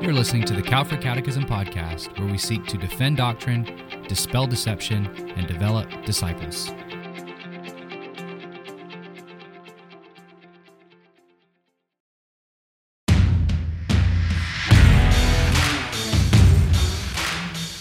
You're 0.00 0.14
listening 0.14 0.44
to 0.44 0.54
the 0.54 0.62
Calford 0.62 1.02
Catechism 1.02 1.44
Podcast, 1.44 2.18
where 2.18 2.26
we 2.26 2.38
seek 2.38 2.64
to 2.68 2.78
defend 2.78 3.18
doctrine, 3.18 3.66
dispel 4.08 4.46
deception, 4.46 5.04
and 5.36 5.46
develop 5.46 5.90
disciples. 6.06 6.70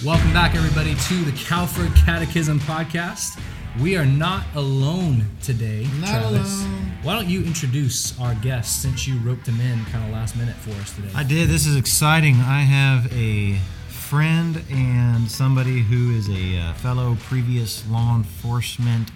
Welcome 0.03 0.33
back, 0.33 0.55
everybody, 0.55 0.95
to 0.95 1.23
the 1.23 1.31
Calford 1.37 1.95
Catechism 1.95 2.59
Podcast. 2.59 3.39
We 3.77 3.95
are 3.95 4.05
not 4.05 4.43
alone 4.55 5.25
today, 5.41 5.87
Not 5.99 6.09
Travis. 6.09 6.63
alone. 6.63 6.91
Why 7.03 7.13
don't 7.13 7.29
you 7.29 7.43
introduce 7.43 8.19
our 8.19 8.35
guest 8.35 8.81
since 8.81 9.07
you 9.07 9.17
roped 9.19 9.47
him 9.47 9.61
in 9.61 9.85
kind 9.85 10.03
of 10.03 10.11
last 10.11 10.35
minute 10.35 10.55
for 10.55 10.71
us 10.81 10.93
today? 10.93 11.09
I 11.15 11.23
did. 11.23 11.47
This 11.49 11.65
is 11.65 11.77
exciting. 11.77 12.35
I 12.35 12.61
have 12.61 13.13
a 13.13 13.57
friend 13.87 14.61
and 14.69 15.29
somebody 15.29 15.79
who 15.81 16.11
is 16.17 16.27
a 16.29 16.57
uh, 16.57 16.73
fellow 16.73 17.15
previous 17.21 17.87
law 17.87 18.15
enforcement 18.15 19.11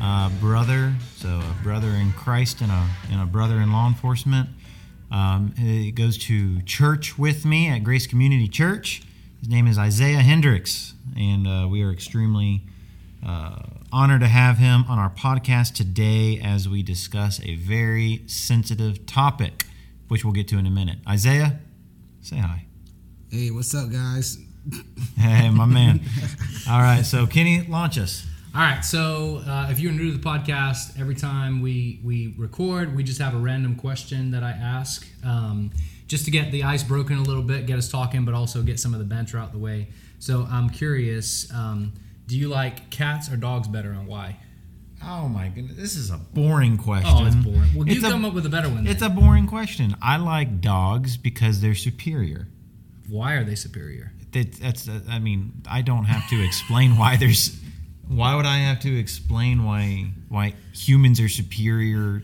uh, 0.00 0.28
brother. 0.38 0.92
So 1.16 1.28
a 1.40 1.56
brother 1.64 1.88
in 1.88 2.12
Christ 2.12 2.60
and 2.60 2.70
a 2.70 2.88
and 3.10 3.20
a 3.20 3.26
brother 3.26 3.56
in 3.56 3.72
law 3.72 3.88
enforcement. 3.88 4.48
Um, 5.10 5.54
he 5.56 5.90
goes 5.90 6.18
to 6.26 6.60
church 6.62 7.18
with 7.18 7.44
me 7.44 7.68
at 7.68 7.82
Grace 7.82 8.06
Community 8.06 8.46
Church. 8.46 9.02
His 9.40 9.48
name 9.48 9.66
is 9.66 9.78
Isaiah 9.78 10.18
Hendricks, 10.20 10.92
and 11.16 11.48
uh, 11.48 11.66
we 11.68 11.82
are 11.82 11.90
extremely 11.90 12.62
honored 13.92 14.20
to 14.20 14.28
have 14.28 14.58
him 14.58 14.84
on 14.88 14.98
our 14.98 15.10
podcast 15.10 15.74
today 15.74 16.40
as 16.42 16.68
we 16.68 16.82
discuss 16.82 17.40
a 17.42 17.54
very 17.56 18.22
sensitive 18.26 19.06
topic, 19.06 19.64
which 20.08 20.24
we'll 20.24 20.34
get 20.34 20.48
to 20.48 20.58
in 20.58 20.66
a 20.66 20.70
minute. 20.70 20.98
Isaiah, 21.08 21.58
say 22.20 22.36
hi. 22.36 22.66
Hey, 23.30 23.50
what's 23.50 23.74
up, 23.74 23.90
guys? 23.90 24.38
Hey, 25.16 25.50
my 25.50 25.66
man. 25.66 26.00
All 26.68 26.80
right, 26.80 27.02
so 27.02 27.26
Kenny, 27.26 27.62
launch 27.66 27.98
us. 27.98 28.26
All 28.54 28.60
right, 28.60 28.84
so 28.84 29.42
uh, 29.46 29.68
if 29.70 29.78
you're 29.78 29.92
new 29.92 30.10
to 30.12 30.18
the 30.18 30.24
podcast, 30.24 30.98
every 30.98 31.14
time 31.14 31.60
we 31.62 32.00
we 32.02 32.34
record, 32.38 32.96
we 32.96 33.02
just 33.04 33.20
have 33.20 33.34
a 33.34 33.38
random 33.38 33.76
question 33.76 34.30
that 34.32 34.42
I 34.42 34.50
ask, 34.50 35.06
um, 35.24 35.70
just 36.06 36.24
to 36.24 36.30
get 36.30 36.50
the 36.50 36.64
ice 36.64 36.82
broken 36.82 37.18
a 37.18 37.22
little 37.22 37.42
bit, 37.42 37.66
get 37.66 37.78
us 37.78 37.88
talking, 37.88 38.24
but 38.24 38.34
also 38.34 38.62
get 38.62 38.80
some 38.80 38.92
of 38.94 38.98
the 39.00 39.06
banter 39.06 39.38
out 39.38 39.52
the 39.52 39.58
way. 39.58 39.88
So 40.18 40.46
I'm 40.50 40.68
curious, 40.70 41.50
um, 41.52 41.92
do 42.28 42.36
you 42.38 42.48
like 42.48 42.90
cats 42.90 43.32
or 43.32 43.36
dogs 43.36 43.66
better, 43.68 43.90
and 43.90 44.06
why? 44.06 44.36
Oh 45.02 45.28
my 45.28 45.48
goodness, 45.48 45.76
this 45.76 45.96
is 45.96 46.10
a 46.10 46.18
boring 46.18 46.76
question. 46.76 47.10
Oh, 47.12 47.24
it's 47.26 47.34
boring. 47.36 47.70
Well, 47.74 47.88
you 47.88 47.98
a- 48.06 48.10
come 48.10 48.24
up 48.24 48.34
with 48.34 48.44
a 48.46 48.50
better 48.50 48.68
one. 48.68 48.86
It's 48.86 49.00
then. 49.00 49.10
a 49.12 49.14
boring 49.14 49.46
question. 49.46 49.96
I 50.02 50.16
like 50.18 50.60
dogs 50.60 51.16
because 51.16 51.60
they're 51.60 51.74
superior. 51.74 52.46
why 53.08 53.34
are 53.34 53.44
they 53.44 53.54
superior? 53.54 54.12
That, 54.32 54.52
that's. 54.52 54.88
uh, 54.88 55.00
I 55.08 55.18
mean, 55.20 55.62
I 55.68 55.80
don't 55.82 56.04
have 56.04 56.28
to 56.30 56.44
explain 56.44 56.98
why 56.98 57.16
there's. 57.16 57.58
Why 58.08 58.34
would 58.34 58.46
I 58.46 58.58
have 58.58 58.80
to 58.80 58.98
explain 58.98 59.64
why 59.64 60.10
why 60.28 60.54
humans 60.74 61.20
are 61.20 61.28
superior 61.28 62.22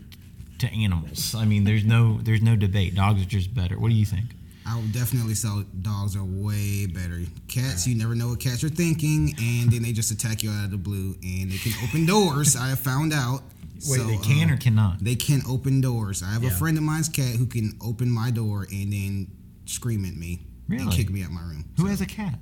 to 0.58 0.66
animals? 0.72 1.34
I 1.34 1.44
mean, 1.46 1.64
there's 1.64 1.84
no 1.84 2.18
there's 2.22 2.42
no 2.42 2.56
debate. 2.56 2.94
Dogs 2.94 3.22
are 3.22 3.27
just 3.27 3.55
better. 3.55 3.78
What 3.78 3.89
do 3.89 3.94
you 3.94 4.06
think? 4.06 4.27
I 4.67 4.77
would 4.77 4.93
definitely 4.93 5.34
say 5.34 5.48
dogs 5.83 6.17
are 6.17 6.25
way 6.25 6.87
better. 6.87 7.20
Cats, 7.48 7.87
you 7.87 7.95
never 7.95 8.15
know 8.15 8.29
what 8.29 8.41
cats 8.41 8.65
are 8.65 8.69
thinking, 8.70 9.34
and 9.39 9.70
then 9.70 9.83
they 9.83 9.93
just 9.93 10.11
attack 10.11 10.43
you 10.43 10.51
out 10.51 10.65
of 10.65 10.70
the 10.70 10.79
blue, 10.79 11.15
and 11.23 11.51
they 11.53 11.59
can 11.59 11.73
open 11.87 12.07
doors. 12.07 12.57
I 12.57 12.69
have 12.69 12.81
found 12.81 13.12
out. 13.12 13.42
Wait, 13.87 13.98
So, 13.98 14.05
they 14.05 14.17
can 14.19 14.48
or 14.51 14.55
um, 14.55 14.59
cannot? 14.59 15.01
They 15.05 15.17
can 15.17 15.42
open 15.48 15.81
doors. 15.83 16.23
I 16.23 16.33
have 16.33 16.42
Yeah. 16.42 16.51
a 16.51 16.55
friend 16.55 16.79
of 16.79 16.85
mine's 16.85 17.09
cat 17.09 17.35
who 17.37 17.45
can 17.45 17.77
open 17.83 18.09
my 18.11 18.31
door 18.31 18.67
and 18.70 18.92
then 18.92 19.27
scream 19.67 20.05
at 20.07 20.17
me 20.17 20.47
and 20.70 20.81
Really? 20.81 20.97
kick 20.97 21.11
me 21.11 21.23
out 21.23 21.31
my 21.33 21.42
room. 21.42 21.65
Who 21.77 21.83
So, 21.85 21.89
has 21.91 22.01
a 22.01 22.07
cat? 22.07 22.39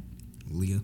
Leah? 0.51 0.83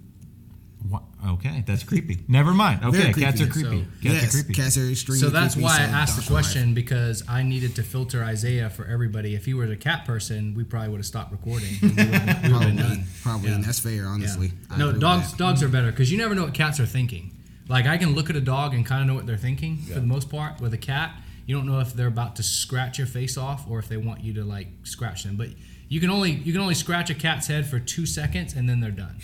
What? 0.88 1.02
Okay, 1.26 1.64
that's 1.66 1.82
creepy. 1.82 2.18
Never 2.28 2.52
mind. 2.54 2.84
Okay, 2.84 2.98
Very 3.10 3.12
cats 3.14 3.40
are 3.40 3.46
creepy. 3.48 3.68
creepy. 3.68 3.84
So- 3.84 3.90
cats 4.02 4.14
yes, 4.22 4.24
are 4.24 4.30
creepy. 4.44 4.54
cats 4.54 4.78
are 4.78 4.88
extremely. 4.88 5.20
So 5.20 5.28
that's 5.30 5.54
creepy, 5.54 5.64
why 5.64 5.78
I 5.78 5.82
asked 5.82 6.14
the 6.16 6.20
dogs 6.22 6.30
are 6.30 6.34
life. 6.34 6.44
question 6.44 6.74
because 6.74 7.24
I 7.28 7.42
needed 7.42 7.74
to 7.76 7.82
filter 7.82 8.22
Isaiah 8.22 8.70
for 8.70 8.86
everybody. 8.86 9.34
If 9.34 9.44
he 9.44 9.54
was 9.54 9.70
a 9.70 9.76
cat 9.76 10.04
person, 10.04 10.54
we 10.54 10.62
probably 10.64 10.90
would 10.90 10.98
have 10.98 11.06
stopped 11.06 11.32
recording. 11.32 11.74
and 11.82 11.96
we 11.96 12.04
would've- 12.04 12.06
we 12.12 12.12
would've 12.12 12.42
been 12.42 12.50
Probably, 12.52 12.76
done. 12.76 13.04
probably, 13.22 13.48
Yeah. 13.48 13.54
and 13.56 13.64
that's 13.64 13.80
fair, 13.80 14.06
honestly. 14.06 14.52
I 14.70 14.78
No, 14.78 14.88
agree 14.90 15.00
dogs 15.00 15.30
that. 15.32 15.38
dogs 15.38 15.62
are 15.64 15.68
better 15.68 15.90
because 15.90 16.12
you 16.12 16.18
never 16.18 16.34
know 16.34 16.44
what 16.44 16.54
cats 16.54 16.78
are 16.78 16.86
thinking. 16.86 17.32
Like 17.68 17.86
I 17.86 17.96
can 17.98 18.14
look 18.14 18.30
at 18.30 18.36
a 18.36 18.40
dog 18.40 18.72
and 18.72 18.86
kind 18.86 19.02
of 19.02 19.08
know 19.08 19.14
what 19.14 19.26
they're 19.26 19.36
thinking 19.36 19.78
for 19.78 19.94
the 20.00 20.06
most 20.06 20.30
part. 20.30 20.60
With 20.60 20.72
a 20.74 20.78
cat, 20.78 21.20
you 21.44 21.56
don't 21.56 21.66
know 21.66 21.80
if 21.80 21.92
they're 21.92 22.06
about 22.06 22.36
to 22.36 22.42
scratch 22.44 22.98
your 22.98 23.06
face 23.08 23.36
off 23.36 23.66
or 23.68 23.78
if 23.80 23.88
they 23.88 23.96
want 23.96 24.22
you 24.22 24.32
to 24.34 24.44
like 24.44 24.68
scratch 24.84 25.24
them. 25.24 25.36
But 25.36 25.48
you 25.88 26.00
can 26.00 26.10
only 26.10 26.32
you 26.32 26.52
can 26.52 26.60
only 26.60 26.74
scratch 26.74 27.10
a 27.10 27.14
cat's 27.14 27.46
head 27.46 27.66
for 27.66 27.78
two 27.80 28.04
seconds 28.06 28.54
and 28.54 28.68
then 28.68 28.80
they're 28.80 28.90
done. 28.90 29.16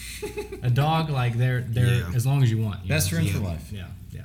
a 0.62 0.70
dog 0.70 1.10
like 1.10 1.36
they're 1.38 1.60
they're 1.62 1.86
Yeah. 2.00 2.10
as 2.14 2.24
long 2.26 2.42
as 2.42 2.50
you 2.50 2.58
want. 2.58 2.82
you 2.82 2.88
Best 2.88 3.10
know? 3.12 3.18
friends 3.18 3.32
Yeah. 3.32 3.38
for 3.38 3.44
life. 3.44 3.72
Yeah, 3.72 3.86
yeah. 4.12 4.20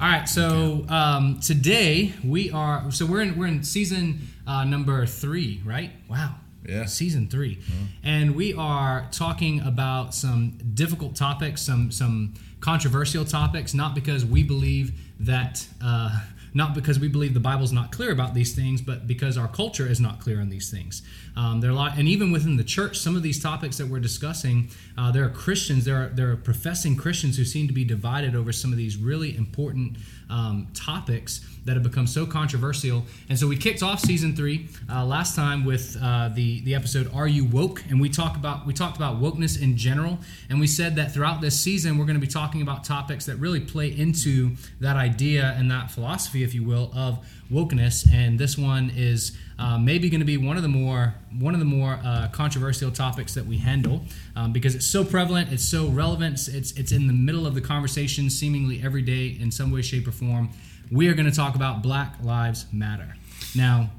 All 0.00 0.08
right, 0.08 0.28
so 0.28 0.84
um, 0.88 1.40
today 1.40 2.12
we 2.24 2.50
are 2.50 2.90
so 2.90 3.06
we're 3.06 3.20
in 3.22 3.36
we're 3.38 3.46
in 3.46 3.62
season 3.62 4.28
uh, 4.46 4.64
number 4.64 5.06
three, 5.06 5.60
right? 5.64 5.90
Wow. 6.08 6.34
Yeah. 6.68 6.84
Season 6.84 7.28
3 7.28 7.58
and 8.02 8.34
we 8.34 8.52
are 8.52 9.06
talking 9.10 9.60
about 9.60 10.14
some 10.14 10.58
difficult 10.74 11.14
topics, 11.16 11.62
some 11.62 11.90
some 11.90 12.34
controversial 12.60 13.24
topics, 13.24 13.72
not 13.72 13.94
because 13.94 14.24
we 14.26 14.42
believe 14.42 14.92
that. 15.20 15.66
Uh, 15.80 16.20
not 16.54 16.74
because 16.74 16.98
we 16.98 17.08
believe 17.08 17.34
the 17.34 17.40
Bible's 17.40 17.72
not 17.72 17.92
clear 17.92 18.10
about 18.10 18.34
these 18.34 18.54
things, 18.54 18.80
but 18.80 19.06
because 19.06 19.36
our 19.36 19.48
culture 19.48 19.86
is 19.86 20.00
not 20.00 20.20
clear 20.20 20.40
on 20.40 20.48
these 20.48 20.70
things. 20.70 21.02
Um, 21.36 21.60
there 21.60 21.70
are 21.70 21.72
a 21.72 21.76
lot, 21.76 21.98
and 21.98 22.08
even 22.08 22.32
within 22.32 22.56
the 22.56 22.64
church, 22.64 22.98
some 22.98 23.16
of 23.16 23.22
these 23.22 23.42
topics 23.42 23.78
that 23.78 23.86
we're 23.86 24.00
discussing, 24.00 24.70
uh, 24.96 25.10
there 25.12 25.24
are 25.24 25.30
Christians, 25.30 25.84
there 25.84 26.04
are 26.04 26.08
there 26.08 26.30
are 26.30 26.36
professing 26.36 26.96
Christians 26.96 27.36
who 27.36 27.44
seem 27.44 27.66
to 27.68 27.74
be 27.74 27.84
divided 27.84 28.34
over 28.34 28.52
some 28.52 28.72
of 28.72 28.78
these 28.78 28.96
really 28.96 29.36
important 29.36 29.96
um, 30.30 30.68
topics 30.74 31.40
that 31.64 31.74
have 31.74 31.82
become 31.82 32.06
so 32.06 32.24
controversial. 32.24 33.04
And 33.28 33.38
so 33.38 33.46
we 33.46 33.56
kicked 33.56 33.82
off 33.82 34.00
season 34.00 34.34
three 34.34 34.68
uh, 34.90 35.04
last 35.04 35.36
time 35.36 35.64
with 35.64 35.96
uh, 36.02 36.30
the 36.34 36.60
the 36.62 36.74
episode 36.74 37.10
"Are 37.14 37.28
You 37.28 37.44
Woke?" 37.44 37.84
and 37.88 38.00
we 38.00 38.08
talked 38.08 38.36
about 38.36 38.66
we 38.66 38.72
talked 38.72 38.96
about 38.96 39.20
wokeness 39.20 39.60
in 39.60 39.76
general, 39.76 40.18
and 40.48 40.60
we 40.60 40.66
said 40.66 40.96
that 40.96 41.12
throughout 41.12 41.40
this 41.40 41.58
season 41.58 41.98
we're 41.98 42.06
going 42.06 42.20
to 42.20 42.26
be 42.26 42.32
talking 42.32 42.62
about 42.62 42.84
topics 42.84 43.26
that 43.26 43.36
really 43.36 43.60
play 43.60 43.88
into 43.88 44.56
that 44.80 44.96
idea 44.96 45.54
and 45.58 45.70
that 45.70 45.90
philosophy, 45.90 46.42
if 46.42 46.54
you 46.54 46.64
will, 46.64 46.90
of 46.94 47.24
wokeness. 47.50 48.06
And 48.12 48.38
this 48.38 48.56
one 48.56 48.90
is 48.96 49.36
uh, 49.58 49.76
maybe 49.76 50.08
going 50.08 50.20
to 50.20 50.26
be 50.26 50.36
one 50.36 50.56
of 50.56 50.62
the 50.62 50.68
more 50.68 51.14
one 51.38 51.54
of 51.54 51.60
the 51.60 51.66
more 51.66 51.98
uh, 52.04 52.28
controversial 52.32 52.90
topics 52.90 53.34
that 53.34 53.44
we 53.44 53.58
handle 53.58 54.02
um, 54.36 54.52
because 54.52 54.74
it's 54.74 54.86
so 54.86 55.04
prevalent, 55.04 55.52
it's 55.52 55.68
so 55.68 55.88
relevant, 55.88 56.34
it's, 56.34 56.48
it's 56.48 56.72
it's 56.72 56.92
in 56.92 57.06
the 57.06 57.12
middle 57.12 57.46
of 57.46 57.54
the 57.54 57.60
conversation 57.60 58.30
seemingly 58.30 58.80
every 58.82 59.02
day 59.02 59.36
in 59.40 59.50
some 59.50 59.70
way, 59.70 59.82
shape, 59.82 60.06
or 60.06 60.12
form. 60.12 60.50
We 60.90 61.08
are 61.08 61.14
going 61.14 61.28
to 61.28 61.36
talk 61.36 61.54
about 61.54 61.82
Black 61.82 62.14
Lives 62.22 62.66
Matter. 62.72 63.14
Now, 63.54 63.90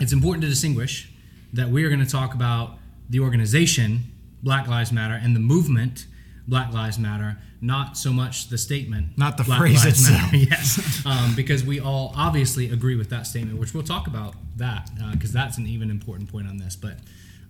it's 0.00 0.12
important 0.12 0.42
to 0.42 0.48
distinguish 0.48 1.10
that 1.52 1.68
we 1.68 1.84
are 1.84 1.88
going 1.88 2.04
to 2.04 2.10
talk 2.10 2.34
about 2.34 2.78
the 3.10 3.20
organization 3.20 4.04
Black 4.42 4.68
Lives 4.68 4.92
Matter 4.92 5.14
and 5.14 5.34
the 5.34 5.40
movement 5.40 6.06
Black 6.46 6.72
Lives 6.72 6.98
Matter, 6.98 7.38
not 7.60 7.96
so 7.96 8.12
much 8.12 8.48
the 8.48 8.58
statement. 8.58 9.16
Not 9.16 9.36
the 9.36 9.44
Black 9.44 9.60
phrase 9.60 9.84
Lives 9.84 10.00
itself. 10.00 10.32
Matter. 10.32 10.36
yes, 10.50 11.02
um, 11.06 11.34
because 11.34 11.64
we 11.64 11.80
all 11.80 12.12
obviously 12.16 12.70
agree 12.70 12.96
with 12.96 13.10
that 13.10 13.26
statement, 13.26 13.58
which 13.58 13.72
we'll 13.72 13.82
talk 13.82 14.06
about 14.06 14.34
that 14.56 14.90
because 15.12 15.32
that's 15.32 15.56
an 15.58 15.66
even 15.66 15.90
important 15.90 16.30
point 16.30 16.46
on 16.46 16.58
this. 16.58 16.76
But 16.76 16.98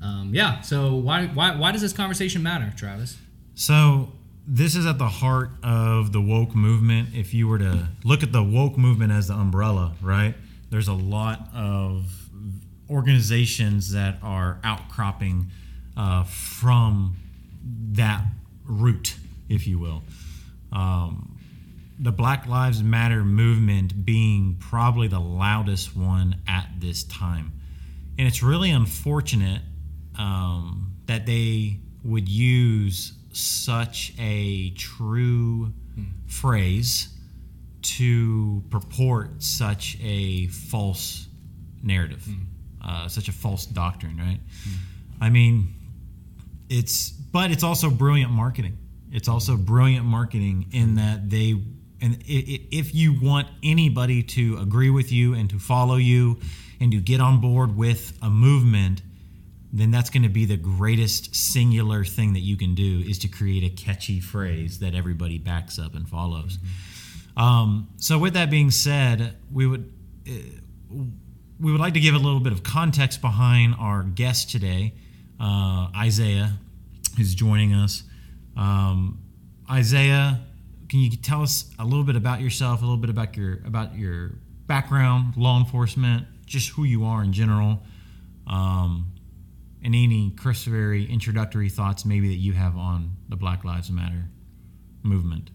um, 0.02 0.30
yeah, 0.32 0.60
so 0.60 0.94
why, 0.94 1.26
why 1.26 1.56
why 1.56 1.72
does 1.72 1.80
this 1.80 1.92
conversation 1.92 2.42
matter, 2.42 2.72
Travis? 2.76 3.18
So 3.54 4.12
this 4.46 4.76
is 4.76 4.86
at 4.86 4.98
the 4.98 5.08
heart 5.08 5.50
of 5.62 6.12
the 6.12 6.20
woke 6.20 6.54
movement. 6.54 7.10
If 7.14 7.34
you 7.34 7.48
were 7.48 7.58
to 7.58 7.88
look 8.04 8.22
at 8.22 8.32
the 8.32 8.42
woke 8.42 8.76
movement 8.76 9.12
as 9.12 9.28
the 9.28 9.34
umbrella, 9.34 9.94
right? 10.02 10.34
There's 10.70 10.88
a 10.88 10.94
lot 10.94 11.48
of 11.54 12.12
organizations 12.90 13.92
that 13.92 14.18
are 14.22 14.58
outcropping 14.62 15.46
uh, 15.96 16.24
from 16.24 17.16
that 17.92 18.24
root, 18.66 19.16
if 19.48 19.66
you 19.66 19.78
will. 19.78 20.02
Um, 20.72 21.38
the 21.98 22.12
Black 22.12 22.46
Lives 22.46 22.82
Matter 22.82 23.24
movement 23.24 24.04
being 24.04 24.56
probably 24.58 25.08
the 25.08 25.20
loudest 25.20 25.96
one 25.96 26.36
at 26.48 26.68
this 26.78 27.04
time. 27.04 27.52
And 28.18 28.26
it's 28.26 28.42
really 28.42 28.70
unfortunate 28.70 29.62
um, 30.18 30.92
that 31.06 31.26
they 31.26 31.78
would 32.02 32.28
use 32.28 33.12
such 33.32 34.12
a 34.18 34.70
true 34.70 35.72
phrase 36.26 37.08
to 37.82 38.62
purport 38.70 39.42
such 39.42 39.98
a 40.02 40.46
false 40.48 41.26
narrative, 41.82 42.26
uh, 42.82 43.08
such 43.08 43.28
a 43.28 43.32
false 43.32 43.66
doctrine, 43.66 44.16
right? 44.16 44.40
I 45.20 45.30
mean, 45.30 45.74
it's 46.68 47.10
but 47.10 47.50
it's 47.50 47.62
also 47.62 47.90
brilliant 47.90 48.30
marketing. 48.30 48.78
It's 49.12 49.28
also 49.28 49.56
brilliant 49.56 50.04
marketing 50.04 50.66
in 50.72 50.96
that 50.96 51.30
they 51.30 51.60
and 52.00 52.22
if 52.26 52.94
you 52.94 53.18
want 53.20 53.48
anybody 53.62 54.22
to 54.22 54.58
agree 54.58 54.90
with 54.90 55.10
you 55.10 55.34
and 55.34 55.48
to 55.50 55.58
follow 55.58 55.96
you 55.96 56.38
and 56.80 56.92
to 56.92 57.00
get 57.00 57.20
on 57.20 57.40
board 57.40 57.76
with 57.76 58.18
a 58.20 58.28
movement, 58.28 59.00
then 59.72 59.90
that's 59.90 60.10
going 60.10 60.22
to 60.22 60.28
be 60.28 60.44
the 60.44 60.56
greatest 60.56 61.34
singular 61.34 62.04
thing 62.04 62.34
that 62.34 62.40
you 62.40 62.56
can 62.56 62.74
do 62.74 63.02
is 63.06 63.18
to 63.20 63.28
create 63.28 63.64
a 63.64 63.70
catchy 63.70 64.20
phrase 64.20 64.80
that 64.80 64.94
everybody 64.94 65.38
backs 65.38 65.78
up 65.78 65.94
and 65.94 66.08
follows. 66.08 66.58
Um, 67.36 67.88
so, 67.96 68.18
with 68.18 68.34
that 68.34 68.50
being 68.50 68.70
said, 68.70 69.36
we 69.52 69.66
would 69.66 69.92
uh, 70.28 70.32
we 71.58 71.72
would 71.72 71.80
like 71.80 71.94
to 71.94 72.00
give 72.00 72.14
a 72.14 72.18
little 72.18 72.40
bit 72.40 72.52
of 72.52 72.62
context 72.62 73.20
behind 73.20 73.74
our 73.78 74.02
guest 74.02 74.50
today, 74.50 74.92
uh, 75.40 75.88
Isaiah, 75.96 76.58
who's 77.16 77.34
joining 77.34 77.72
us. 77.74 78.02
Um, 78.56 79.20
Isaiah, 79.70 80.40
can 80.88 81.00
you 81.00 81.10
tell 81.10 81.42
us 81.42 81.70
a 81.78 81.84
little 81.84 82.04
bit 82.04 82.16
about 82.16 82.40
yourself, 82.40 82.80
a 82.80 82.84
little 82.84 82.98
bit 82.98 83.10
about 83.10 83.36
your 83.36 83.54
about 83.66 83.96
your 83.96 84.32
background, 84.66 85.36
law 85.36 85.58
enforcement, 85.58 86.26
just 86.46 86.70
who 86.70 86.84
you 86.84 87.04
are 87.04 87.22
in 87.22 87.32
general, 87.32 87.82
um, 88.46 89.06
and 89.82 89.94
any 89.94 90.30
cursory 90.36 91.06
introductory 91.06 91.68
thoughts 91.68 92.04
maybe 92.04 92.28
that 92.28 92.40
you 92.40 92.52
have 92.52 92.76
on 92.76 93.16
the 93.28 93.36
Black 93.36 93.64
Lives 93.64 93.90
Matter 93.90 94.28
movement? 95.02 95.50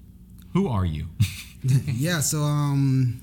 Who 0.53 0.67
are 0.67 0.85
you? 0.85 1.07
yeah, 1.63 2.21
so 2.21 2.39
um, 2.39 3.21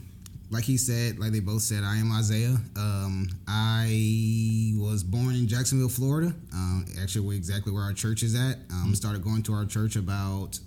like 0.51 0.65
he 0.65 0.77
said, 0.77 1.19
like 1.19 1.33
they 1.33 1.41
both 1.41 1.63
said, 1.63 1.83
I 1.83 1.97
am 1.97 2.13
Isaiah. 2.13 2.57
Um, 2.77 3.29
I 3.49 4.73
was 4.77 5.03
born 5.03 5.35
in 5.35 5.49
Jacksonville, 5.49 5.89
Florida. 5.89 6.35
Um, 6.53 6.87
actually, 7.01 7.27
where 7.27 7.37
exactly 7.37 7.73
where 7.73 7.83
our 7.83 7.93
church 7.93 8.23
is 8.23 8.35
at. 8.35 8.59
Um, 8.71 8.95
started 8.95 9.25
going 9.25 9.43
to 9.45 9.53
our 9.55 9.65
church 9.65 9.97
about 9.97 10.59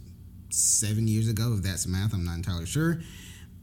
seven 0.49 1.07
years 1.07 1.29
ago. 1.29 1.55
If 1.57 1.63
that's 1.63 1.87
math, 1.87 2.13
I'm 2.13 2.25
not 2.25 2.35
entirely 2.35 2.65
sure. 2.65 2.99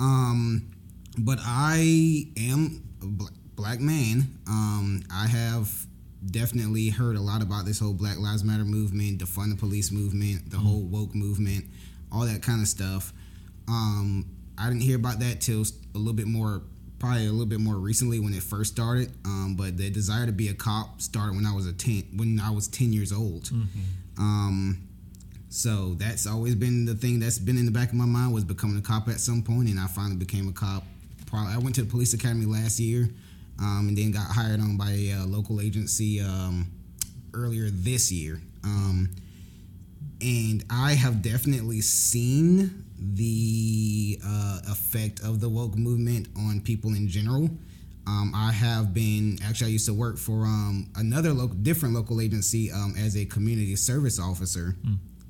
Um, 0.00 0.70
but 1.18 1.38
I 1.42 2.26
am 2.38 2.82
a 3.02 3.06
bl- 3.06 3.26
black 3.54 3.80
man. 3.80 4.38
Um, 4.48 5.02
I 5.12 5.26
have 5.26 5.86
definitely 6.30 6.88
heard 6.88 7.16
a 7.16 7.20
lot 7.20 7.42
about 7.42 7.66
this 7.66 7.78
whole 7.78 7.92
Black 7.92 8.18
Lives 8.18 8.42
Matter 8.42 8.64
movement, 8.64 9.20
defund 9.20 9.50
the 9.50 9.56
police 9.56 9.90
movement, 9.92 10.50
the 10.50 10.56
whole 10.56 10.82
woke 10.82 11.14
movement, 11.14 11.66
all 12.10 12.22
that 12.22 12.42
kind 12.42 12.60
of 12.60 12.68
stuff. 12.68 13.12
Um, 13.68 14.26
I 14.58 14.68
didn't 14.68 14.82
hear 14.82 14.96
about 14.96 15.20
that 15.20 15.40
till 15.40 15.64
a 15.96 15.98
little 15.98 16.12
bit 16.12 16.26
more, 16.26 16.62
probably 16.98 17.26
a 17.26 17.30
little 17.30 17.46
bit 17.46 17.60
more 17.60 17.76
recently 17.76 18.20
when 18.20 18.34
it 18.34 18.42
first 18.42 18.72
started. 18.72 19.10
Um, 19.24 19.56
but 19.58 19.76
the 19.76 19.90
desire 19.90 20.26
to 20.26 20.32
be 20.32 20.48
a 20.48 20.54
cop 20.54 21.00
started 21.00 21.34
when 21.34 21.46
I 21.46 21.54
was 21.54 21.66
a 21.66 21.72
ten, 21.72 22.04
when 22.16 22.38
I 22.38 22.50
was 22.50 22.68
ten 22.68 22.92
years 22.92 23.12
old. 23.12 23.50
Um, 24.18 24.86
so 25.48 25.94
that's 25.94 26.26
always 26.26 26.54
been 26.54 26.84
the 26.84 26.94
thing 26.94 27.18
that's 27.18 27.38
been 27.38 27.56
in 27.58 27.64
the 27.64 27.70
back 27.70 27.88
of 27.88 27.94
my 27.94 28.04
mind 28.04 28.32
was 28.32 28.44
becoming 28.44 28.78
a 28.78 28.82
cop 28.82 29.08
at 29.08 29.20
some 29.20 29.42
point, 29.42 29.68
and 29.68 29.80
I 29.80 29.86
finally 29.86 30.16
became 30.16 30.48
a 30.48 30.52
cop. 30.52 30.84
Probably 31.26 31.52
I 31.54 31.58
went 31.58 31.74
to 31.76 31.82
the 31.82 31.90
police 31.90 32.14
academy 32.14 32.46
last 32.46 32.78
year, 32.78 33.08
um, 33.58 33.86
and 33.88 33.96
then 33.98 34.12
got 34.12 34.30
hired 34.30 34.60
on 34.60 34.76
by 34.76 34.90
a 34.90 35.24
local 35.26 35.60
agency 35.60 36.20
um, 36.20 36.70
earlier 37.34 37.68
this 37.70 38.12
year. 38.12 38.40
Um, 38.64 39.10
and 40.20 40.64
I 40.70 40.92
have 40.92 41.20
definitely 41.22 41.80
seen 41.82 42.85
the 42.98 44.18
uh, 44.24 44.60
effect 44.68 45.20
of 45.20 45.40
the 45.40 45.48
woke 45.48 45.76
movement 45.76 46.28
on 46.36 46.60
people 46.60 46.90
in 46.94 47.08
general. 47.08 47.50
Um, 48.06 48.32
I 48.34 48.52
have 48.52 48.94
been 48.94 49.38
actually 49.44 49.68
I 49.68 49.70
used 49.70 49.86
to 49.86 49.94
work 49.94 50.16
for 50.16 50.44
um, 50.44 50.88
another 50.96 51.32
local, 51.32 51.56
different 51.56 51.94
local 51.94 52.20
agency 52.20 52.70
um, 52.70 52.94
as 52.96 53.16
a 53.16 53.24
community 53.24 53.74
service 53.76 54.20
officer, 54.20 54.76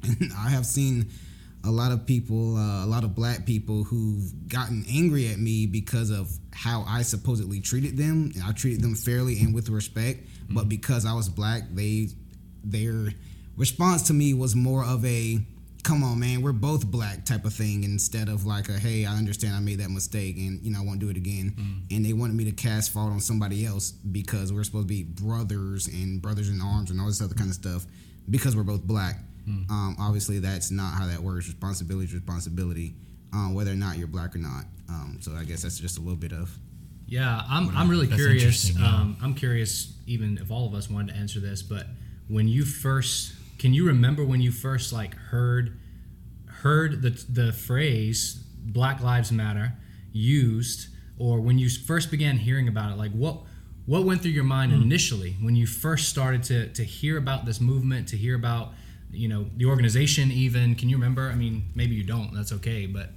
and 0.03 0.33
I 0.37 0.51
have 0.51 0.67
seen 0.67 1.11
a 1.65 1.71
lot 1.71 1.91
of 1.91 2.07
people, 2.07 2.57
uh, 2.57 2.85
a 2.85 2.87
lot 2.87 3.03
of 3.03 3.15
black 3.15 3.45
people 3.45 3.83
who've 3.83 4.49
gotten 4.49 4.85
angry 4.89 5.29
at 5.29 5.39
me 5.39 5.67
because 5.67 6.11
of 6.11 6.31
how 6.53 6.85
I 6.87 7.03
supposedly 7.03 7.61
treated 7.61 7.97
them. 7.97 8.31
And 8.35 8.45
I 8.45 8.53
treated 8.53 8.83
them 8.83 8.95
fairly 8.95 9.41
and 9.41 9.55
with 9.55 9.69
respect, 9.69 10.21
but 10.49 10.69
because 10.69 11.05
I 11.05 11.15
was 11.15 11.29
black, 11.29 11.63
they 11.73 12.09
their 12.63 13.09
response 13.57 14.03
to 14.03 14.15
me 14.15 14.35
was 14.35 14.55
more 14.55 14.85
of 14.85 15.05
a 15.05 15.41
come 15.87 16.03
on 16.03 16.19
man 16.19 16.43
we're 16.43 16.53
both 16.53 16.85
black 16.91 17.25
type 17.25 17.45
of 17.45 17.53
thing 17.55 17.85
instead 17.85 18.29
of 18.29 18.45
like 18.45 18.69
a 18.69 18.73
hey 18.73 19.07
i 19.07 19.15
understand 19.15 19.55
i 19.55 19.61
made 19.61 19.79
that 19.79 19.89
mistake 19.89 20.37
and 20.37 20.61
you 20.63 20.73
know 20.73 20.81
i 20.81 20.85
won't 20.85 20.99
do 20.99 21.09
it 21.09 21.17
again. 21.17 21.55
And 21.93 22.05
they 22.05 22.13
wanted 22.13 22.35
me 22.35 22.45
to 22.45 22.51
cast 22.53 22.93
fault 22.93 23.13
on 23.13 23.21
somebody 23.21 23.65
else 23.65 23.93
because 23.93 24.53
we're 24.53 24.65
supposed 24.65 24.89
to 24.89 24.95
be 24.95 25.05
brothers 25.05 25.87
and 25.87 26.21
brothers 26.21 26.49
in 26.49 26.61
arms 26.61 26.91
and 26.91 27.01
all 27.01 27.07
this 27.07 27.23
other 27.23 27.35
kind 27.35 27.49
of 27.51 27.55
stuff 27.55 27.87
because 28.29 28.57
we're 28.57 28.65
both 28.65 28.83
black. 28.83 29.21
Um, 29.71 29.95
obviously 30.01 30.41
that's 30.41 30.73
not 30.73 30.95
how 30.95 31.07
that 31.07 31.21
works. 31.21 31.47
Responsibility 31.47 32.07
is 32.07 32.15
responsibility 32.15 32.95
um, 33.33 33.55
whether 33.55 33.71
or 33.71 33.77
not 33.77 33.97
you're 33.97 34.09
black 34.09 34.35
or 34.35 34.39
not. 34.39 34.65
Um, 34.89 35.19
so 35.21 35.33
i 35.37 35.45
guess 35.45 35.63
that's 35.63 35.79
just 35.79 35.99
a 35.99 36.01
little 36.01 36.17
bit 36.17 36.33
of 36.33 36.51
Yeah, 37.07 37.43
I'm, 37.49 37.69
I'm 37.77 37.89
really 37.89 38.09
curious. 38.09 38.77
yeah. 38.77 38.85
Um, 38.85 39.17
I'm 39.23 39.35
curious, 39.35 39.95
even 40.09 40.39
if 40.43 40.51
all 40.51 40.67
of 40.67 40.75
us 40.75 40.91
wanted 40.91 41.13
to 41.13 41.19
answer 41.21 41.39
this, 41.39 41.63
but 41.63 41.87
when 42.27 42.49
you 42.49 42.65
first, 42.65 43.35
can 43.59 43.75
you 43.75 43.87
remember 43.87 44.25
when 44.25 44.41
you 44.41 44.53
first 44.53 44.93
like 44.93 45.15
heard 45.15 45.79
heard 46.63 47.03
the 47.03 47.11
the 47.29 47.53
phrase 47.53 48.35
Black 48.59 49.01
Lives 49.01 49.31
Matter 49.33 49.75
used, 50.13 50.89
or 51.19 51.41
when 51.41 51.59
you 51.59 51.69
first 51.69 52.11
began 52.11 52.39
hearing 52.39 52.69
about 52.69 52.93
it? 52.93 52.99
Like 52.99 53.13
what 53.13 53.41
what 53.87 54.05
went 54.05 54.23
through 54.23 54.33
your 54.33 54.45
mind 54.45 54.73
Hmm. 54.73 54.83
initially 54.83 55.37
when 55.41 55.55
you 55.57 55.67
first 55.67 56.09
started 56.09 56.43
to 56.45 56.69
to 56.73 56.85
hear 56.85 57.17
about 57.19 57.45
this 57.47 57.61
movement, 57.61 58.09
to 58.09 58.17
hear 58.17 58.35
about 58.35 58.73
you 59.13 59.29
know 59.29 59.47
the 59.57 59.67
organization? 59.67 60.31
Even 60.33 60.75
can 60.75 60.89
you 60.89 60.97
remember? 60.97 61.31
I 61.31 61.35
mean, 61.35 61.71
maybe 61.75 61.95
you 61.95 62.03
don't. 62.05 62.35
That's 62.35 62.53
okay, 62.53 62.87
but 62.87 63.11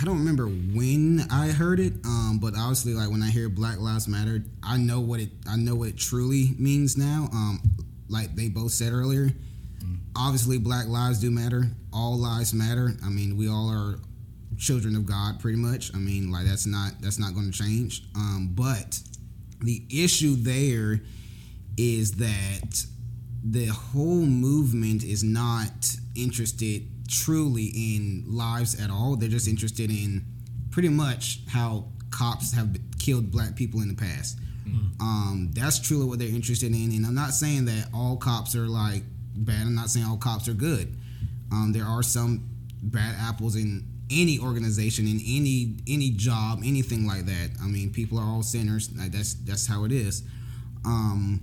I 0.00 0.04
don't 0.04 0.18
remember 0.18 0.46
when 0.46 1.26
I 1.30 1.48
heard 1.48 1.78
it, 1.80 1.92
um, 2.06 2.38
but 2.40 2.54
obviously, 2.56 2.94
like 2.94 3.10
when 3.10 3.22
I 3.22 3.28
hear 3.30 3.48
Black 3.48 3.78
Lives 3.80 4.08
Matter, 4.08 4.42
I 4.62 4.78
know 4.78 5.00
what 5.00 5.20
it 5.20 5.30
I 5.48 5.56
know 5.56 5.74
what 5.74 5.88
it 5.88 5.98
truly 5.98 6.54
means 6.58 6.96
now. 6.96 7.28
Um, 7.32 7.60
like 8.10 8.34
they 8.34 8.48
both 8.48 8.72
said 8.72 8.92
earlier, 8.92 9.30
obviously, 10.16 10.58
Black 10.58 10.88
lives 10.88 11.20
do 11.20 11.30
matter. 11.30 11.64
All 11.92 12.18
lives 12.18 12.52
matter. 12.52 12.94
I 13.04 13.08
mean, 13.08 13.36
we 13.36 13.48
all 13.48 13.70
are 13.70 13.98
children 14.58 14.94
of 14.96 15.06
God, 15.06 15.40
pretty 15.40 15.58
much. 15.58 15.94
I 15.94 15.98
mean, 15.98 16.30
like 16.30 16.46
that's 16.46 16.66
not 16.66 17.00
that's 17.00 17.18
not 17.18 17.34
going 17.34 17.50
to 17.50 17.56
change. 17.56 18.04
Um, 18.14 18.50
but 18.54 19.00
the 19.62 19.84
issue 19.90 20.36
there 20.36 21.00
is 21.76 22.12
that 22.12 22.84
the 23.42 23.66
whole 23.66 24.26
movement 24.26 25.02
is 25.02 25.24
not 25.24 25.96
interested 26.14 26.86
truly 27.08 27.66
in 27.74 28.24
lives 28.26 28.80
at 28.80 28.90
all. 28.90 29.16
They're 29.16 29.28
just 29.28 29.48
interested 29.48 29.90
in 29.90 30.24
pretty 30.70 30.90
much 30.90 31.40
how 31.48 31.88
cops 32.10 32.52
have 32.52 32.76
killed 32.98 33.30
black 33.30 33.56
people 33.56 33.80
in 33.80 33.88
the 33.88 33.94
past. 33.94 34.38
Um, 35.00 35.50
that's 35.52 35.78
truly 35.78 36.06
what 36.06 36.18
they're 36.18 36.28
interested 36.28 36.72
in. 36.74 36.92
And 36.92 37.06
I'm 37.06 37.14
not 37.14 37.30
saying 37.30 37.64
that 37.66 37.88
all 37.94 38.16
cops 38.16 38.54
are 38.54 38.66
like 38.68 39.02
bad. 39.34 39.62
I'm 39.66 39.74
not 39.74 39.90
saying 39.90 40.06
all 40.06 40.16
cops 40.16 40.48
are 40.48 40.54
good. 40.54 40.94
Um, 41.52 41.72
there 41.72 41.84
are 41.84 42.02
some 42.02 42.48
bad 42.82 43.16
apples 43.18 43.56
in 43.56 43.86
any 44.10 44.38
organization, 44.38 45.06
in 45.06 45.20
any 45.26 45.76
any 45.86 46.10
job, 46.10 46.60
anything 46.64 47.06
like 47.06 47.26
that. 47.26 47.50
I 47.62 47.66
mean, 47.66 47.90
people 47.92 48.18
are 48.18 48.24
all 48.26 48.42
sinners. 48.42 48.90
Like, 48.96 49.12
that's 49.12 49.34
that's 49.34 49.66
how 49.66 49.84
it 49.84 49.92
is. 49.92 50.22
Um, 50.84 51.40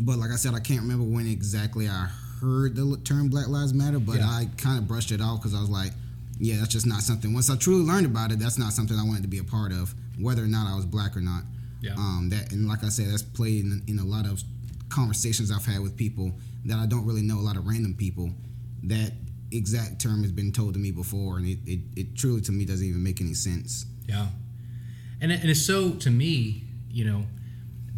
but 0.00 0.18
like 0.18 0.30
I 0.30 0.36
said, 0.36 0.54
I 0.54 0.60
can't 0.60 0.80
remember 0.80 1.04
when 1.04 1.26
exactly 1.26 1.88
I 1.88 2.08
heard 2.40 2.74
the 2.74 2.98
term 3.04 3.28
Black 3.28 3.48
Lives 3.48 3.74
Matter, 3.74 3.98
but 3.98 4.16
Yeah. 4.16 4.28
I 4.28 4.48
kind 4.56 4.78
of 4.78 4.88
brushed 4.88 5.12
it 5.12 5.20
off 5.20 5.40
because 5.40 5.54
I 5.54 5.60
was 5.60 5.68
like, 5.68 5.92
yeah, 6.38 6.56
that's 6.56 6.70
just 6.70 6.86
not 6.86 7.02
something. 7.02 7.34
Once 7.34 7.50
I 7.50 7.56
truly 7.56 7.84
learned 7.84 8.06
about 8.06 8.32
it, 8.32 8.38
that's 8.38 8.58
not 8.58 8.72
something 8.72 8.98
I 8.98 9.04
wanted 9.04 9.22
to 9.22 9.28
be 9.28 9.38
a 9.38 9.44
part 9.44 9.72
of, 9.72 9.94
whether 10.18 10.42
or 10.42 10.46
not 10.48 10.66
I 10.66 10.74
was 10.74 10.86
black 10.86 11.16
or 11.16 11.20
not. 11.20 11.42
Yeah. 11.80 11.94
Um, 11.94 12.28
that 12.30 12.52
and 12.52 12.68
like 12.68 12.84
I 12.84 12.88
said, 12.88 13.08
that's 13.10 13.22
played 13.22 13.64
in, 13.64 13.82
in 13.86 13.98
a 13.98 14.04
lot 14.04 14.26
of 14.26 14.42
conversations 14.88 15.50
I've 15.50 15.64
had 15.64 15.80
with 15.80 15.96
people 15.96 16.32
that 16.66 16.78
I 16.78 16.86
don't 16.86 17.06
really 17.06 17.22
know. 17.22 17.38
A 17.38 17.40
lot 17.40 17.56
of 17.56 17.66
random 17.66 17.94
people. 17.94 18.30
That 18.84 19.12
exact 19.50 20.00
term 20.00 20.22
has 20.22 20.32
been 20.32 20.52
told 20.52 20.74
to 20.74 20.80
me 20.80 20.90
before, 20.90 21.36
and 21.36 21.46
it, 21.46 21.58
it, 21.66 21.80
it 21.96 22.16
truly 22.16 22.40
to 22.42 22.52
me 22.52 22.64
doesn't 22.64 22.86
even 22.86 23.02
make 23.02 23.20
any 23.20 23.34
sense. 23.34 23.86
Yeah. 24.06 24.26
And, 25.20 25.32
it, 25.32 25.40
and 25.40 25.50
it's 25.50 25.64
so, 25.64 25.90
to 25.90 26.10
me, 26.10 26.64
you 26.90 27.04
know, 27.04 27.24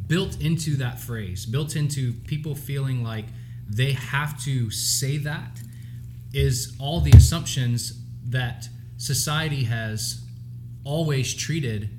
built 0.06 0.40
into 0.40 0.76
that 0.76 0.98
phrase, 0.98 1.46
built 1.46 1.76
into 1.76 2.12
people 2.12 2.54
feeling 2.54 3.02
like 3.02 3.26
they 3.68 3.92
have 3.92 4.42
to 4.44 4.70
say 4.70 5.18
that 5.18 5.60
is 6.32 6.74
all 6.78 7.00
the 7.00 7.12
assumptions 7.12 8.00
that 8.24 8.68
society 8.96 9.64
has 9.64 10.22
always 10.84 11.34
treated 11.34 11.90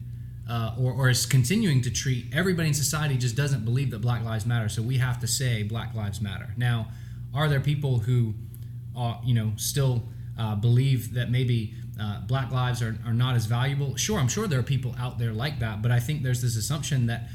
uh, 0.49 0.75
or, 0.77 0.91
or 0.91 1.09
is 1.09 1.25
continuing 1.25 1.81
to 1.81 1.91
treat 1.91 2.25
everybody 2.33 2.67
in 2.67 2.73
society 2.73 3.17
just 3.17 3.35
doesn't 3.35 3.63
believe 3.63 3.91
that 3.91 3.99
black 3.99 4.23
lives 4.23 4.45
matter 4.45 4.67
so 4.67 4.81
we 4.81 4.97
have 4.97 5.19
to 5.19 5.27
say 5.27 5.63
black 5.63 5.93
lives 5.93 6.21
matter. 6.21 6.53
Now 6.57 6.87
are 7.33 7.47
there 7.47 7.59
people 7.59 7.99
who 7.99 8.33
are 8.95 9.19
you 9.23 9.33
know 9.33 9.53
still 9.55 10.03
uh, 10.37 10.55
believe 10.55 11.13
that 11.13 11.29
maybe 11.29 11.73
uh, 11.99 12.21
black 12.21 12.51
lives 12.51 12.81
are, 12.81 12.97
are 13.05 13.13
not 13.13 13.35
as 13.35 13.45
valuable? 13.45 13.95
Sure 13.95 14.19
i'm 14.19 14.27
sure 14.27 14.47
there 14.47 14.59
are 14.59 14.63
people 14.63 14.95
out 14.99 15.17
there 15.17 15.31
like 15.31 15.59
that 15.59 15.81
but 15.81 15.91
i 15.91 15.99
think 15.99 16.23
there's 16.23 16.41
this 16.41 16.55
assumption 16.55 17.07
that 17.07 17.29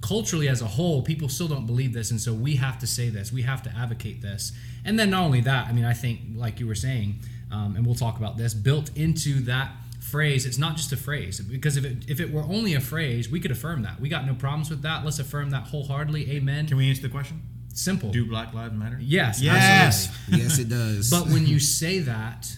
culturally 0.00 0.48
as 0.48 0.62
a 0.62 0.66
whole 0.66 1.02
people 1.02 1.28
still 1.28 1.48
don't 1.48 1.66
believe 1.66 1.92
this 1.92 2.10
and 2.10 2.20
so 2.20 2.32
we 2.32 2.56
have 2.56 2.78
to 2.78 2.86
say 2.86 3.08
this 3.08 3.32
we 3.32 3.42
have 3.42 3.62
to 3.62 3.70
advocate 3.76 4.22
this. 4.22 4.52
And 4.84 4.98
then 4.98 5.10
not 5.10 5.24
only 5.24 5.40
that 5.42 5.68
i 5.68 5.72
mean 5.72 5.84
i 5.84 5.94
think 5.94 6.20
like 6.34 6.60
you 6.60 6.66
were 6.66 6.74
saying 6.74 7.20
um, 7.50 7.76
and 7.76 7.86
we'll 7.86 7.94
talk 7.94 8.18
about 8.18 8.36
this 8.36 8.54
built 8.54 8.90
into 8.96 9.40
that 9.42 9.72
phrase, 10.10 10.46
it's 10.46 10.58
not 10.58 10.76
just 10.76 10.92
a 10.92 10.96
phrase. 10.96 11.40
Because 11.40 11.76
if 11.76 11.84
it, 11.84 12.08
if 12.08 12.20
it 12.20 12.32
were 12.32 12.42
only 12.42 12.74
a 12.74 12.80
phrase, 12.80 13.30
we 13.30 13.40
could 13.40 13.50
affirm 13.50 13.82
that. 13.82 14.00
We 14.00 14.08
got 14.08 14.26
no 14.26 14.34
problems 14.34 14.70
with 14.70 14.82
that. 14.82 15.04
Let's 15.04 15.18
affirm 15.18 15.50
that 15.50 15.68
wholeheartedly. 15.68 16.30
Amen. 16.32 16.66
Can 16.66 16.76
we 16.76 16.88
answer 16.88 17.02
the 17.02 17.08
question? 17.08 17.42
Simple. 17.72 18.10
Do 18.10 18.26
Black 18.26 18.52
Lives 18.54 18.74
Matter? 18.74 18.98
yes. 19.00 19.40
Yes. 19.40 20.16
yes, 20.28 20.58
it 20.58 20.68
does. 20.68 21.10
But 21.10 21.26
when 21.28 21.46
you 21.46 21.58
say 21.80 22.00
that, 22.00 22.56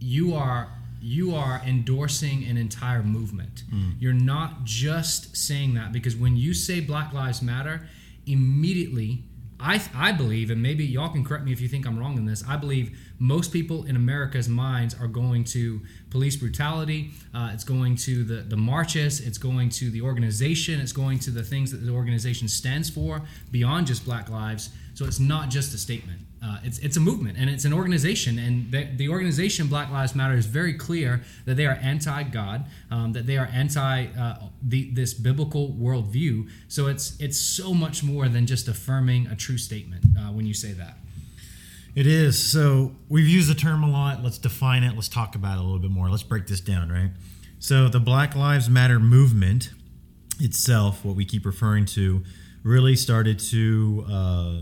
you 0.00 0.34
are 0.34 0.70
you 1.00 1.34
are 1.34 1.60
endorsing 1.66 2.44
an 2.44 2.56
entire 2.56 3.02
movement. 3.02 3.62
Mm. 3.70 3.94
You're 3.98 4.14
not 4.14 4.64
just 4.64 5.36
saying 5.36 5.74
that 5.74 5.92
because 5.92 6.16
when 6.16 6.34
you 6.36 6.54
say 6.54 6.80
Black 6.80 7.12
Lives 7.12 7.42
Matter, 7.42 7.86
immediately 8.26 9.24
I 9.60 9.80
I 9.94 10.12
believe 10.12 10.50
and 10.50 10.62
maybe 10.62 10.84
y'all 10.84 11.08
can 11.08 11.24
correct 11.24 11.44
me 11.44 11.52
if 11.52 11.60
you 11.60 11.68
think 11.68 11.86
I'm 11.86 11.98
wrong 11.98 12.16
in 12.16 12.26
this. 12.26 12.44
I 12.46 12.56
believe 12.56 12.98
most 13.18 13.52
people 13.52 13.84
in 13.84 13.96
America's 13.96 14.48
minds 14.48 14.94
are 14.94 15.06
going 15.06 15.44
to 15.44 15.80
police 16.10 16.36
brutality. 16.36 17.12
Uh, 17.32 17.50
it's 17.52 17.64
going 17.64 17.96
to 17.96 18.24
the 18.24 18.42
the 18.42 18.56
marches. 18.56 19.20
It's 19.20 19.38
going 19.38 19.70
to 19.70 19.90
the 19.90 20.02
organization. 20.02 20.80
It's 20.80 20.92
going 20.92 21.18
to 21.20 21.30
the 21.30 21.42
things 21.42 21.70
that 21.70 21.78
the 21.78 21.92
organization 21.92 22.48
stands 22.48 22.90
for 22.90 23.22
beyond 23.50 23.86
just 23.86 24.04
Black 24.04 24.28
Lives. 24.28 24.70
So 24.94 25.04
it's 25.04 25.20
not 25.20 25.50
just 25.50 25.74
a 25.74 25.78
statement. 25.78 26.20
Uh, 26.44 26.58
it's 26.62 26.78
it's 26.80 26.96
a 26.98 27.00
movement 27.00 27.38
and 27.38 27.48
it's 27.48 27.64
an 27.64 27.72
organization, 27.72 28.38
and 28.38 28.70
the, 28.70 28.84
the 28.96 29.08
organization 29.08 29.66
Black 29.66 29.90
Lives 29.90 30.14
Matter 30.14 30.34
is 30.34 30.44
very 30.44 30.74
clear 30.74 31.22
that 31.46 31.54
they 31.54 31.64
are 31.64 31.78
anti-God, 31.80 32.66
um, 32.90 33.12
that 33.12 33.26
they 33.26 33.38
are 33.38 33.46
anti 33.46 34.06
uh, 34.08 34.36
the, 34.62 34.90
this 34.90 35.14
biblical 35.14 35.70
worldview. 35.70 36.50
So 36.68 36.88
it's 36.88 37.18
it's 37.18 37.40
so 37.40 37.72
much 37.72 38.02
more 38.02 38.28
than 38.28 38.46
just 38.46 38.68
affirming 38.68 39.26
a 39.28 39.36
true 39.36 39.56
statement 39.56 40.04
uh, 40.18 40.32
when 40.32 40.44
you 40.44 40.52
say 40.52 40.72
that. 40.72 40.98
It 41.94 42.06
is. 42.06 42.36
So 42.36 42.92
we've 43.08 43.28
used 43.28 43.48
the 43.48 43.54
term 43.54 43.82
a 43.82 43.90
lot. 43.90 44.22
Let's 44.22 44.38
define 44.38 44.82
it. 44.82 44.94
Let's 44.94 45.08
talk 45.08 45.36
about 45.36 45.56
it 45.56 45.60
a 45.60 45.62
little 45.62 45.78
bit 45.78 45.92
more. 45.92 46.10
Let's 46.10 46.24
break 46.24 46.46
this 46.46 46.60
down, 46.60 46.90
right? 46.90 47.10
So 47.58 47.88
the 47.88 48.00
Black 48.00 48.34
Lives 48.34 48.68
Matter 48.68 48.98
movement 48.98 49.70
itself, 50.40 51.04
what 51.04 51.16
we 51.16 51.24
keep 51.24 51.46
referring 51.46 51.86
to, 51.86 52.22
really 52.64 52.96
started 52.96 53.38
to 53.38 54.04
uh, 54.10 54.58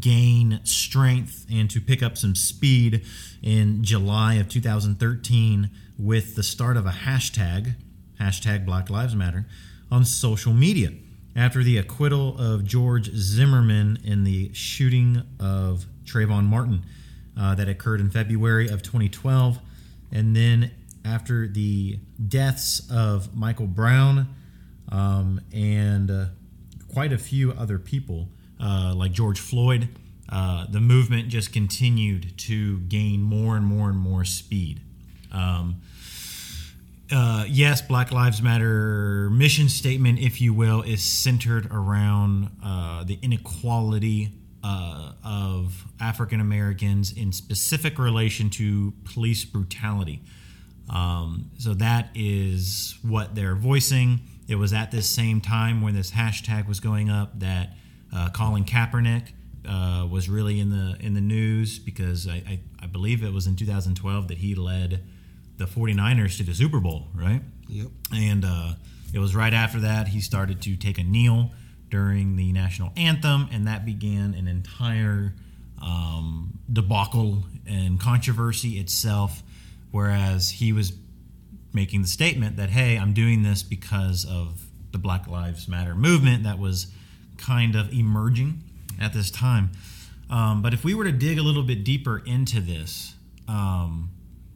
gain 0.00 0.60
strength 0.64 1.46
and 1.52 1.70
to 1.70 1.80
pick 1.80 2.02
up 2.02 2.16
some 2.16 2.34
speed 2.34 3.04
in 3.42 3.84
July 3.84 4.34
of 4.34 4.48
2013 4.48 5.70
with 5.98 6.34
the 6.36 6.42
start 6.42 6.76
of 6.76 6.86
a 6.86 6.90
hashtag, 6.90 7.74
hashtag 8.20 8.64
Black 8.64 8.90
Lives 8.90 9.14
Matter, 9.14 9.46
on 9.90 10.04
social 10.04 10.52
media 10.52 10.90
after 11.36 11.62
the 11.62 11.78
acquittal 11.78 12.38
of 12.38 12.64
George 12.64 13.10
Zimmerman 13.14 13.98
in 14.04 14.24
the 14.24 14.52
shooting 14.54 15.22
of 15.40 15.86
Trayvon 16.04 16.44
Martin 16.44 16.84
uh, 17.38 17.54
that 17.54 17.68
occurred 17.68 18.00
in 18.00 18.10
February 18.10 18.68
of 18.68 18.82
2012. 18.82 19.58
And 20.12 20.34
then 20.34 20.70
after 21.04 21.48
the 21.48 21.98
deaths 22.28 22.88
of 22.90 23.36
Michael 23.36 23.66
Brown 23.66 24.28
um, 24.90 25.40
and 25.52 26.10
uh, 26.10 26.26
quite 26.92 27.12
a 27.12 27.18
few 27.18 27.52
other 27.52 27.78
people, 27.78 28.28
uh, 28.60 28.94
like 28.94 29.12
George 29.12 29.40
Floyd, 29.40 29.88
uh, 30.28 30.66
the 30.70 30.80
movement 30.80 31.28
just 31.28 31.52
continued 31.52 32.36
to 32.38 32.80
gain 32.80 33.22
more 33.22 33.56
and 33.56 33.64
more 33.66 33.88
and 33.88 33.98
more 33.98 34.24
speed. 34.24 34.80
Um, 35.32 35.82
uh, 37.12 37.44
yes, 37.48 37.82
Black 37.82 38.10
Lives 38.10 38.40
Matter 38.40 39.28
mission 39.30 39.68
statement, 39.68 40.18
if 40.18 40.40
you 40.40 40.54
will, 40.54 40.82
is 40.82 41.02
centered 41.02 41.68
around 41.70 42.50
uh, 42.64 43.04
the 43.04 43.18
inequality 43.20 44.32
uh, 44.62 45.12
of 45.22 45.84
African 46.00 46.40
Americans 46.40 47.12
in 47.12 47.32
specific 47.32 47.98
relation 47.98 48.48
to 48.50 48.94
police 49.04 49.44
brutality. 49.44 50.22
Um, 50.88 51.50
so 51.58 51.74
that 51.74 52.10
is 52.14 52.96
what 53.02 53.34
they're 53.34 53.54
voicing. 53.54 54.20
It 54.48 54.56
was 54.56 54.72
at 54.72 54.90
this 54.90 55.08
same 55.08 55.40
time 55.40 55.82
when 55.82 55.94
this 55.94 56.10
hashtag 56.12 56.66
was 56.66 56.80
going 56.80 57.10
up 57.10 57.38
that 57.40 57.74
uh, 58.12 58.30
Colin 58.30 58.64
Kaepernick 58.64 59.28
uh, 59.68 60.06
was 60.10 60.28
really 60.28 60.60
in 60.60 60.70
the 60.70 60.96
in 61.00 61.14
the 61.14 61.20
news 61.20 61.78
because 61.78 62.28
I, 62.28 62.34
I, 62.34 62.60
I 62.82 62.86
believe 62.86 63.22
it 63.22 63.32
was 63.32 63.46
in 63.46 63.56
2012 63.56 64.28
that 64.28 64.38
he 64.38 64.54
led 64.54 65.02
the 65.56 65.64
49ers 65.66 66.36
to 66.38 66.42
the 66.42 66.54
Super 66.54 66.80
Bowl, 66.80 67.08
right? 67.14 67.40
yep. 67.68 67.88
And 68.12 68.44
uh, 68.44 68.74
it 69.12 69.18
was 69.18 69.34
right 69.34 69.54
after 69.54 69.80
that 69.80 70.08
he 70.08 70.20
started 70.20 70.60
to 70.62 70.76
take 70.76 70.98
a 70.98 71.04
kneel 71.04 71.52
during 71.90 72.36
the 72.36 72.52
national 72.52 72.92
anthem, 72.96 73.48
and 73.52 73.66
that 73.66 73.86
began 73.86 74.34
an 74.34 74.48
entire 74.48 75.32
um, 75.80 76.58
debacle 76.72 77.44
and 77.66 78.00
controversy 78.00 78.78
itself. 78.78 79.42
Whereas 79.90 80.50
he 80.50 80.72
was 80.72 80.92
making 81.72 82.02
the 82.02 82.08
statement 82.08 82.56
that, 82.56 82.70
hey, 82.70 82.96
I'm 82.96 83.12
doing 83.12 83.42
this 83.42 83.62
because 83.62 84.24
of 84.24 84.64
the 84.90 84.98
Black 84.98 85.28
Lives 85.28 85.68
Matter 85.68 85.94
movement 85.94 86.44
that 86.44 86.58
was 86.58 86.88
kind 87.44 87.76
of 87.76 87.92
emerging 87.92 88.62
at 89.00 89.12
this 89.12 89.30
time. 89.30 89.70
Um, 90.30 90.62
but 90.62 90.72
if 90.72 90.84
we 90.84 90.94
were 90.94 91.04
to 91.04 91.12
dig 91.12 91.38
a 91.38 91.42
little 91.42 91.62
bit 91.62 91.84
deeper 91.84 92.22
into 92.24 92.60
this, 92.60 93.14
um, 93.46 94.10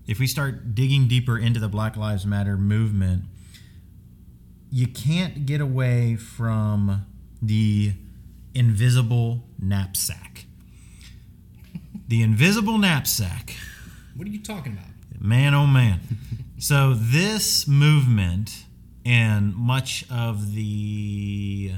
if 0.07 0.19
we 0.19 0.27
start 0.27 0.75
digging 0.75 1.07
deeper 1.07 1.39
into 1.39 1.61
the 1.61 1.69
Black 1.69 1.97
Lives 1.97 2.25
Matter 2.25 2.57
movement, 2.57 3.25
you 4.71 4.87
can't 4.87 5.45
get 5.45 5.61
away 5.61 6.17
from 6.17 7.07
the 7.43 7.93
invisible 8.55 9.45
knapsack. 9.59 10.47
The 12.09 12.23
invisible 12.23 12.79
knapsack. 12.79 13.55
What 14.17 14.27
are 14.27 14.31
you 14.31 14.43
talking 14.43 14.73
about? 14.73 14.87
Man, 15.21 15.53
oh 15.53 15.67
man. 15.67 16.01
so, 16.59 16.95
this 16.95 17.69
movement 17.69 18.65
and 19.05 19.55
much 19.55 20.07
of 20.11 20.55
the 20.55 21.75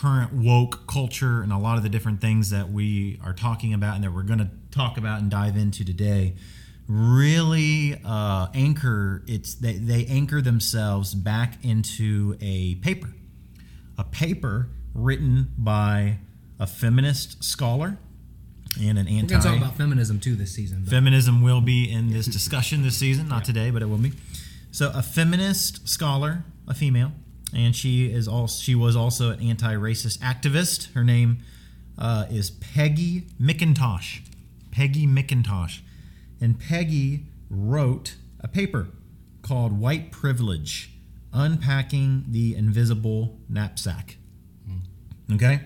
current 0.00 0.32
woke 0.32 0.86
culture 0.86 1.42
and 1.42 1.52
a 1.52 1.58
lot 1.58 1.76
of 1.76 1.82
the 1.82 1.88
different 1.88 2.20
things 2.20 2.50
that 2.50 2.70
we 2.70 3.18
are 3.24 3.32
talking 3.32 3.74
about 3.74 3.94
and 3.96 4.04
that 4.04 4.12
we're 4.12 4.22
going 4.22 4.38
to 4.38 4.50
talk 4.70 4.96
about 4.96 5.20
and 5.20 5.30
dive 5.30 5.56
into 5.56 5.84
today 5.84 6.34
really 6.86 8.00
uh, 8.04 8.46
anchor 8.54 9.22
it's 9.26 9.54
they, 9.56 9.72
they 9.74 10.06
anchor 10.06 10.40
themselves 10.40 11.14
back 11.14 11.54
into 11.64 12.36
a 12.40 12.76
paper 12.76 13.08
a 13.98 14.04
paper 14.04 14.68
written 14.94 15.48
by 15.58 16.18
a 16.60 16.66
feminist 16.66 17.42
scholar 17.42 17.98
and 18.80 18.98
an 18.98 19.06
We're 19.06 19.18
anti 19.18 19.28
going 19.34 19.42
to 19.42 19.48
talk 19.48 19.56
about 19.58 19.76
feminism 19.76 20.20
too 20.20 20.34
this 20.36 20.52
season. 20.54 20.82
but- 20.84 20.90
Feminism 20.90 21.42
will 21.42 21.60
be 21.60 21.90
in 21.90 22.10
this 22.12 22.26
discussion 22.38 22.82
this 22.82 22.96
season, 22.96 23.28
not 23.28 23.44
today, 23.44 23.70
but 23.70 23.82
it 23.82 23.86
will 23.86 23.98
be. 23.98 24.12
So, 24.70 24.92
a 24.94 25.02
feminist 25.02 25.88
scholar, 25.88 26.44
a 26.68 26.74
female, 26.74 27.12
and 27.54 27.74
she 27.74 28.06
is 28.12 28.28
also 28.28 28.62
she 28.62 28.74
was 28.74 28.96
also 28.96 29.30
an 29.30 29.40
anti-racist 29.40 30.18
activist. 30.18 30.92
Her 30.92 31.04
name 31.04 31.38
uh, 31.96 32.26
is 32.30 32.50
Peggy 32.50 33.26
McIntosh. 33.40 34.20
Peggy 34.70 35.06
McIntosh, 35.06 35.80
and 36.40 36.58
Peggy 36.58 37.26
wrote 37.50 38.16
a 38.40 38.48
paper 38.48 38.88
called 39.42 39.78
"White 39.78 40.12
Privilege: 40.12 40.90
Unpacking 41.32 42.24
the 42.28 42.54
Invisible 42.54 43.38
Knapsack." 43.48 44.16
Okay. 45.32 45.60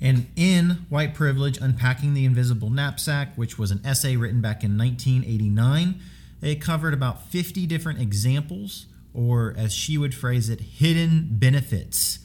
And 0.00 0.26
in 0.34 0.84
White 0.88 1.14
Privilege 1.14 1.58
Unpacking 1.58 2.12
the 2.14 2.24
Invisible 2.24 2.70
Knapsack, 2.70 3.36
which 3.36 3.58
was 3.58 3.70
an 3.70 3.80
essay 3.84 4.16
written 4.16 4.40
back 4.40 4.64
in 4.64 4.76
1989, 4.76 6.00
it 6.42 6.60
covered 6.60 6.92
about 6.92 7.28
50 7.28 7.66
different 7.66 8.00
examples, 8.00 8.86
or 9.14 9.54
as 9.56 9.72
she 9.72 9.98
would 9.98 10.14
phrase 10.14 10.48
it, 10.48 10.60
hidden 10.60 11.28
benefits 11.32 12.18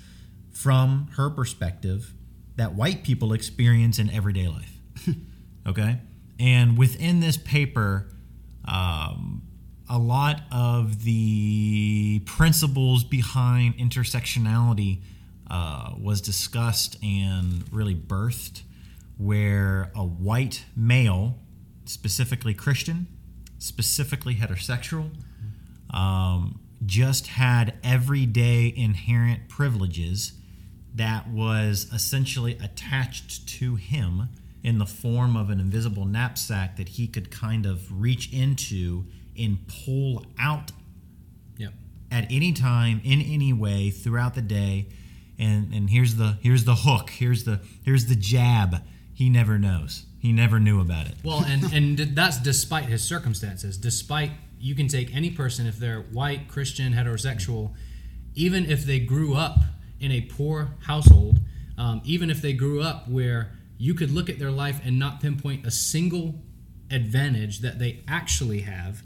from 0.52 1.10
her 1.16 1.30
perspective 1.30 2.14
that 2.56 2.74
white 2.74 3.04
people 3.04 3.34
experience 3.34 4.00
in 4.00 4.10
everyday 4.10 4.48
life. 4.48 4.80
okay? 5.68 6.00
And 6.40 6.78
within 6.78 7.20
this 7.20 7.38
paper, 7.38 8.10
um, 8.66 9.44
a 9.90 9.98
lot 9.98 10.42
of 10.52 11.04
the 11.04 12.22
principles 12.26 13.04
behind 13.04 13.78
intersectionality 13.78 15.02
uh, 15.50 15.94
was 16.00 16.20
discussed 16.22 16.98
and 17.04 17.64
really 17.72 17.96
birthed, 17.96 18.64
where 19.18 19.92
a 19.96 20.04
white 20.04 20.66
male, 20.76 21.38
specifically 21.86 22.54
Christian, 22.54 23.08
specifically 23.58 24.36
heterosexual, 24.36 25.10
um, 25.92 26.60
just 26.86 27.28
had 27.28 27.74
everyday 27.84 28.72
inherent 28.76 29.50
privileges 29.50 30.34
that 30.96 31.30
was 31.30 31.88
essentially 31.94 32.58
attached 32.64 33.48
to 33.48 33.76
him 33.76 34.30
in 34.64 34.80
the 34.80 34.86
form 34.86 35.36
of 35.38 35.50
an 35.50 35.60
invisible 35.60 36.06
knapsack 36.06 36.76
that 36.78 36.90
he 36.90 37.08
could 37.08 37.30
kind 37.32 37.66
of 37.66 38.02
reach 38.02 38.32
into 38.34 39.06
and 39.38 39.60
pull 39.86 40.26
out 40.40 40.72
Yep. 41.58 41.74
at 42.12 42.26
any 42.32 42.54
time 42.54 43.02
in 43.04 43.22
any 43.22 43.54
way 43.54 43.90
throughout 43.92 44.34
the 44.36 44.42
day. 44.42 44.88
And 45.40 45.72
and 45.74 45.90
here's 45.90 46.16
the 46.16 46.38
here's 46.42 46.64
the 46.64 46.74
hook. 46.76 47.12
Here's 47.12 47.44
the 47.44 47.60
here's 47.84 48.08
the 48.08 48.16
jab. 48.16 48.78
He 49.14 49.30
never 49.30 49.60
knows. 49.60 50.06
He 50.20 50.32
never 50.32 50.60
knew 50.60 50.82
about 50.82 51.06
it. 51.08 51.16
Well, 51.24 51.44
and 51.46 51.64
and 51.72 51.98
that's 52.16 52.40
despite 52.40 52.86
his 52.86 53.04
circumstances, 53.04 53.78
despite 53.78 54.32
you 54.60 54.76
can 54.76 54.88
take 54.88 55.16
any 55.16 55.30
person 55.30 55.68
if 55.68 55.78
they're 55.78 56.02
white, 56.02 56.48
Christian, 56.48 56.94
heterosexual, 56.94 57.74
even 58.36 58.70
if 58.70 58.86
they 58.86 59.00
grew 59.00 59.36
up 59.36 59.60
in 60.00 60.12
a 60.12 60.22
poor 60.22 60.76
household, 60.86 61.40
um, 61.78 62.02
even 62.04 62.30
if 62.30 62.42
they 62.42 62.54
grew 62.54 62.82
up 62.82 63.08
where 63.08 63.52
you 63.78 63.94
could 63.94 64.12
look 64.12 64.30
at 64.30 64.40
their 64.40 64.52
life 64.52 64.82
and 64.84 64.98
not 64.98 65.22
pinpoint 65.22 65.66
a 65.66 65.72
single 65.72 66.36
advantage 66.90 67.60
that 67.60 67.80
they 67.80 68.04
actually 68.08 68.62
have, 68.62 69.04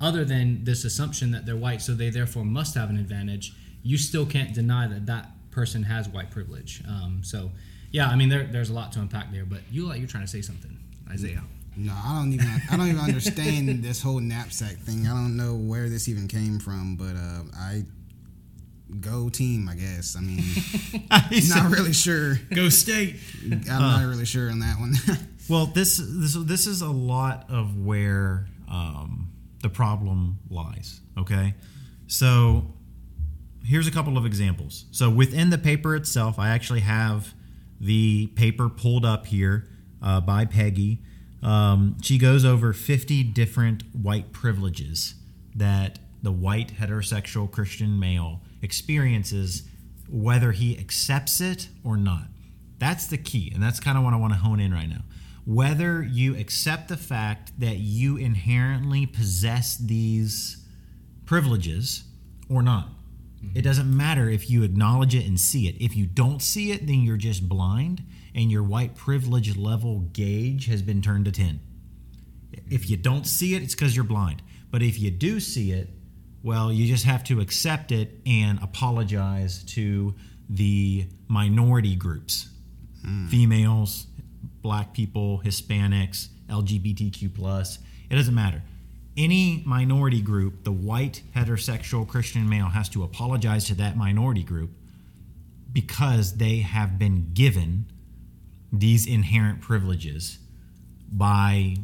other 0.00 0.24
than 0.24 0.64
this 0.64 0.84
assumption 0.84 1.30
that 1.32 1.46
they're 1.46 1.56
white, 1.56 1.82
so 1.82 1.92
they 1.92 2.10
therefore 2.10 2.44
must 2.44 2.74
have 2.74 2.90
an 2.90 2.96
advantage. 2.96 3.52
You 3.82 3.98
still 3.98 4.26
can't 4.26 4.54
deny 4.54 4.88
that 4.88 5.06
that 5.06 5.30
person 5.50 5.82
has 5.84 6.08
white 6.08 6.30
privilege. 6.30 6.82
Um, 6.88 7.20
so, 7.22 7.50
yeah, 7.90 8.08
I 8.08 8.16
mean, 8.16 8.28
there, 8.28 8.44
there's 8.44 8.70
a 8.70 8.72
lot 8.72 8.92
to 8.92 9.00
unpack 9.00 9.30
there. 9.32 9.44
But 9.44 9.60
you, 9.70 9.86
like 9.86 9.98
you're 9.98 10.08
trying 10.08 10.24
to 10.24 10.30
say 10.30 10.40
something, 10.40 10.78
Isaiah. 11.10 11.42
No, 11.76 11.92
I 11.92 12.18
don't 12.18 12.32
even. 12.32 12.48
I 12.70 12.76
don't 12.76 12.88
even 12.88 13.00
understand 13.00 13.68
this 13.84 14.02
whole 14.02 14.20
knapsack 14.20 14.76
thing. 14.78 15.06
I 15.06 15.10
don't 15.10 15.36
know 15.36 15.54
where 15.54 15.88
this 15.88 16.08
even 16.08 16.28
came 16.28 16.58
from, 16.58 16.96
but 16.96 17.16
uh, 17.16 17.42
I 17.56 17.84
go 19.00 19.28
team. 19.28 19.68
I 19.68 19.74
guess. 19.76 20.16
I 20.16 20.20
mean, 20.20 20.42
I'm 21.10 21.48
not 21.48 21.70
really 21.70 21.92
sure. 21.92 22.36
Go 22.54 22.68
state. 22.68 23.16
I'm 23.44 23.64
not 23.66 24.04
really 24.04 24.26
sure 24.26 24.50
on 24.50 24.60
that 24.60 24.78
one. 24.78 24.94
Well, 25.48 25.66
this 25.66 25.96
this 26.00 26.34
this 26.34 26.68
is 26.68 26.80
a 26.80 26.90
lot 26.90 27.46
of 27.50 27.76
where 27.76 28.46
um, 28.70 29.32
the 29.62 29.68
problem 29.68 30.38
lies. 30.48 31.00
Okay, 31.18 31.54
so 32.06 32.72
here's 33.64 33.88
a 33.88 33.90
couple 33.90 34.16
of 34.16 34.24
examples. 34.24 34.84
So 34.92 35.10
within 35.10 35.50
the 35.50 35.58
paper 35.58 35.96
itself, 35.96 36.38
I 36.38 36.50
actually 36.50 36.80
have 36.80 37.34
the 37.80 38.28
paper 38.28 38.68
pulled 38.68 39.04
up 39.04 39.26
here 39.26 39.66
uh, 40.00 40.20
by 40.20 40.44
Peggy. 40.44 41.02
Um, 41.42 41.96
she 42.02 42.18
goes 42.18 42.44
over 42.44 42.72
50 42.72 43.22
different 43.24 43.82
white 43.94 44.32
privileges 44.32 45.14
that 45.54 45.98
the 46.22 46.32
white 46.32 46.74
heterosexual 46.74 47.50
Christian 47.50 47.98
male 47.98 48.42
experiences, 48.60 49.62
whether 50.08 50.52
he 50.52 50.78
accepts 50.78 51.40
it 51.40 51.68
or 51.82 51.96
not. 51.96 52.24
That's 52.78 53.06
the 53.06 53.18
key, 53.18 53.50
and 53.54 53.62
that's 53.62 53.80
kind 53.80 53.96
of 53.96 54.04
what 54.04 54.12
I 54.12 54.16
want 54.16 54.32
to 54.34 54.38
hone 54.38 54.60
in 54.60 54.72
right 54.72 54.88
now 54.88 55.02
whether 55.44 56.02
you 56.02 56.36
accept 56.36 56.88
the 56.88 56.96
fact 56.96 57.58
that 57.58 57.78
you 57.78 58.16
inherently 58.16 59.06
possess 59.06 59.76
these 59.76 60.64
privileges 61.26 62.04
or 62.48 62.62
not. 62.62 62.88
Mm-hmm. 63.42 63.58
It 63.58 63.62
doesn't 63.62 63.96
matter 63.96 64.28
if 64.28 64.50
you 64.50 64.62
acknowledge 64.62 65.14
it 65.14 65.26
and 65.26 65.40
see 65.40 65.68
it. 65.68 65.76
If 65.80 65.96
you 65.96 66.06
don't 66.06 66.40
see 66.40 66.72
it, 66.72 66.86
then 66.86 67.02
you're 67.02 67.16
just 67.16 67.48
blind 67.48 68.04
and 68.34 68.50
your 68.50 68.62
white 68.62 68.94
privilege 68.94 69.56
level 69.56 70.00
gauge 70.12 70.66
has 70.66 70.82
been 70.82 71.02
turned 71.02 71.24
to 71.26 71.32
10. 71.32 71.60
If 72.70 72.88
you 72.88 72.96
don't 72.96 73.26
see 73.26 73.54
it, 73.54 73.62
it's 73.62 73.74
because 73.74 73.94
you're 73.94 74.04
blind. 74.04 74.42
But 74.70 74.82
if 74.82 74.98
you 75.00 75.10
do 75.10 75.40
see 75.40 75.72
it, 75.72 75.88
well, 76.42 76.72
you 76.72 76.86
just 76.86 77.04
have 77.04 77.24
to 77.24 77.40
accept 77.40 77.92
it 77.92 78.20
and 78.24 78.58
apologize 78.62 79.64
to 79.64 80.14
the 80.48 81.06
minority 81.28 81.94
groups 81.94 82.48
mm. 83.04 83.28
females, 83.28 84.06
black 84.62 84.92
people, 84.92 85.42
Hispanics, 85.44 86.28
LGBTQ 86.48 87.34
plus. 87.34 87.78
It 88.08 88.16
doesn't 88.16 88.34
matter. 88.34 88.62
Any 89.16 89.62
minority 89.66 90.20
group, 90.20 90.64
the 90.64 90.72
white 90.72 91.22
heterosexual 91.36 92.06
Christian 92.06 92.48
male 92.48 92.68
has 92.68 92.88
to 92.90 93.02
apologize 93.02 93.66
to 93.66 93.74
that 93.76 93.96
minority 93.96 94.42
group 94.42 94.70
because 95.72 96.36
they 96.36 96.58
have 96.58 96.98
been 96.98 97.30
given 97.34 97.86
these 98.72 99.06
inherent 99.06 99.60
privileges 99.60 100.38
by 101.10 101.76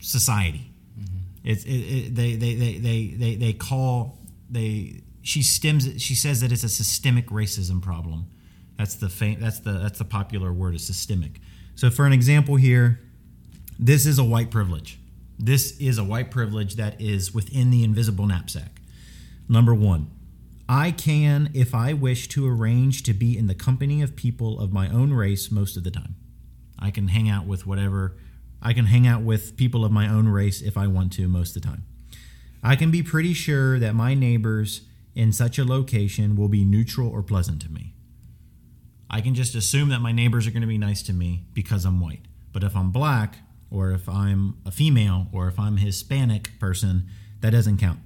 society. 0.00 0.72
Mm-hmm. 0.98 1.16
It's 1.44 1.64
it, 1.64 1.70
it, 1.70 2.14
they, 2.14 2.36
they, 2.36 2.54
they, 2.54 2.78
they, 2.78 3.06
they, 3.16 3.34
they 3.36 3.52
call 3.52 4.18
they 4.50 5.02
she 5.22 5.42
stems 5.42 6.02
she 6.02 6.14
says 6.14 6.40
that 6.40 6.52
it's 6.52 6.64
a 6.64 6.68
systemic 6.68 7.28
racism 7.28 7.80
problem. 7.80 8.26
That's 8.76 8.96
the 8.96 9.08
fam- 9.08 9.40
that's 9.40 9.60
the 9.60 9.72
that's 9.72 9.98
the 9.98 10.04
popular 10.04 10.52
word 10.52 10.74
is 10.74 10.86
systemic. 10.86 11.40
So, 11.74 11.90
for 11.90 12.04
an 12.04 12.12
example 12.12 12.56
here, 12.56 13.00
this 13.78 14.06
is 14.06 14.18
a 14.18 14.24
white 14.24 14.50
privilege. 14.50 14.98
This 15.38 15.78
is 15.80 15.98
a 15.98 16.04
white 16.04 16.30
privilege 16.30 16.76
that 16.76 17.00
is 17.00 17.34
within 17.34 17.70
the 17.70 17.82
invisible 17.82 18.26
knapsack. 18.26 18.80
Number 19.48 19.74
one, 19.74 20.10
I 20.74 20.90
can, 20.90 21.50
if 21.52 21.74
I 21.74 21.92
wish 21.92 22.28
to, 22.28 22.48
arrange 22.48 23.02
to 23.02 23.12
be 23.12 23.36
in 23.36 23.46
the 23.46 23.54
company 23.54 24.00
of 24.00 24.16
people 24.16 24.58
of 24.58 24.72
my 24.72 24.88
own 24.88 25.12
race 25.12 25.50
most 25.50 25.76
of 25.76 25.84
the 25.84 25.90
time. 25.90 26.14
I 26.78 26.90
can 26.90 27.08
hang 27.08 27.28
out 27.28 27.46
with 27.46 27.66
whatever, 27.66 28.16
I 28.62 28.72
can 28.72 28.86
hang 28.86 29.06
out 29.06 29.20
with 29.20 29.58
people 29.58 29.84
of 29.84 29.92
my 29.92 30.08
own 30.08 30.28
race 30.28 30.62
if 30.62 30.78
I 30.78 30.86
want 30.86 31.12
to 31.12 31.28
most 31.28 31.54
of 31.54 31.60
the 31.60 31.68
time. 31.68 31.84
I 32.62 32.74
can 32.74 32.90
be 32.90 33.02
pretty 33.02 33.34
sure 33.34 33.78
that 33.80 33.94
my 33.94 34.14
neighbors 34.14 34.80
in 35.14 35.30
such 35.30 35.58
a 35.58 35.64
location 35.66 36.36
will 36.36 36.48
be 36.48 36.64
neutral 36.64 37.10
or 37.10 37.22
pleasant 37.22 37.60
to 37.62 37.70
me. 37.70 37.92
I 39.10 39.20
can 39.20 39.34
just 39.34 39.54
assume 39.54 39.90
that 39.90 40.00
my 40.00 40.10
neighbors 40.10 40.46
are 40.46 40.52
going 40.52 40.62
to 40.62 40.66
be 40.66 40.78
nice 40.78 41.02
to 41.02 41.12
me 41.12 41.44
because 41.52 41.84
I'm 41.84 42.00
white. 42.00 42.22
But 42.50 42.64
if 42.64 42.74
I'm 42.74 42.92
black, 42.92 43.36
or 43.70 43.90
if 43.90 44.08
I'm 44.08 44.56
a 44.64 44.70
female, 44.70 45.26
or 45.32 45.48
if 45.48 45.58
I'm 45.58 45.76
a 45.76 45.80
Hispanic 45.80 46.58
person, 46.58 47.08
that 47.42 47.50
doesn't 47.50 47.76
count. 47.76 47.98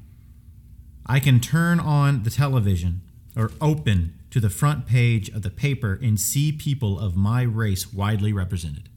I 1.07 1.21
can 1.21 1.41
turn 1.41 1.79
on 1.81 2.25
the 2.25 2.31
television 2.31 3.03
or 3.37 3.53
open 3.61 4.19
to 4.31 4.41
the 4.41 4.51
front 4.51 4.87
page 4.87 5.29
of 5.29 5.43
the 5.43 5.51
paper 5.51 5.99
and 6.03 6.19
see 6.19 6.53
people 6.53 6.99
of 6.99 7.17
my 7.17 7.43
race 7.43 7.93
widely 7.93 8.33
represented. 8.33 8.89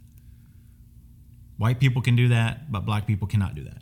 White 1.58 1.80
people 1.80 2.02
can 2.02 2.16
do 2.16 2.28
that, 2.30 2.72
but 2.72 2.86
black 2.86 3.06
people 3.06 3.28
cannot 3.28 3.54
do 3.54 3.64
that. 3.64 3.82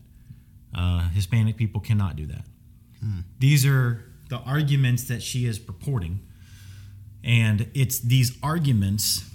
Uh, 0.75 1.09
Hispanic 1.09 1.57
people 1.57 1.79
cannot 1.79 2.15
do 2.15 2.25
that. 2.25 2.45
Hmm. 2.99 3.19
These 3.39 3.65
are 3.65 4.03
the 4.29 4.37
arguments 4.39 5.03
that 5.05 5.21
she 5.21 5.45
is 5.45 5.57
purporting 5.57 6.19
and 7.23 7.69
it's 7.73 7.99
these 7.99 8.37
arguments 8.41 9.29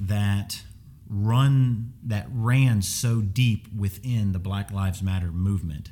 that 0.00 0.62
run 1.08 1.94
that 2.02 2.26
ran 2.30 2.82
so 2.82 3.20
deep 3.20 3.66
within 3.74 4.32
the 4.32 4.38
Black 4.38 4.70
Lives 4.70 5.02
Matter 5.02 5.28
movement 5.32 5.90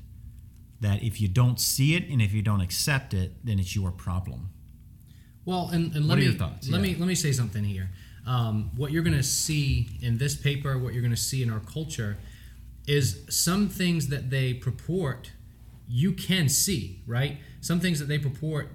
that 0.81 1.03
if 1.03 1.21
you 1.21 1.29
don't 1.29 1.61
see 1.61 1.95
it 1.95 2.09
and 2.09 2.21
if 2.21 2.33
you 2.33 2.43
don't 2.43 2.61
accept 2.61 3.15
it, 3.15 3.33
then 3.45 3.59
it's 3.59 3.75
your 3.75 3.91
problem. 3.91 4.51
Well, 5.45 5.71
and, 5.73 5.95
and 5.95 6.09
let 6.09 6.19
me 6.19 6.29
let 6.29 6.63
yeah. 6.63 6.79
me 6.79 6.97
let 6.97 7.07
me 7.07 7.15
say 7.15 7.33
something 7.33 7.65
here. 7.65 7.91
Um, 8.27 8.73
what 8.77 8.91
you're 8.91 9.05
going 9.05 9.17
to 9.17 9.23
see 9.23 9.89
in 10.03 10.19
this 10.19 10.35
paper, 10.35 10.77
what 10.77 10.93
you're 10.93 11.03
going 11.03 11.15
to 11.15 11.17
see 11.17 11.43
in 11.43 11.51
our 11.51 11.61
culture, 11.61 12.19
is 12.87 13.25
some 13.31 13.69
things 13.69 14.09
that 14.09 14.31
they 14.31 14.55
purport 14.55 15.31
you 15.89 16.13
can 16.13 16.49
see, 16.49 17.03
right? 17.07 17.39
Some 17.61 17.81
things 17.81 18.01
that 18.01 18.07
they 18.07 18.19
purport 18.19 18.71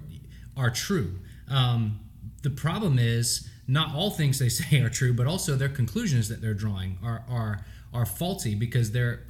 are 0.56 0.70
true. 0.70 1.18
Um, 1.50 2.00
the 2.42 2.50
problem 2.50 2.98
is 2.98 3.48
not 3.68 3.94
all 3.94 4.10
things 4.10 4.38
they 4.38 4.48
say 4.60 4.80
are 4.80 4.88
true, 4.88 5.12
but 5.12 5.26
also 5.26 5.56
their 5.56 5.68
conclusions 5.68 6.28
that 6.28 6.40
they're 6.40 6.54
drawing 6.54 6.98
are 7.02 7.24
are 7.28 7.64
are 7.92 8.06
faulty 8.06 8.54
because 8.54 8.92
they're 8.92 9.24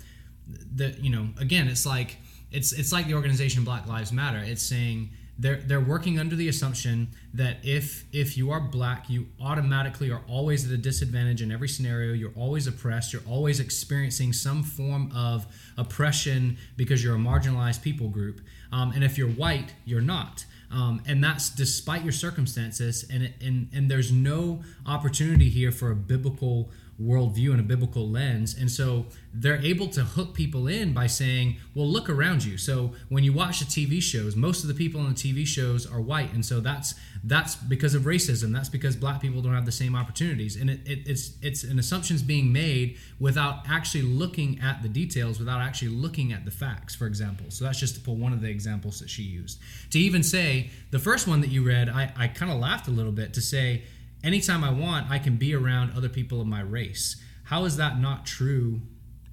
the 0.46 0.90
you 1.00 1.11
know 1.11 1.28
again 1.40 1.68
it's 1.68 1.87
like 1.87 2.18
it's 2.52 2.72
it's 2.72 2.92
like 2.92 3.06
the 3.06 3.14
organization 3.14 3.64
Black 3.64 3.86
Lives 3.86 4.12
Matter. 4.12 4.42
It's 4.44 4.62
saying 4.62 5.10
they're 5.38 5.56
they're 5.56 5.80
working 5.80 6.18
under 6.18 6.36
the 6.36 6.48
assumption 6.48 7.08
that 7.34 7.56
if 7.62 8.04
if 8.12 8.36
you 8.36 8.50
are 8.50 8.60
black, 8.60 9.08
you 9.08 9.26
automatically 9.40 10.10
are 10.10 10.22
always 10.28 10.66
at 10.66 10.72
a 10.72 10.76
disadvantage 10.76 11.42
in 11.42 11.50
every 11.50 11.68
scenario. 11.68 12.12
You're 12.12 12.34
always 12.36 12.66
oppressed. 12.66 13.12
You're 13.12 13.22
always 13.28 13.58
experiencing 13.58 14.32
some 14.32 14.62
form 14.62 15.10
of 15.14 15.46
oppression 15.76 16.58
because 16.76 17.02
you're 17.02 17.16
a 17.16 17.18
marginalized 17.18 17.82
people 17.82 18.08
group. 18.08 18.40
Um, 18.72 18.92
and 18.92 19.02
if 19.02 19.16
you're 19.16 19.30
white, 19.30 19.74
you're 19.84 20.00
not. 20.00 20.44
Um, 20.70 21.02
and 21.06 21.22
that's 21.22 21.50
despite 21.50 22.02
your 22.02 22.12
circumstances 22.12 23.04
and, 23.10 23.32
and 23.42 23.68
and 23.74 23.90
there's 23.90 24.12
no 24.12 24.62
opportunity 24.86 25.50
here 25.50 25.70
for 25.70 25.90
a 25.90 25.96
biblical 25.96 26.70
worldview 27.02 27.50
and 27.50 27.60
a 27.60 27.62
biblical 27.62 28.08
lens. 28.08 28.56
And 28.58 28.70
so 28.70 29.06
they're 29.34 29.60
able 29.62 29.88
to 29.88 30.02
hook 30.02 30.34
people 30.34 30.68
in 30.68 30.92
by 30.92 31.06
saying 31.06 31.56
well 31.74 31.86
look 31.86 32.08
around 32.08 32.44
you. 32.44 32.58
So 32.58 32.92
when 33.08 33.24
you 33.24 33.32
watch 33.32 33.60
the 33.60 33.64
tv 33.64 34.02
shows 34.02 34.36
most 34.36 34.62
of 34.62 34.68
the 34.68 34.74
people 34.74 35.00
on 35.00 35.08
the 35.08 35.14
tv 35.14 35.46
shows 35.46 35.90
are 35.90 36.00
white. 36.00 36.32
And 36.32 36.44
so 36.44 36.60
that's 36.60 36.94
that's 37.24 37.54
because 37.54 37.94
of 37.94 38.02
racism. 38.02 38.52
That's 38.52 38.68
because 38.68 38.96
black 38.96 39.20
people 39.20 39.42
don't 39.42 39.54
have 39.54 39.66
the 39.66 39.72
same 39.72 39.94
opportunities. 39.94 40.56
And 40.56 40.68
it, 40.70 40.80
it, 40.86 41.06
it's 41.06 41.32
it's 41.42 41.64
an 41.64 41.78
assumptions 41.78 42.22
being 42.22 42.52
made 42.52 42.98
without 43.18 43.68
actually 43.68 44.02
looking 44.02 44.60
at 44.60 44.82
the 44.82 44.88
details 44.88 45.38
without 45.38 45.60
actually 45.60 45.88
looking 45.88 46.32
at 46.32 46.44
the 46.44 46.50
facts 46.50 46.94
for 46.94 47.06
example. 47.06 47.46
So 47.50 47.64
that's 47.64 47.78
just 47.78 47.94
to 47.96 48.00
pull 48.00 48.16
one 48.16 48.32
of 48.32 48.40
the 48.40 48.48
examples 48.48 49.00
that 49.00 49.10
she 49.10 49.22
used. 49.22 49.58
To 49.90 49.98
even 49.98 50.22
say 50.22 50.70
the 50.90 50.98
first 50.98 51.26
one 51.26 51.40
that 51.40 51.50
you 51.50 51.66
read 51.66 51.88
i, 51.88 52.12
I 52.16 52.28
kind 52.28 52.50
of 52.50 52.58
laughed 52.58 52.88
a 52.88 52.90
little 52.90 53.12
bit 53.12 53.34
to 53.34 53.40
say 53.40 53.82
anytime 54.24 54.62
i 54.64 54.70
want 54.70 55.11
i 55.11 55.18
can 55.18 55.37
be 55.37 55.54
around 55.54 55.92
other 55.96 56.08
people 56.08 56.40
of 56.40 56.46
my 56.46 56.61
race 56.61 57.16
how 57.44 57.64
is 57.64 57.76
that 57.76 57.98
not 57.98 58.24
true 58.24 58.80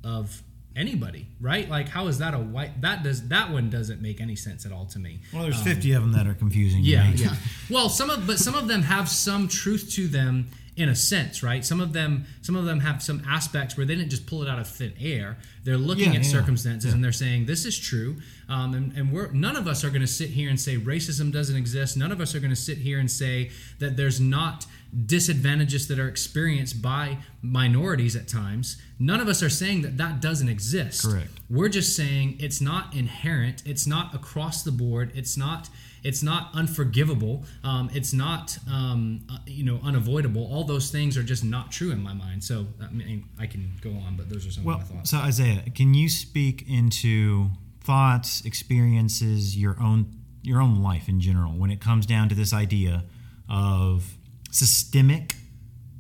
of 0.04 0.42
anybody, 0.76 1.28
right? 1.42 1.70
Like, 1.70 1.90
how 1.90 2.08
is 2.08 2.20
that 2.20 2.34
a 2.34 2.38
white? 2.40 2.82
That 2.82 3.04
does 3.04 3.28
that 3.30 3.52
one 3.52 3.70
doesn't 3.70 4.02
make 4.02 4.22
any 4.22 4.36
sense 4.36 4.66
at 4.66 4.72
all 4.72 4.86
to 4.88 5.00
me. 5.00 5.20
Well, 5.34 5.44
there's 5.44 5.58
um, 5.58 5.64
50 5.64 5.92
of 5.94 6.04
them 6.04 6.14
that 6.14 6.26
are 6.28 6.34
confusing. 6.34 6.82
Yeah, 6.84 7.10
yeah. 7.16 7.36
Well, 7.70 7.90
some 7.90 8.10
of 8.10 8.26
but 8.26 8.40
some 8.40 8.56
of 8.56 8.68
them 8.68 8.84
have 8.84 9.10
some 9.10 9.48
truth 9.48 9.92
to 9.96 10.08
them 10.08 10.48
in 10.78 10.88
a 10.88 10.96
sense, 10.96 11.44
right? 11.44 11.66
Some 11.66 11.82
of 11.82 11.92
them, 11.92 12.26
some 12.42 12.56
of 12.56 12.64
them 12.66 12.80
have 12.80 13.04
some 13.04 13.22
aspects 13.28 13.76
where 13.76 13.86
they 13.86 13.96
didn't 13.96 14.10
just 14.10 14.26
pull 14.26 14.42
it 14.42 14.48
out 14.50 14.60
of 14.60 14.68
thin 14.68 14.94
air. 15.00 15.38
They're 15.66 15.78
looking 15.78 16.14
Yeah, 16.14 16.20
at 16.20 16.26
yeah, 16.26 16.32
circumstances 16.32 16.90
yeah. 16.92 16.96
and 16.96 17.04
they're 17.04 17.12
saying 17.12 17.46
this 17.46 17.66
is 17.66 17.78
true. 17.78 18.18
Um, 18.48 18.74
and 18.74 18.94
and 18.94 19.12
we're 19.12 19.32
none 19.32 19.58
of 19.58 19.68
us 19.68 19.84
are 19.84 19.90
going 19.90 20.02
to 20.02 20.08
sit 20.08 20.30
here 20.30 20.50
and 20.50 20.60
say 20.60 20.78
racism 20.78 21.34
doesn't 21.34 21.58
exist. 21.58 21.98
None 21.98 22.12
of 22.12 22.22
us 22.22 22.34
are 22.34 22.40
going 22.40 22.52
to 22.52 22.56
sit 22.56 22.78
here 22.78 23.00
and 23.00 23.12
say 23.12 23.52
that 23.80 23.98
there's 23.98 24.22
not 24.22 24.66
disadvantages 25.06 25.88
that 25.88 26.00
are 26.00 26.08
experienced 26.08 26.82
by 26.82 27.18
minorities 27.42 28.16
at 28.16 28.28
times. 28.28 28.78
None 28.98 29.20
of 29.20 29.28
us 29.28 29.44
are 29.44 29.50
saying 29.50 29.82
that 29.84 29.98
that 29.98 30.22
doesn't 30.22 30.50
exist. 30.50 31.06
Correct. 31.06 31.30
We're 31.50 31.70
just 31.70 31.96
saying 31.96 32.38
it's 32.40 32.60
not 32.62 32.96
inherent. 32.96 33.64
It's 33.66 33.86
not 33.88 34.14
across 34.16 34.64
the 34.64 34.72
board. 34.72 35.12
It's 35.16 35.38
not. 35.38 35.70
It's 36.02 36.24
not 36.24 36.50
unforgivable. 36.54 37.44
Um, 37.62 37.90
it's 37.94 38.14
not, 38.14 38.58
um, 38.72 39.20
uh, 39.30 39.40
you 39.46 39.66
know, 39.66 39.82
unavoidable. 39.84 40.48
All 40.50 40.64
those 40.64 40.92
things 40.92 41.18
are 41.18 41.24
just 41.24 41.44
not 41.44 41.72
true 41.74 41.92
in 41.92 42.02
my 42.02 42.14
mind. 42.14 42.42
So 42.42 42.68
I 42.82 42.90
mean, 42.90 43.26
I 43.38 43.48
can 43.48 43.74
go 43.82 43.90
on, 43.92 44.16
but 44.16 44.30
those 44.30 44.48
are 44.48 44.52
some 44.52 44.64
Well, 44.64 44.78
of 44.78 44.90
my 44.90 44.96
thoughts. 44.98 45.10
so 45.12 45.18
Isaiah, 45.18 45.64
can 45.76 45.94
you 45.94 46.08
speak 46.08 46.64
into 46.70 47.50
thoughts, 47.82 48.42
experiences, 48.46 49.58
your 49.58 49.76
own 49.82 50.16
your 50.42 50.62
own 50.62 50.82
life 50.82 51.10
in 51.10 51.20
general 51.20 51.52
when 51.52 51.70
it 51.70 51.82
comes 51.82 52.06
down 52.06 52.30
to 52.30 52.36
this 52.36 52.54
idea 52.54 53.04
of 53.50 54.18
systemic 54.52 55.36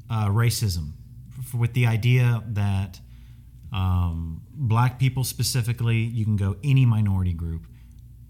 uh, 0.09 0.27
racism, 0.27 0.93
f- 1.39 1.53
with 1.53 1.73
the 1.73 1.85
idea 1.85 2.43
that 2.47 2.99
um, 3.71 4.41
black 4.53 4.99
people 4.99 5.23
specifically, 5.23 5.97
you 5.97 6.25
can 6.25 6.35
go 6.35 6.57
any 6.63 6.85
minority 6.85 7.33
group, 7.33 7.67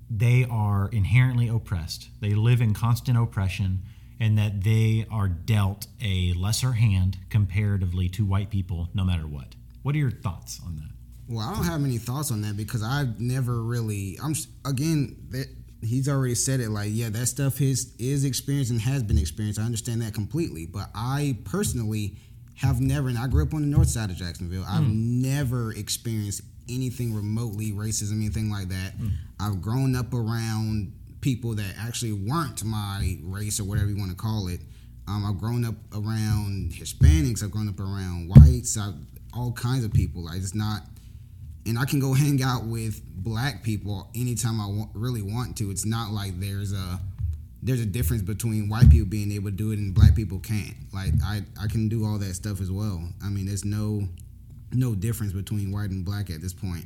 they 0.09 0.45
are 0.49 0.89
inherently 0.91 1.47
oppressed. 1.47 2.09
They 2.19 2.33
live 2.33 2.61
in 2.61 2.73
constant 2.73 3.17
oppression, 3.17 3.83
and 4.19 4.37
that 4.37 4.63
they 4.63 5.05
are 5.11 5.27
dealt 5.29 5.87
a 6.01 6.33
lesser 6.33 6.73
hand 6.73 7.17
comparatively 7.29 8.09
to 8.09 8.25
white 8.25 8.49
people, 8.49 8.89
no 8.93 9.05
matter 9.05 9.27
what. 9.27 9.55
What 9.83 9.95
are 9.95 9.99
your 9.99 10.11
thoughts 10.11 10.59
on 10.65 10.75
that? 10.75 10.89
Well, 11.29 11.47
I 11.47 11.53
don't 11.53 11.63
have 11.65 11.83
any 11.83 11.99
thoughts 11.99 12.31
on 12.31 12.41
that 12.41 12.57
because 12.57 12.81
I've 12.83 13.19
never 13.19 13.61
really. 13.61 14.17
I'm 14.21 14.33
again 14.65 15.15
he's 15.81 16.09
already 16.09 16.35
said 16.35 16.59
it. 16.59 16.69
Like, 16.69 16.89
yeah, 16.91 17.09
that 17.09 17.27
stuff 17.27 17.61
is 17.61 17.93
is 17.99 18.25
experienced 18.25 18.71
and 18.71 18.81
has 18.81 19.03
been 19.03 19.17
experienced. 19.17 19.59
I 19.59 19.63
understand 19.63 20.01
that 20.01 20.13
completely. 20.13 20.65
But 20.65 20.89
I 20.95 21.37
personally 21.45 22.17
have 22.55 22.81
never, 22.81 23.07
and 23.07 23.17
I 23.17 23.27
grew 23.27 23.43
up 23.43 23.53
on 23.53 23.61
the 23.61 23.67
north 23.67 23.89
side 23.89 24.09
of 24.09 24.17
Jacksonville. 24.17 24.65
I've 24.67 24.83
never 24.89 25.71
experienced 25.73 26.41
anything 26.69 27.13
remotely 27.15 27.71
racism, 27.71 28.13
anything 28.13 28.51
like 28.51 28.69
that. 28.69 28.93
I've 29.39 29.61
grown 29.61 29.95
up 29.95 30.13
around 30.13 30.93
people 31.21 31.55
that 31.55 31.73
actually 31.79 32.13
weren't 32.13 32.63
my 32.63 33.17
race 33.23 33.59
or 33.59 33.63
whatever 33.63 33.89
you 33.89 33.97
want 33.97 34.11
to 34.11 34.17
call 34.17 34.47
it. 34.49 34.59
Um, 35.07 35.25
I've 35.25 35.39
grown 35.39 35.65
up 35.65 35.75
around 35.93 36.71
Hispanics. 36.73 37.43
I've 37.43 37.51
grown 37.51 37.67
up 37.69 37.79
around 37.79 38.27
whites. 38.27 38.77
I've, 38.77 38.93
all 39.33 39.51
kinds 39.53 39.83
of 39.85 39.93
people. 39.93 40.25
Like 40.25 40.37
it's 40.37 40.53
not, 40.53 40.83
and 41.65 41.77
I 41.77 41.85
can 41.85 41.99
go 41.99 42.13
hang 42.13 42.41
out 42.41 42.65
with 42.65 43.01
black 43.03 43.63
people 43.63 44.09
anytime 44.15 44.59
I 44.61 44.67
want, 44.67 44.91
really 44.93 45.21
want 45.21 45.57
to. 45.57 45.71
It's 45.71 45.85
not 45.85 46.11
like 46.11 46.39
there's 46.39 46.73
a 46.73 46.99
there's 47.61 47.81
a 47.81 47.85
difference 47.85 48.21
between 48.21 48.69
white 48.69 48.89
people 48.89 49.07
being 49.07 49.31
able 49.33 49.49
to 49.49 49.55
do 49.55 49.71
it 49.71 49.79
and 49.79 49.93
black 49.93 50.15
people 50.15 50.39
can't. 50.39 50.75
Like 50.93 51.13
I 51.23 51.43
I 51.61 51.67
can 51.67 51.89
do 51.89 52.05
all 52.05 52.17
that 52.19 52.33
stuff 52.35 52.61
as 52.61 52.71
well. 52.71 53.01
I 53.23 53.29
mean, 53.29 53.45
there's 53.45 53.65
no 53.65 54.07
no 54.71 54.95
difference 54.95 55.33
between 55.33 55.71
white 55.71 55.89
and 55.89 56.05
black 56.05 56.29
at 56.29 56.41
this 56.41 56.53
point. 56.53 56.85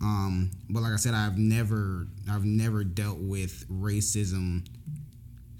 Um, 0.00 0.50
but 0.68 0.82
like 0.82 0.92
I 0.92 0.96
said, 0.96 1.14
I've 1.14 1.38
never 1.38 2.06
I've 2.30 2.44
never 2.44 2.84
dealt 2.84 3.18
with 3.18 3.64
racism 3.70 4.66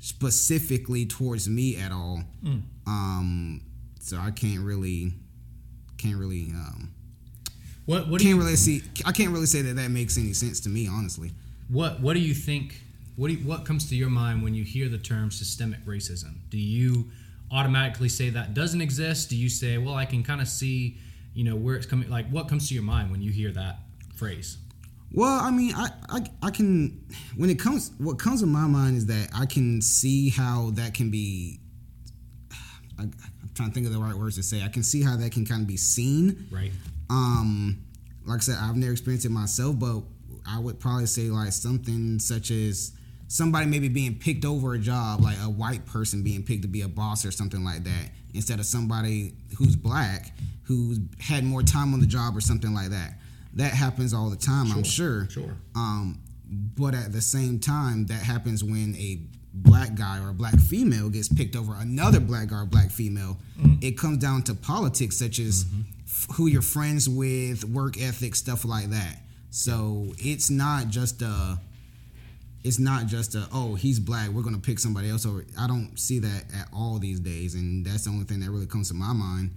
specifically 0.00 1.06
towards 1.06 1.48
me 1.48 1.76
at 1.76 1.92
all. 1.92 2.22
Um, 2.86 3.62
so 4.00 4.18
I 4.18 4.32
can't 4.32 4.60
really 4.64 5.12
can't 5.96 6.16
really 6.16 6.48
um, 6.50 6.92
what 7.86 8.08
what 8.08 8.20
do 8.20 8.28
you 8.28 8.34
can't 8.34 8.44
really 8.44 8.56
see 8.56 8.82
I 9.04 9.12
can't 9.12 9.32
really 9.32 9.46
say 9.46 9.62
that 9.62 9.74
that 9.76 9.90
makes 9.90 10.16
any 10.18 10.32
sense 10.32 10.60
to 10.60 10.68
me 10.68 10.88
honestly. 10.88 11.32
What 11.68 12.00
What 12.00 12.14
do 12.14 12.20
you 12.20 12.34
think? 12.34 12.80
What 13.16 13.28
do 13.28 13.34
you, 13.34 13.46
What 13.46 13.64
comes 13.64 13.88
to 13.90 13.96
your 13.96 14.10
mind 14.10 14.42
when 14.42 14.54
you 14.54 14.64
hear 14.64 14.88
the 14.88 14.98
term 14.98 15.30
systemic 15.30 15.84
racism? 15.84 16.36
Do 16.50 16.58
you 16.58 17.10
automatically 17.50 18.08
say 18.08 18.30
that 18.30 18.54
doesn't 18.54 18.80
exist? 18.80 19.28
Do 19.30 19.36
you 19.36 19.48
say, 19.48 19.78
well, 19.78 19.94
I 19.94 20.06
can 20.06 20.22
kind 20.22 20.40
of 20.40 20.48
see, 20.48 20.96
you 21.34 21.44
know, 21.44 21.54
where 21.54 21.76
it's 21.76 21.86
coming? 21.86 22.08
Like, 22.08 22.28
what 22.30 22.48
comes 22.48 22.68
to 22.68 22.74
your 22.74 22.82
mind 22.82 23.10
when 23.10 23.20
you 23.22 23.30
hear 23.30 23.52
that 23.52 23.80
phrase? 24.14 24.56
Well, 25.12 25.40
I 25.40 25.50
mean, 25.50 25.74
I, 25.74 25.90
I 26.08 26.20
I 26.42 26.50
can 26.50 27.04
when 27.36 27.50
it 27.50 27.58
comes 27.58 27.92
what 27.98 28.18
comes 28.18 28.40
to 28.40 28.46
my 28.46 28.66
mind 28.66 28.96
is 28.96 29.06
that 29.06 29.28
I 29.34 29.44
can 29.44 29.82
see 29.82 30.30
how 30.30 30.70
that 30.74 30.94
can 30.94 31.10
be. 31.10 31.60
I, 32.98 33.02
I'm 33.02 33.12
trying 33.54 33.68
to 33.68 33.74
think 33.74 33.86
of 33.86 33.92
the 33.92 33.98
right 33.98 34.14
words 34.14 34.36
to 34.36 34.42
say. 34.42 34.62
I 34.64 34.68
can 34.68 34.82
see 34.82 35.02
how 35.02 35.16
that 35.16 35.32
can 35.32 35.44
kind 35.44 35.60
of 35.60 35.66
be 35.66 35.76
seen. 35.76 36.46
Right. 36.50 36.72
Um, 37.12 37.84
like 38.26 38.38
I 38.38 38.40
said, 38.40 38.56
I've 38.60 38.76
never 38.76 38.92
experienced 38.92 39.26
it 39.26 39.30
myself, 39.30 39.78
but 39.78 40.02
I 40.46 40.58
would 40.58 40.80
probably 40.80 41.06
say 41.06 41.22
like 41.28 41.52
something 41.52 42.18
such 42.18 42.50
as 42.50 42.92
somebody 43.28 43.66
maybe 43.66 43.88
being 43.88 44.18
picked 44.18 44.44
over 44.44 44.74
a 44.74 44.78
job, 44.78 45.20
like 45.20 45.36
a 45.42 45.50
white 45.50 45.86
person 45.86 46.22
being 46.22 46.42
picked 46.42 46.62
to 46.62 46.68
be 46.68 46.82
a 46.82 46.88
boss 46.88 47.24
or 47.24 47.30
something 47.30 47.64
like 47.64 47.84
that, 47.84 48.10
instead 48.34 48.58
of 48.58 48.66
somebody 48.66 49.34
who's 49.58 49.76
black 49.76 50.32
who's 50.64 51.00
had 51.20 51.44
more 51.44 51.62
time 51.62 51.92
on 51.92 52.00
the 52.00 52.06
job 52.06 52.36
or 52.36 52.40
something 52.40 52.72
like 52.72 52.90
that. 52.90 53.18
That 53.54 53.72
happens 53.72 54.14
all 54.14 54.30
the 54.30 54.36
time, 54.36 54.70
I'm 54.72 54.84
sure. 54.84 55.28
Sure. 55.28 55.56
Um, 55.74 56.20
but 56.48 56.94
at 56.94 57.12
the 57.12 57.20
same 57.20 57.58
time, 57.58 58.06
that 58.06 58.22
happens 58.22 58.62
when 58.64 58.94
a 58.96 59.20
black 59.54 59.94
guy 59.94 60.22
or 60.24 60.30
a 60.30 60.34
black 60.34 60.58
female 60.58 61.10
gets 61.10 61.28
picked 61.28 61.56
over 61.56 61.74
another 61.78 62.20
black 62.20 62.48
guy 62.48 62.62
or 62.62 62.64
black 62.66 62.90
female. 62.90 63.36
It 63.82 63.98
comes 63.98 64.18
down 64.18 64.42
to 64.44 64.54
politics, 64.54 65.18
such 65.18 65.38
as 65.38 65.66
f- 65.66 65.84
who 66.34 66.46
you're 66.46 66.62
friends 66.62 67.08
with, 67.08 67.64
work 67.64 68.00
ethic, 68.00 68.34
stuff 68.34 68.64
like 68.64 68.90
that. 68.90 69.18
So 69.50 70.12
it's 70.18 70.50
not 70.50 70.88
just 70.88 71.22
a. 71.22 71.58
It's 72.64 72.78
not 72.78 73.06
just 73.06 73.34
a 73.34 73.48
oh 73.52 73.74
he's 73.74 73.98
black 73.98 74.28
we're 74.28 74.42
gonna 74.42 74.58
pick 74.58 74.78
somebody 74.78 75.10
else 75.10 75.26
over. 75.26 75.44
I 75.58 75.66
don't 75.66 75.98
see 75.98 76.20
that 76.20 76.44
at 76.54 76.68
all 76.72 76.98
these 77.00 77.18
days, 77.18 77.54
and 77.56 77.84
that's 77.84 78.04
the 78.04 78.10
only 78.10 78.24
thing 78.24 78.38
that 78.40 78.50
really 78.50 78.66
comes 78.66 78.88
to 78.88 78.94
my 78.94 79.12
mind 79.12 79.50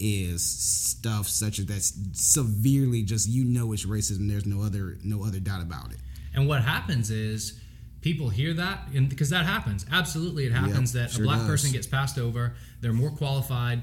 is 0.00 0.42
stuff 0.44 1.28
such 1.28 1.58
as 1.60 1.66
that's 1.66 1.92
severely 2.12 3.02
just 3.02 3.28
you 3.28 3.44
know 3.44 3.72
it's 3.72 3.86
racism. 3.86 4.28
There's 4.28 4.46
no 4.46 4.62
other 4.62 4.98
no 5.04 5.24
other 5.24 5.38
doubt 5.38 5.62
about 5.62 5.92
it. 5.92 5.98
And 6.34 6.48
what 6.48 6.62
happens 6.62 7.10
is 7.12 7.60
people 8.00 8.30
hear 8.30 8.52
that, 8.54 8.88
and 8.94 9.08
because 9.08 9.30
that 9.30 9.46
happens, 9.46 9.86
absolutely, 9.92 10.46
it 10.46 10.52
happens 10.52 10.92
Yep, 10.92 11.04
that 11.04 11.14
sure 11.14 11.22
a 11.22 11.26
black 11.26 11.38
does. 11.38 11.48
person 11.48 11.70
gets 11.72 11.86
passed 11.86 12.18
over. 12.18 12.54
They're 12.80 12.92
more 12.92 13.10
qualified, 13.10 13.82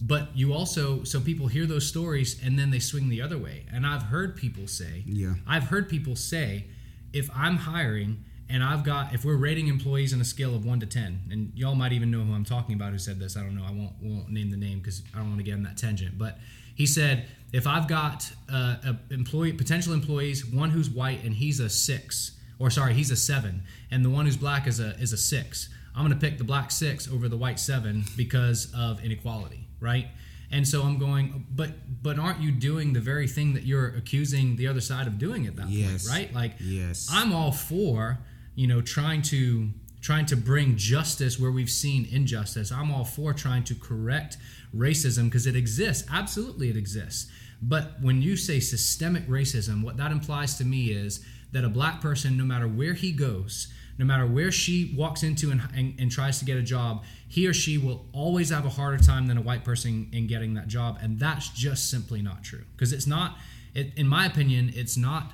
but 0.00 0.36
you 0.36 0.52
also 0.52 1.02
so 1.04 1.20
people 1.20 1.48
hear 1.48 1.66
those 1.66 1.86
stories 1.86 2.40
and 2.44 2.58
then 2.58 2.70
they 2.70 2.78
swing 2.78 3.08
the 3.08 3.20
other 3.20 3.38
way. 3.38 3.66
And 3.72 3.86
I've 3.86 4.04
heard 4.04 4.36
people 4.36 4.66
say, 4.66 5.02
Yeah. 5.06 5.34
I've 5.46 5.64
heard 5.64 5.88
people 5.88 6.16
say, 6.16 6.66
if 7.12 7.28
I'm 7.34 7.56
hiring 7.56 8.24
and 8.48 8.62
I've 8.62 8.84
got 8.84 9.14
if 9.14 9.24
we're 9.24 9.36
rating 9.36 9.68
employees 9.68 10.14
on 10.14 10.20
a 10.20 10.24
scale 10.24 10.54
of 10.54 10.64
one 10.64 10.80
to 10.80 10.86
ten, 10.86 11.20
and 11.30 11.52
y'all 11.54 11.74
might 11.74 11.92
even 11.92 12.10
know 12.10 12.20
who 12.20 12.32
I'm 12.32 12.44
talking 12.44 12.74
about 12.74 12.92
who 12.92 12.98
said 12.98 13.18
this. 13.18 13.36
I 13.36 13.42
don't 13.42 13.54
know. 13.54 13.64
I 13.64 13.72
won't 13.72 13.92
won't 14.00 14.30
name 14.30 14.50
the 14.50 14.56
name 14.56 14.78
because 14.78 15.02
I 15.14 15.18
don't 15.18 15.28
want 15.28 15.38
to 15.38 15.44
get 15.44 15.54
on 15.54 15.62
that 15.64 15.76
tangent. 15.76 16.16
But 16.16 16.38
he 16.74 16.86
said 16.86 17.28
if 17.52 17.66
I've 17.66 17.88
got 17.88 18.30
uh, 18.52 18.76
a 18.84 18.96
employee 19.10 19.52
potential 19.52 19.92
employees, 19.92 20.46
one 20.46 20.70
who's 20.70 20.88
white 20.90 21.24
and 21.24 21.34
he's 21.34 21.60
a 21.60 21.68
six, 21.68 22.38
or 22.58 22.70
sorry, 22.70 22.94
he's 22.94 23.10
a 23.10 23.16
seven, 23.16 23.62
and 23.90 24.04
the 24.04 24.10
one 24.10 24.26
who's 24.26 24.36
black 24.36 24.66
is 24.66 24.80
a 24.80 24.90
is 24.98 25.12
a 25.12 25.18
six. 25.18 25.68
I'm 25.94 26.06
going 26.06 26.18
to 26.18 26.26
pick 26.26 26.38
the 26.38 26.44
black 26.44 26.70
six 26.70 27.10
over 27.10 27.28
the 27.28 27.36
white 27.36 27.58
seven 27.58 28.04
because 28.16 28.72
of 28.76 29.02
inequality, 29.04 29.66
right? 29.80 30.08
And 30.50 30.66
so 30.66 30.82
I'm 30.82 30.98
going, 30.98 31.46
but 31.54 32.02
but 32.02 32.18
aren't 32.18 32.40
you 32.40 32.50
doing 32.50 32.92
the 32.94 33.00
very 33.00 33.28
thing 33.28 33.54
that 33.54 33.64
you're 33.64 33.88
accusing 33.88 34.56
the 34.56 34.66
other 34.66 34.80
side 34.80 35.06
of 35.06 35.18
doing 35.18 35.46
at 35.46 35.56
that 35.56 35.68
Yes. 35.68 36.08
point, 36.08 36.18
right? 36.18 36.34
Like, 36.34 36.54
Yes. 36.60 37.08
I'm 37.12 37.32
all 37.32 37.52
for 37.52 38.18
you 38.54 38.66
know 38.66 38.80
trying 38.80 39.22
to 39.22 39.70
trying 40.00 40.24
to 40.26 40.36
bring 40.36 40.76
justice 40.76 41.38
where 41.38 41.50
we've 41.50 41.68
seen 41.70 42.06
injustice. 42.10 42.70
I'm 42.72 42.90
all 42.90 43.04
for 43.04 43.34
trying 43.34 43.64
to 43.64 43.74
correct 43.74 44.36
racism 44.74 45.24
because 45.24 45.46
it 45.46 45.56
exists. 45.56 46.06
Absolutely, 46.10 46.70
it 46.70 46.76
exists. 46.76 47.30
But 47.60 48.00
when 48.00 48.22
you 48.22 48.36
say 48.36 48.60
systemic 48.60 49.26
racism, 49.26 49.82
what 49.82 49.96
that 49.96 50.12
implies 50.12 50.54
to 50.58 50.64
me 50.64 50.86
is 50.92 51.24
that 51.50 51.64
a 51.64 51.68
black 51.68 52.00
person, 52.00 52.36
no 52.36 52.44
matter 52.44 52.68
where 52.68 52.94
he 52.94 53.10
goes, 53.10 53.66
no 53.98 54.04
matter 54.04 54.26
where 54.26 54.52
she 54.52 54.94
walks 54.96 55.22
into 55.22 55.50
and, 55.50 55.60
and, 55.74 55.94
and 55.98 56.10
tries 56.10 56.38
to 56.38 56.44
get 56.44 56.56
a 56.56 56.62
job, 56.62 57.02
he 57.28 57.46
or 57.46 57.52
she 57.52 57.76
will 57.76 58.06
always 58.12 58.50
have 58.50 58.64
a 58.64 58.70
harder 58.70 59.02
time 59.02 59.26
than 59.26 59.36
a 59.36 59.42
white 59.42 59.64
person 59.64 60.08
in 60.12 60.26
getting 60.28 60.54
that 60.54 60.68
job. 60.68 60.98
And 61.02 61.18
that's 61.18 61.48
just 61.50 61.90
simply 61.90 62.22
not 62.22 62.44
true. 62.44 62.64
Because 62.76 62.92
it's 62.92 63.06
not, 63.06 63.36
it, 63.74 63.92
in 63.96 64.06
my 64.06 64.24
opinion, 64.24 64.72
it's 64.74 64.96
not 64.96 65.32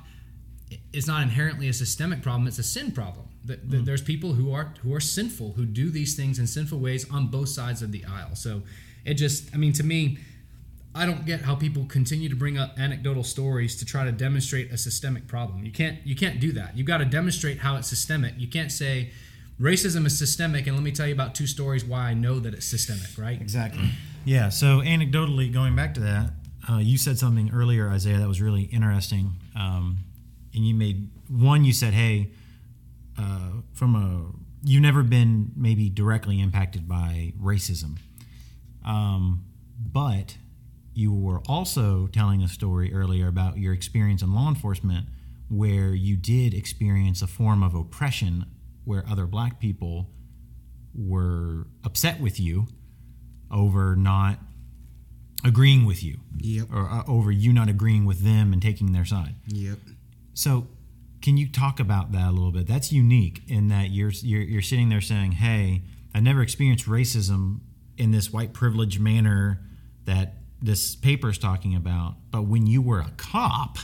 it's 0.91 1.05
not 1.05 1.21
inherently 1.21 1.69
a 1.69 1.73
systemic 1.73 2.23
problem 2.23 2.47
it's 2.47 2.57
a 2.57 2.63
sin 2.63 2.91
problem 2.91 3.27
th- 3.45 3.59
mm. 3.59 3.85
there's 3.85 4.01
people 4.01 4.33
who 4.33 4.51
are 4.51 4.73
who 4.81 4.93
are 4.95 4.99
sinful 4.99 5.53
who 5.53 5.63
do 5.63 5.91
these 5.91 6.15
things 6.15 6.39
in 6.39 6.47
sinful 6.47 6.79
ways 6.79 7.09
on 7.11 7.27
both 7.27 7.49
sides 7.49 7.83
of 7.83 7.91
the 7.91 8.03
aisle 8.05 8.33
so 8.33 8.63
it 9.05 9.13
just 9.13 9.53
i 9.53 9.57
mean 9.57 9.71
to 9.71 9.83
me 9.83 10.17
i 10.95 11.05
don't 11.05 11.25
get 11.25 11.41
how 11.41 11.53
people 11.53 11.85
continue 11.85 12.29
to 12.29 12.35
bring 12.35 12.57
up 12.57 12.73
anecdotal 12.79 13.23
stories 13.23 13.75
to 13.75 13.85
try 13.85 14.03
to 14.05 14.11
demonstrate 14.11 14.71
a 14.71 14.77
systemic 14.77 15.27
problem 15.27 15.63
you 15.63 15.71
can't 15.71 15.97
you 16.05 16.15
can't 16.15 16.39
do 16.39 16.51
that 16.51 16.75
you've 16.77 16.87
got 16.87 16.97
to 16.97 17.05
demonstrate 17.05 17.59
how 17.59 17.75
it's 17.75 17.87
systemic 17.87 18.33
you 18.37 18.47
can't 18.47 18.71
say 18.71 19.11
racism 19.59 20.05
is 20.05 20.17
systemic, 20.17 20.67
and 20.67 20.75
let 20.75 20.83
me 20.83 20.91
tell 20.91 21.07
you 21.07 21.13
about 21.13 21.35
two 21.35 21.47
stories 21.47 21.85
why 21.85 22.09
I 22.09 22.13
know 22.13 22.39
that 22.39 22.53
it's 22.53 22.65
systemic. 22.65 23.17
Right? 23.17 23.39
Exactly. 23.39 23.89
Yeah. 24.23 24.49
So 24.49 24.81
anecdotally, 24.81 25.51
going 25.53 25.75
back 25.75 25.93
to 25.95 25.99
that, 26.01 26.31
uh, 26.69 26.77
you 26.77 26.97
said 26.97 27.17
something 27.17 27.51
earlier, 27.53 27.89
Isaiah, 27.89 28.17
that 28.17 28.27
was 28.27 28.41
really 28.41 28.63
interesting. 28.63 29.33
Um, 29.55 29.97
and 30.53 30.65
you 30.65 30.73
made 30.73 31.09
one. 31.29 31.63
You 31.65 31.73
said, 31.73 31.93
"Hey, 31.93 32.31
uh, 33.17 33.51
from 33.73 33.95
a 33.95 34.67
you've 34.67 34.81
never 34.81 35.03
been 35.03 35.51
maybe 35.55 35.89
directly 35.89 36.41
impacted 36.41 36.87
by 36.87 37.33
racism, 37.39 37.97
um, 38.83 39.43
but 39.77 40.37
you 40.95 41.13
were 41.13 41.41
also 41.47 42.07
telling 42.07 42.41
a 42.41 42.47
story 42.47 42.93
earlier 42.93 43.27
about 43.27 43.57
your 43.57 43.73
experience 43.73 44.21
in 44.21 44.33
law 44.33 44.47
enforcement, 44.49 45.07
where 45.49 45.93
you 45.93 46.15
did 46.15 46.53
experience 46.53 47.21
a 47.21 47.27
form 47.27 47.61
of 47.61 47.75
oppression, 47.75 48.45
where 48.85 49.03
other 49.07 49.27
black 49.27 49.59
people 49.59 50.09
were 50.93 51.67
upset 51.83 52.19
with 52.19 52.39
you 52.39 52.67
over 53.51 53.95
not 53.95 54.39
agreeing 55.43 55.85
with 55.85 56.03
you 56.03 56.19
Yep. 56.37 56.67
or 56.73 56.89
uh, 56.89 57.03
over 57.07 57.31
you 57.31 57.53
not 57.53 57.69
agreeing 57.69 58.05
with 58.05 58.21
them 58.23 58.53
and 58.53 58.61
taking 58.61 58.91
their 58.93 59.05
side. 59.05 59.35
Yep. 59.47 59.77
So, 60.33 60.67
can 61.21 61.37
you 61.37 61.47
talk 61.47 61.79
about 61.79 62.11
that 62.13 62.29
a 62.29 62.31
little 62.31 62.51
bit? 62.51 62.67
That's 62.67 62.91
unique 62.91 63.41
in 63.47 63.67
that 63.69 63.89
you're 63.91 64.11
you're, 64.11 64.41
you're 64.41 64.61
sitting 64.61 64.89
there 64.89 65.01
saying, 65.01 65.33
"Hey, 65.33 65.83
I 66.13 66.19
never 66.19 66.41
experienced 66.41 66.85
racism 66.85 67.59
in 67.97 68.11
this 68.11 68.31
white 68.31 68.53
privilege 68.53 68.99
manner 68.99 69.61
that 70.05 70.35
this 70.61 70.95
paper 70.95 71.29
is 71.29 71.37
talking 71.37 71.75
about, 71.75 72.15
but 72.31 72.43
when 72.43 72.67
you 72.67 72.81
were 72.81 72.99
a 72.99 73.11
cop, 73.17 73.77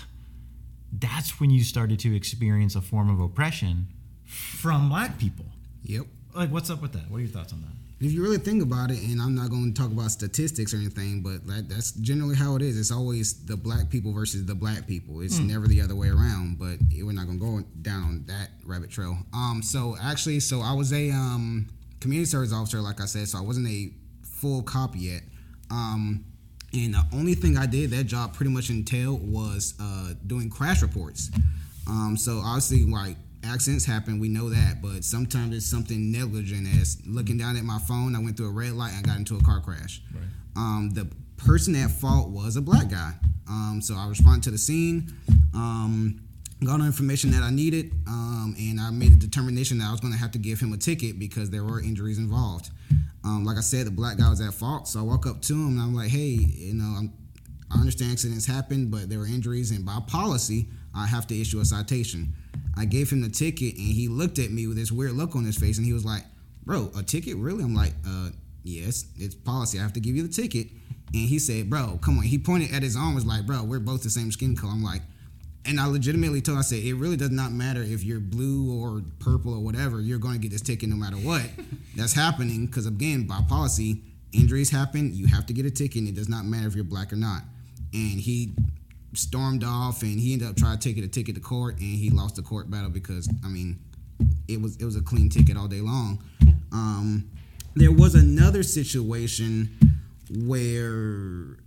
that's 0.91 1.39
when 1.39 1.49
you 1.49 1.63
started 1.63 1.99
to 1.99 2.15
experience 2.15 2.75
a 2.75 2.81
form 2.81 3.09
of 3.09 3.19
oppression 3.19 3.87
from 4.25 4.89
black 4.89 5.17
people." 5.17 5.45
Yep. 5.83 6.05
Like, 6.33 6.51
what's 6.51 6.69
up 6.69 6.81
with 6.81 6.93
that? 6.93 7.09
What 7.09 7.17
are 7.17 7.21
your 7.21 7.29
thoughts 7.29 7.53
on 7.53 7.61
that? 7.61 8.05
If 8.05 8.11
you 8.13 8.23
really 8.23 8.39
think 8.39 8.63
about 8.63 8.89
it, 8.89 8.99
and 9.03 9.21
I'm 9.21 9.35
not 9.35 9.51
going 9.51 9.71
to 9.71 9.79
talk 9.79 9.91
about 9.91 10.09
statistics 10.09 10.73
or 10.73 10.77
anything, 10.77 11.21
but 11.21 11.45
that, 11.45 11.69
that's 11.69 11.91
generally 11.91 12.35
how 12.35 12.55
it 12.55 12.63
is. 12.63 12.79
It's 12.79 12.91
always 12.91 13.45
the 13.45 13.55
black 13.55 13.91
people 13.91 14.11
versus 14.11 14.45
the 14.45 14.55
black 14.55 14.87
people. 14.87 15.21
It's 15.21 15.37
never 15.37 15.67
the 15.67 15.81
other 15.81 15.95
way 15.95 16.09
around. 16.09 16.57
But 16.57 16.79
we're 16.91 17.11
not 17.11 17.27
going 17.27 17.39
to 17.39 17.45
go 17.45 17.63
down 17.83 18.03
on 18.03 18.23
that 18.25 18.49
rabbit 18.65 18.89
trail. 18.89 19.17
Um, 19.33 19.61
so 19.63 19.95
actually, 20.01 20.39
so 20.39 20.61
I 20.61 20.73
was 20.73 20.91
a 20.93 21.11
um 21.11 21.69
community 21.99 22.25
service 22.25 22.51
officer, 22.51 22.81
like 22.81 22.99
I 22.99 23.05
said. 23.05 23.27
So 23.27 23.37
I 23.37 23.41
wasn't 23.41 23.67
a 23.67 23.91
full 24.23 24.63
cop 24.63 24.95
yet. 24.95 25.21
Um, 25.69 26.25
and 26.73 26.93
the 26.93 27.03
only 27.13 27.35
thing 27.35 27.57
I 27.57 27.65
did 27.65 27.89
that 27.91 28.05
job 28.05 28.33
pretty 28.33 28.51
much 28.51 28.69
entailed 28.69 29.29
was 29.29 29.73
uh, 29.79 30.13
doing 30.27 30.49
crash 30.49 30.81
reports. 30.81 31.29
Um, 31.87 32.15
so 32.17 32.41
obviously, 32.43 32.85
like 32.85 33.17
accidents 33.43 33.85
happen, 33.85 34.19
we 34.19 34.29
know 34.29 34.49
that, 34.49 34.81
but 34.81 35.03
sometimes 35.03 35.55
it's 35.55 35.65
something 35.65 36.11
negligent 36.11 36.67
as 36.79 37.01
looking 37.05 37.37
down 37.37 37.57
at 37.57 37.63
my 37.63 37.79
phone. 37.79 38.15
I 38.15 38.19
went 38.19 38.37
through 38.37 38.47
a 38.47 38.51
red 38.51 38.73
light 38.73 38.93
and 38.93 39.05
got 39.05 39.17
into 39.17 39.35
a 39.37 39.41
car 39.43 39.59
crash. 39.59 40.01
Um, 40.55 40.91
the 40.93 41.07
person 41.37 41.75
at 41.75 41.91
fault 41.91 42.29
was 42.29 42.55
a 42.55 42.61
black 42.61 42.89
guy. 42.89 43.13
Um, 43.49 43.81
so 43.81 43.95
I 43.95 44.07
responded 44.07 44.43
to 44.43 44.51
the 44.51 44.57
scene. 44.57 45.13
Um, 45.53 46.21
got 46.63 46.73
all 46.73 46.77
the 46.79 46.85
information 46.85 47.31
that 47.31 47.41
I 47.41 47.49
needed, 47.49 47.91
um, 48.07 48.55
and 48.57 48.79
I 48.79 48.91
made 48.91 49.11
a 49.11 49.15
determination 49.15 49.79
that 49.79 49.87
I 49.87 49.91
was 49.91 49.99
going 49.99 50.13
to 50.13 50.19
have 50.19 50.31
to 50.31 50.37
give 50.37 50.59
him 50.59 50.71
a 50.73 50.77
ticket 50.77 51.17
because 51.17 51.49
there 51.49 51.63
were 51.63 51.81
injuries 51.81 52.19
involved. 52.19 52.69
Um, 53.23 53.45
like 53.45 53.57
I 53.57 53.61
said, 53.61 53.85
the 53.85 53.91
black 53.91 54.17
guy 54.17 54.29
was 54.29 54.41
at 54.41 54.53
fault, 54.53 54.87
so 54.87 54.99
I 54.99 55.03
walk 55.03 55.27
up 55.27 55.41
to 55.43 55.53
him 55.53 55.67
and 55.69 55.79
I'm 55.79 55.93
like, 55.93 56.09
"Hey, 56.09 56.39
you 56.39 56.73
know, 56.73 56.95
I'm, 56.97 57.13
I 57.69 57.79
understand 57.79 58.11
accidents 58.11 58.45
happen, 58.45 58.89
but 58.89 59.09
there 59.09 59.19
were 59.19 59.27
injuries, 59.27 59.71
and 59.71 59.85
by 59.85 59.99
policy, 60.07 60.67
I 60.95 61.05
have 61.05 61.27
to 61.27 61.39
issue 61.39 61.59
a 61.59 61.65
citation." 61.65 62.33
I 62.77 62.85
gave 62.85 63.11
him 63.11 63.21
the 63.21 63.29
ticket, 63.29 63.75
and 63.75 63.93
he 63.93 64.07
looked 64.07 64.39
at 64.39 64.51
me 64.51 64.65
with 64.65 64.77
this 64.77 64.91
weird 64.91 65.11
look 65.13 65.35
on 65.35 65.43
his 65.43 65.57
face, 65.57 65.77
and 65.77 65.85
he 65.85 65.93
was 65.93 66.05
like, 66.05 66.23
"Bro, 66.65 66.91
a 66.97 67.03
ticket? 67.03 67.37
Really?" 67.37 67.63
I'm 67.63 67.75
like, 67.75 67.93
"Uh, 68.07 68.29
yes, 68.63 69.05
it's 69.17 69.35
policy. 69.35 69.77
I 69.77 69.83
have 69.83 69.93
to 69.93 69.99
give 69.99 70.15
you 70.15 70.23
the 70.23 70.33
ticket." 70.33 70.69
And 71.13 71.27
he 71.27 71.37
said, 71.37 71.69
"Bro, 71.69 71.99
come 72.01 72.17
on." 72.17 72.23
He 72.23 72.39
pointed 72.39 72.71
at 72.73 72.81
his 72.81 72.95
arm, 72.95 73.13
was 73.13 73.25
like, 73.25 73.45
"Bro, 73.45 73.65
we're 73.65 73.79
both 73.79 74.01
the 74.01 74.09
same 74.09 74.31
skin 74.31 74.55
color." 74.55 74.73
I'm 74.73 74.83
like, 74.83 75.03
and 75.65 75.79
I 75.79 75.85
legitimately 75.85 76.41
told, 76.41 76.57
I 76.57 76.61
said, 76.61 76.79
it 76.83 76.95
really 76.95 77.17
does 77.17 77.29
not 77.29 77.51
matter 77.51 77.83
if 77.83 78.03
you're 78.03 78.19
blue 78.19 78.81
or 78.81 79.01
purple 79.19 79.53
or 79.53 79.59
whatever. 79.59 80.01
You're 80.01 80.19
going 80.19 80.35
to 80.35 80.39
get 80.39 80.51
this 80.51 80.61
ticket 80.61 80.89
no 80.89 80.95
matter 80.95 81.17
what. 81.17 81.43
That's 81.95 82.13
happening 82.13 82.65
because 82.65 82.87
again, 82.87 83.27
by 83.27 83.41
policy, 83.47 84.01
injuries 84.33 84.69
happen. 84.69 85.13
You 85.13 85.27
have 85.27 85.45
to 85.47 85.53
get 85.53 85.65
a 85.65 85.71
ticket. 85.71 85.97
and 85.97 86.07
It 86.07 86.15
does 86.15 86.29
not 86.29 86.45
matter 86.45 86.67
if 86.67 86.75
you're 86.75 86.83
black 86.83 87.13
or 87.13 87.17
not. 87.17 87.43
And 87.93 88.19
he 88.19 88.53
stormed 89.13 89.63
off, 89.63 90.01
and 90.01 90.19
he 90.19 90.33
ended 90.33 90.47
up 90.47 90.55
trying 90.55 90.77
to 90.77 90.89
take 90.89 90.97
it 90.97 91.03
a 91.03 91.07
ticket 91.07 91.35
to 91.35 91.41
court, 91.41 91.75
and 91.79 91.95
he 91.95 92.09
lost 92.09 92.37
the 92.37 92.41
court 92.41 92.71
battle 92.71 92.89
because 92.89 93.29
I 93.43 93.49
mean, 93.49 93.79
it 94.47 94.61
was 94.61 94.77
it 94.77 94.85
was 94.85 94.95
a 94.95 95.01
clean 95.01 95.29
ticket 95.29 95.57
all 95.57 95.67
day 95.67 95.81
long. 95.81 96.23
Um, 96.73 97.29
there 97.75 97.91
was 97.91 98.15
another 98.15 98.63
situation 98.63 99.77
where 100.45 101.57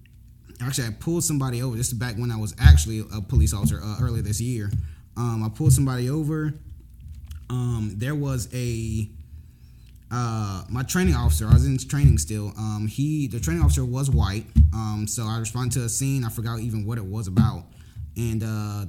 actually 0.60 0.88
I 0.88 0.90
pulled 0.98 1.24
somebody 1.24 1.62
over. 1.62 1.76
This 1.76 1.88
is 1.88 1.94
back 1.94 2.16
when 2.16 2.30
I 2.30 2.36
was 2.36 2.54
actually 2.58 3.04
a 3.14 3.20
police 3.20 3.54
officer 3.54 3.80
uh, 3.82 3.96
earlier 4.00 4.22
this 4.22 4.40
year. 4.40 4.70
Um, 5.16 5.42
I 5.44 5.48
pulled 5.48 5.72
somebody 5.72 6.10
over. 6.10 6.54
Um, 7.50 7.92
there 7.96 8.14
was 8.14 8.48
a 8.54 9.08
uh, 10.10 10.62
my 10.68 10.82
training 10.82 11.14
officer. 11.14 11.48
I 11.48 11.54
was 11.54 11.66
in 11.66 11.76
training 11.78 12.18
still. 12.18 12.52
Um, 12.58 12.86
he 12.86 13.26
the 13.26 13.40
training 13.40 13.62
officer 13.62 13.84
was 13.84 14.10
white. 14.10 14.46
Um, 14.72 15.06
so 15.08 15.24
I 15.24 15.38
responded 15.38 15.78
to 15.80 15.84
a 15.84 15.88
scene. 15.88 16.24
I 16.24 16.28
forgot 16.28 16.60
even 16.60 16.86
what 16.86 16.98
it 16.98 17.04
was 17.04 17.26
about, 17.26 17.64
and 18.16 18.42
uh, 18.42 18.86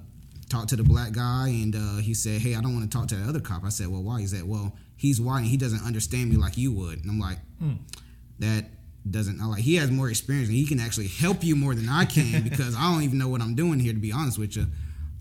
talked 0.49 0.69
to 0.69 0.75
the 0.75 0.84
black 0.84 1.13
guy. 1.13 1.49
And 1.49 1.75
uh, 1.75 1.97
he 1.97 2.13
said, 2.13 2.41
"Hey, 2.41 2.56
I 2.56 2.62
don't 2.62 2.73
want 2.73 2.89
to 2.89 2.97
talk 2.97 3.08
to 3.10 3.15
the 3.15 3.28
other 3.28 3.39
cop." 3.39 3.63
I 3.63 3.69
said, 3.69 3.88
"Well, 3.88 4.04
why?" 4.04 4.21
He 4.21 4.28
said, 4.28 4.43
"Well, 4.47 4.75
he's 4.97 5.19
white 5.19 5.39
and 5.39 5.47
he 5.47 5.58
doesn't 5.58 5.84
understand 5.86 6.30
me 6.30 6.38
like 6.38 6.58
you 6.58 6.71
would." 6.73 7.01
And 7.01 7.10
I'm 7.10 7.19
like, 7.19 7.39
that 8.39 8.65
doesn't 9.10 9.38
like 9.38 9.62
he 9.62 9.76
has 9.76 9.91
more 9.91 10.10
experience 10.10 10.50
and 10.50 10.58
he 10.58 10.65
can 10.65 10.80
actually 10.80 11.08
help 11.08 11.44
you 11.44 11.56
more 11.56 11.76
than 11.76 11.88
I 11.88 12.06
can 12.06 12.44
because 12.50 12.76
I 12.76 12.91
don't 12.91 13.04
even 13.04 13.18
know 13.18 13.28
what 13.28 13.41
I'm 13.41 13.56
doing 13.56 13.80
here 13.80 13.94
to 13.94 14.00
be 14.00 14.12
honest 14.12 14.38
with 14.38 14.56
you. 14.56 14.68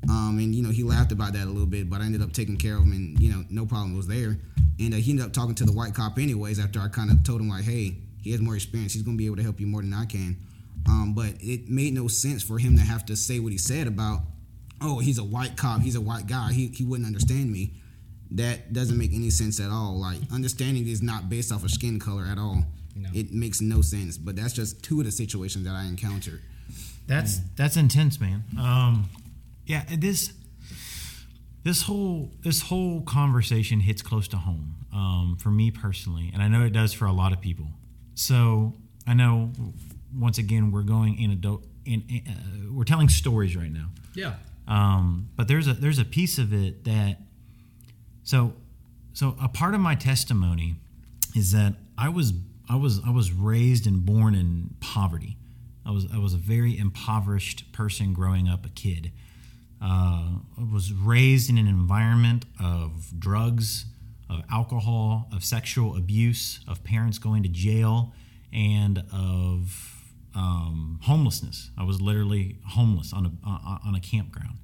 Um, 0.09 0.39
and 0.39 0.55
you 0.55 0.63
know 0.63 0.71
he 0.71 0.83
laughed 0.83 1.13
about 1.13 1.33
that 1.33 1.45
a 1.45 1.51
little 1.51 1.67
bit, 1.67 1.89
but 1.89 2.01
I 2.01 2.05
ended 2.05 2.23
up 2.23 2.33
taking 2.33 2.57
care 2.57 2.77
of 2.77 2.83
him 2.83 2.93
and 2.93 3.19
you 3.19 3.31
know 3.31 3.45
no 3.51 3.67
problem 3.67 3.97
was 3.97 4.07
there. 4.07 4.39
And 4.79 4.93
uh, 4.93 4.97
he 4.97 5.13
ended 5.13 5.27
up 5.27 5.33
talking 5.33 5.55
to 5.57 5.65
the 5.65 5.73
white 5.73 5.95
cop 5.95 6.19
anyways 6.19 6.59
after 6.59 6.81
I 6.81 6.89
kind 6.89 7.11
of 7.11 7.23
told 7.23 7.41
him 7.41 7.49
like, 7.49 7.65
hey, 7.65 7.97
he 8.23 8.33
has 8.33 8.41
more 8.41 8.55
experience. 8.55 8.93
He's 8.93 9.03
gonna 9.03 9.17
be 9.17 9.27
able 9.27 9.37
to 9.37 9.43
help 9.43 9.61
you 9.61 9.67
more 9.67 9.83
than 9.83 9.95
I 9.95 10.05
can. 10.05 10.37
Um, 10.87 11.15
but 11.15 11.33
it 11.41 11.69
made 11.69 11.95
no 11.95 12.09
sense 12.09 12.43
for 12.43 12.59
him 12.59 12.77
to 12.77 12.83
have 12.83 13.07
to 13.07 13.17
say 13.17 13.41
what 13.41 13.53
he 13.53 13.59
said 13.59 13.87
about, 13.87 14.21
oh, 14.83 14.99
he's 14.99 15.19
a 15.19 15.25
white 15.25 15.57
cop, 15.57 15.81
he's 15.81 15.95
a 15.95 16.01
white 16.01 16.27
guy, 16.27 16.53
he 16.53 16.69
he 16.69 16.85
wouldn't 16.85 17.07
understand 17.07 17.51
me. 17.51 17.75
That 18.31 18.73
doesn't 18.73 18.99
make 18.99 19.13
any 19.15 19.31
sense 19.31 19.61
at 19.61 19.71
all. 19.71 19.99
Like 19.99 20.19
understanding 20.33 20.87
is 20.87 21.03
not 21.03 21.29
based 21.29 21.53
off 21.53 21.65
of 21.65 21.71
skin 21.71 21.99
color 21.99 22.25
at 22.25 22.39
all. 22.39 22.65
No. 22.97 23.11
It 23.13 23.33
makes 23.33 23.61
no 23.61 23.83
sense. 23.83 24.19
But 24.19 24.37
that's 24.37 24.53
just 24.53 24.83
two 24.83 25.01
of 25.01 25.07
the 25.07 25.13
situations 25.13 25.65
that 25.65 25.75
I 25.75 25.85
encountered. 25.85 26.41
That's 27.07 27.41
that's 27.57 27.77
intense, 27.77 28.21
man. 28.21 28.45
Um, 28.59 29.11
yeah, 29.67 29.85
this 29.99 30.33
this 31.65 31.83
whole 31.83 32.31
this 32.41 32.63
whole 32.63 33.03
conversation 33.03 33.81
hits 33.81 34.03
close 34.03 34.29
to 34.29 34.37
home 34.37 34.77
um, 34.93 35.37
for 35.39 35.51
me 35.51 35.71
personally, 35.71 36.31
and 36.33 36.43
I 36.43 36.49
know 36.49 36.63
it 36.65 36.73
does 36.73 36.93
for 36.93 37.07
a 37.07 37.13
lot 37.13 37.33
of 37.33 37.41
people. 37.41 37.67
So 38.15 38.75
I 39.07 39.15
know 39.15 39.51
once 40.17 40.39
again 40.39 40.71
we're 40.71 40.83
going 40.83 41.19
in 41.21 41.31
adult 41.31 41.65
in 41.85 42.05
uh, 42.27 42.73
we're 42.73 42.85
telling 42.85 43.09
stories 43.09 43.57
right 43.57 43.73
now. 43.73 43.89
Yeah. 44.15 44.35
Um, 44.67 45.29
but 45.37 45.49
there's 45.49 45.67
a 45.67 45.75
there's 45.75 45.99
a 45.99 46.05
piece 46.05 46.39
of 46.39 46.53
it 46.53 46.85
that 46.85 47.19
so 48.23 48.55
so 49.13 49.37
a 49.43 49.49
part 49.49 49.75
of 49.75 49.81
my 49.81 49.95
testimony 49.95 50.77
is 51.35 51.53
that 51.53 51.75
I 51.99 52.09
was 52.09 52.33
I 52.69 52.77
was 52.77 53.01
I 53.07 53.11
was 53.11 53.33
raised 53.33 53.87
and 53.87 54.05
born 54.05 54.35
in 54.35 54.75
poverty. 54.81 55.37
I 55.87 55.91
was 55.91 56.07
I 56.13 56.19
was 56.19 56.35
a 56.35 56.39
very 56.39 56.79
impoverished 56.79 57.73
person 57.73 58.13
growing 58.13 58.49
up 58.49 58.65
a 58.65 58.71
kid. 58.71 59.13
Uh, 59.83 60.39
I 60.59 60.73
was 60.73 60.93
raised 60.93 61.51
in 61.51 61.59
an 61.59 61.67
environment 61.67 62.47
of 62.59 63.13
drugs, 63.19 63.85
of 64.31 64.43
alcohol, 64.51 65.29
of 65.33 65.45
sexual 65.45 65.97
abuse, 65.97 66.61
of 66.67 66.83
parents 66.85 67.19
going 67.19 67.43
to 67.43 67.51
jail, 67.51 68.15
and 68.53 69.05
of 69.13 70.03
um, 70.35 71.01
homelessness. 71.03 71.71
I 71.77 71.85
was 71.85 72.01
literally 72.01 72.57
homeless 72.67 73.13
on 73.13 73.27
a 73.27 73.49
on 73.87 73.95
a 73.95 74.01
campground. 74.01 74.59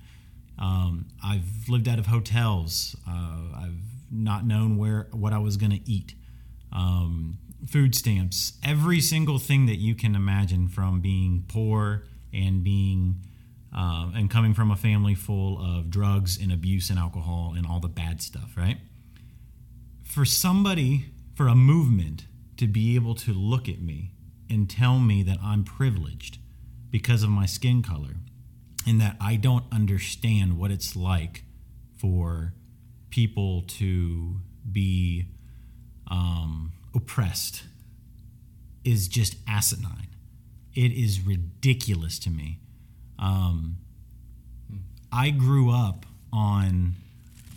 Um, 0.59 1.07
I've 1.23 1.69
lived 1.69 1.89
out 1.89 1.99
of 1.99 2.07
hotels. 2.07 2.97
Uh, 3.07 3.57
I've 3.57 3.83
not 4.11 4.47
known 4.47 4.77
where 4.77 5.09
what 5.13 5.33
I 5.33 5.39
was 5.39 5.57
going 5.57 5.73
to 5.73 5.91
eat. 5.91 6.15
Um, 6.73 7.39
food 7.67 7.95
stamps, 7.95 8.55
every 8.65 9.01
single 9.01 9.39
thing 9.39 9.67
that 9.67 9.77
you 9.77 9.95
can 9.95 10.15
imagine 10.15 10.69
from 10.69 11.01
being 11.01 11.45
poor 11.49 12.05
and 12.33 12.65
being 12.65 13.17
uh, 13.77 14.11
and 14.15 14.31
coming 14.31 14.55
from 14.55 14.71
a 14.71 14.77
family 14.77 15.15
full 15.15 15.59
of 15.61 15.91
drugs 15.91 16.39
and 16.41 16.53
abuse 16.53 16.91
and 16.91 16.99
alcohol 16.99 17.55
and 17.57 17.67
all 17.67 17.79
the 17.81 17.89
bad 17.89 18.21
stuff, 18.21 18.57
right? 18.57 18.79
For 20.03 20.25
somebody, 20.25 21.07
for 21.37 21.47
a 21.47 21.55
movement 21.55 22.27
to 22.57 22.67
be 22.67 22.97
able 22.97 23.15
to 23.15 23.33
look 23.33 23.69
at 23.69 23.81
me 23.81 24.11
and 24.49 24.69
tell 24.69 24.99
me 24.99 25.23
that 25.23 25.39
I'm 25.43 25.63
privileged 25.63 26.39
because 26.91 27.23
of 27.23 27.31
my 27.31 27.47
skin 27.47 27.83
color 27.83 28.17
and 28.87 29.01
that 29.01 29.17
I 29.21 29.37
don't 29.37 29.65
understand 29.71 30.59
what 30.59 30.73
it's 30.73 30.97
like 30.97 31.45
for 31.97 32.55
people 33.11 33.63
to 33.63 34.41
be 34.71 35.27
um, 36.11 36.73
oppressed 36.95 37.63
is 38.85 39.09
just 39.09 39.37
asinine. 39.47 40.09
It 40.75 40.93
is 40.93 41.21
ridiculous 41.21 42.19
to 42.21 42.31
me. 42.31 42.59
Um, 43.19 43.77
I 45.13 45.31
grew 45.31 45.71
up 45.71 46.07
on 46.33 46.95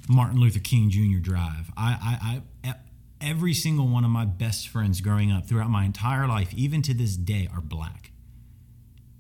Martin 0.10 0.40
Luther 0.40 0.60
King 0.60 0.90
Jr. 0.90 1.20
Drive. 1.20 1.72
I, 1.78 2.42
I, 2.64 2.70
I, 2.70 2.76
every 3.22 3.54
single 3.54 3.88
one 3.88 4.04
of 4.04 4.10
my 4.10 4.26
best 4.26 4.68
friends 4.68 5.02
growing 5.02 5.32
up 5.32 5.48
throughout 5.48 5.70
my 5.70 5.86
entire 5.86 6.28
life, 6.28 6.54
even 6.54 6.82
to 6.84 6.94
this 6.94 7.16
day, 7.16 7.48
are 7.54 7.62
black. 7.62 8.12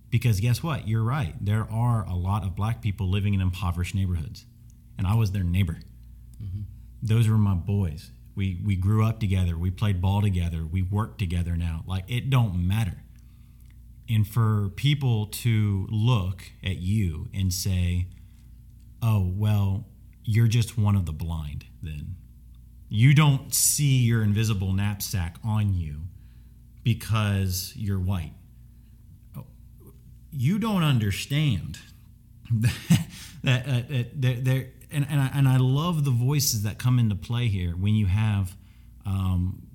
Because 0.10 0.40
guess 0.40 0.62
what? 0.62 0.88
You're 0.88 1.04
right. 1.04 1.34
There 1.44 1.68
are 1.72 2.06
a 2.06 2.16
lot 2.16 2.44
of 2.44 2.56
black 2.56 2.82
people 2.82 3.10
living 3.10 3.34
in 3.34 3.42
impoverished 3.42 3.96
neighborhoods, 3.96 4.46
and 4.98 5.08
I 5.08 5.16
was 5.16 5.32
their 5.32 5.44
neighbor. 5.44 5.80
Mm-hmm. 6.44 6.62
Those 7.02 7.28
were 7.28 7.38
my 7.38 7.56
boys. 7.56 8.12
We 8.36 8.60
we 8.64 8.76
grew 8.76 9.06
up 9.06 9.20
together. 9.20 9.58
We 9.58 9.72
played 9.72 10.02
ball 10.02 10.22
together. 10.22 10.66
We 10.66 10.82
work 10.82 11.18
together 11.18 11.56
now. 11.56 11.84
Like 11.88 12.06
it 12.08 12.30
don't 12.30 12.68
matter. 12.68 13.04
And 14.10 14.28
for 14.28 14.70
people 14.76 15.28
to 15.28 15.88
look 15.90 16.52
at 16.64 16.78
you 16.78 17.30
and 17.34 17.54
say, 17.54 18.08
"Oh, 19.02 19.32
well, 19.36 19.86
you're 20.24 20.48
just 20.48 20.78
one 20.78 20.96
of 20.96 21.06
the 21.06 21.14
blind 21.14 21.66
then. 21.82 22.16
You 22.90 23.14
don't 23.14 23.54
see 23.54 24.04
your 24.04 24.24
invisible 24.24 24.74
knapsack 24.74 25.38
on 25.44 25.74
you 25.74 26.02
because 26.84 27.74
you're 27.76 28.00
white." 28.00 28.34
you 30.34 30.58
don't 30.58 30.84
understand 30.84 31.78
that, 32.52 32.74
that, 33.44 33.68
uh, 33.68 34.04
that 34.16 34.44
there 34.44 34.68
and, 34.94 35.06
and 35.10 35.20
I, 35.20 35.32
and 35.34 35.48
I 35.48 35.58
love 35.58 36.06
the 36.06 36.12
voices 36.12 36.64
that 36.64 36.78
come 36.78 37.00
into 37.00 37.16
play 37.16 37.48
here 37.48 37.72
when 37.72 37.96
you 37.96 38.06
have 38.06 38.56
um, 39.06 39.68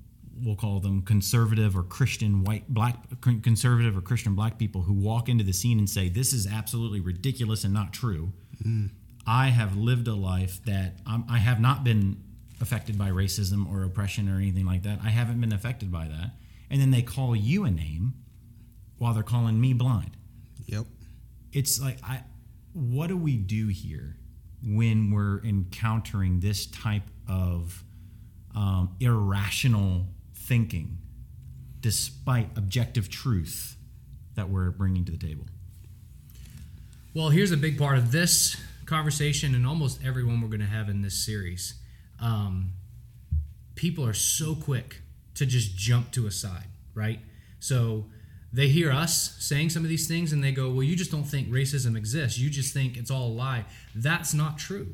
we'll 0.43 0.55
call 0.55 0.79
them 0.79 1.01
conservative 1.01 1.77
or 1.77 1.83
Christian 1.83 2.43
white 2.43 2.67
black 2.69 2.95
conservative 3.21 3.97
or 3.97 4.01
Christian 4.01 4.35
black 4.35 4.57
people 4.57 4.81
who 4.81 4.93
walk 4.93 5.29
into 5.29 5.43
the 5.43 5.53
scene 5.53 5.79
and 5.79 5.89
say 5.89 6.09
this 6.09 6.33
is 6.33 6.47
absolutely 6.47 6.99
ridiculous 6.99 7.63
and 7.63 7.73
not 7.73 7.93
true. 7.93 8.31
Mm. 8.63 8.91
I 9.27 9.47
have 9.47 9.75
lived 9.75 10.07
a 10.07 10.15
life 10.15 10.63
that 10.65 10.93
I'm, 11.05 11.25
I 11.29 11.37
have 11.37 11.59
not 11.59 11.83
been 11.83 12.23
affected 12.61 12.97
by 12.97 13.09
racism 13.09 13.69
or 13.69 13.83
oppression 13.83 14.29
or 14.29 14.37
anything 14.37 14.65
like 14.65 14.83
that. 14.83 14.99
I 15.03 15.09
haven't 15.09 15.39
been 15.39 15.53
affected 15.53 15.91
by 15.91 16.07
that. 16.07 16.31
And 16.69 16.81
then 16.81 16.91
they 16.91 17.01
call 17.01 17.35
you 17.35 17.65
a 17.65 17.71
name 17.71 18.13
while 18.97 19.13
they're 19.13 19.23
calling 19.23 19.59
me 19.59 19.73
blind. 19.73 20.11
Yep. 20.65 20.85
It's 21.51 21.81
like 21.81 21.97
I 22.03 22.23
what 22.73 23.07
do 23.07 23.17
we 23.17 23.35
do 23.35 23.67
here 23.67 24.18
when 24.63 25.11
we're 25.11 25.41
encountering 25.43 26.39
this 26.39 26.65
type 26.65 27.09
of 27.27 27.83
um, 28.55 28.95
irrational 28.99 30.07
thinking 30.33 30.97
despite 31.81 32.57
objective 32.57 33.09
truth 33.09 33.77
that 34.35 34.49
we're 34.49 34.71
bringing 34.71 35.05
to 35.05 35.11
the 35.11 35.17
table? 35.17 35.45
Well, 37.13 37.29
here's 37.29 37.51
a 37.51 37.57
big 37.57 37.77
part 37.77 37.97
of 37.97 38.11
this 38.11 38.57
conversation 38.85 39.55
and 39.55 39.65
almost 39.65 39.99
everyone 40.03 40.41
we're 40.41 40.47
going 40.47 40.59
to 40.59 40.65
have 40.65 40.89
in 40.89 41.01
this 41.01 41.25
series. 41.25 41.75
Um, 42.21 42.73
people 43.75 44.05
are 44.05 44.13
so 44.13 44.55
quick 44.55 45.01
to 45.35 45.45
just 45.45 45.77
jump 45.77 46.11
to 46.11 46.27
a 46.27 46.31
side, 46.31 46.67
right? 46.93 47.19
So 47.59 48.05
they 48.51 48.67
hear 48.67 48.91
us 48.91 49.35
saying 49.39 49.69
some 49.69 49.83
of 49.83 49.89
these 49.89 50.07
things 50.07 50.33
and 50.33 50.43
they 50.43 50.51
go, 50.51 50.69
Well, 50.69 50.83
you 50.83 50.95
just 50.95 51.11
don't 51.11 51.23
think 51.23 51.49
racism 51.49 51.95
exists. 51.95 52.39
You 52.39 52.49
just 52.49 52.73
think 52.73 52.97
it's 52.97 53.11
all 53.11 53.27
a 53.27 53.33
lie. 53.33 53.65
That's 53.95 54.33
not 54.33 54.57
true. 54.57 54.93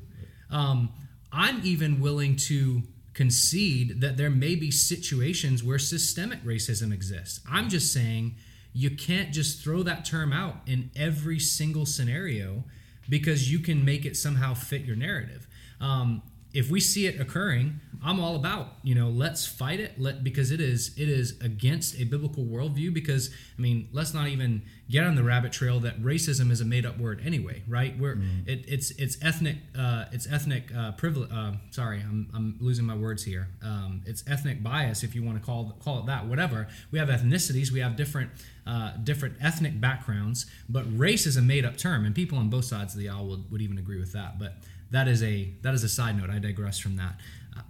Um, 0.49 0.89
I'm 1.31 1.61
even 1.63 2.01
willing 2.01 2.35
to 2.37 2.83
concede 3.13 4.01
that 4.01 4.17
there 4.17 4.29
may 4.29 4.55
be 4.55 4.71
situations 4.71 5.63
where 5.63 5.79
systemic 5.79 6.43
racism 6.43 6.93
exists. 6.93 7.39
I'm 7.49 7.69
just 7.69 7.93
saying 7.93 8.35
you 8.73 8.91
can't 8.91 9.31
just 9.31 9.63
throw 9.63 9.83
that 9.83 10.03
term 10.03 10.33
out 10.33 10.57
in 10.67 10.91
every 10.95 11.39
single 11.39 11.85
scenario 11.85 12.65
because 13.07 13.51
you 13.51 13.59
can 13.59 13.85
make 13.85 14.05
it 14.05 14.17
somehow 14.17 14.53
fit 14.53 14.81
your 14.81 14.97
narrative. 14.97 15.47
Um, 15.79 16.21
if 16.55 16.71
we 16.71 16.79
see 16.79 17.05
it 17.05 17.19
occurring, 17.19 17.81
I'm 18.03 18.19
all 18.19 18.35
about 18.35 18.67
you 18.83 18.95
know 18.95 19.09
let's 19.09 19.45
fight 19.45 19.79
it 19.79 19.99
let 19.99 20.23
because 20.23 20.51
it 20.51 20.61
is 20.61 20.91
it 20.97 21.09
is 21.09 21.39
against 21.41 21.99
a 21.99 22.03
biblical 22.05 22.45
worldview 22.45 22.93
because 22.93 23.31
I 23.57 23.61
mean 23.61 23.89
let's 23.91 24.13
not 24.13 24.27
even 24.27 24.61
get 24.89 25.03
on 25.03 25.15
the 25.15 25.23
rabbit 25.23 25.51
trail 25.51 25.79
that 25.81 26.01
racism 26.01 26.51
is 26.51 26.61
a 26.61 26.65
made 26.65 26.85
up 26.85 26.99
word 26.99 27.21
anyway 27.25 27.63
right? 27.67 27.97
Where 27.99 28.15
mm. 28.15 28.47
it, 28.47 28.63
it's 28.67 28.91
it's 28.91 29.17
ethnic 29.23 29.57
uh, 29.77 30.05
it's 30.11 30.31
ethnic 30.31 30.73
uh, 30.75 30.93
privilege 30.93 31.31
uh, 31.31 31.53
sorry 31.71 31.99
I'm, 32.01 32.29
I'm 32.33 32.57
losing 32.59 32.85
my 32.85 32.95
words 32.95 33.23
here. 33.23 33.47
Um, 33.63 34.03
it's 34.05 34.23
ethnic 34.27 34.63
bias 34.63 35.03
if 35.03 35.15
you 35.15 35.23
want 35.23 35.39
to 35.39 35.45
call 35.45 35.75
call 35.83 35.99
it 35.99 36.05
that 36.05 36.27
whatever. 36.27 36.67
We 36.91 36.99
have 36.99 37.09
ethnicities 37.09 37.71
we 37.71 37.79
have 37.79 37.95
different 37.95 38.29
uh, 38.67 38.91
different 39.03 39.35
ethnic 39.41 39.81
backgrounds 39.81 40.45
but 40.69 40.85
race 40.97 41.25
is 41.25 41.37
a 41.37 41.41
made 41.41 41.65
up 41.65 41.77
term 41.77 42.05
and 42.05 42.15
people 42.15 42.37
on 42.37 42.49
both 42.49 42.65
sides 42.65 42.93
of 42.93 42.99
the 42.99 43.09
aisle 43.09 43.27
would, 43.27 43.51
would 43.51 43.61
even 43.61 43.77
agree 43.77 43.99
with 43.99 44.11
that 44.11 44.39
but 44.39 44.55
that 44.95 45.09
is 45.09 45.21
a 45.21 45.49
that 45.61 45.73
is 45.73 45.83
a 45.83 45.89
side 45.89 46.17
note. 46.17 46.29
I 46.29 46.39
digress 46.39 46.79
from 46.79 46.95
that. 46.95 47.19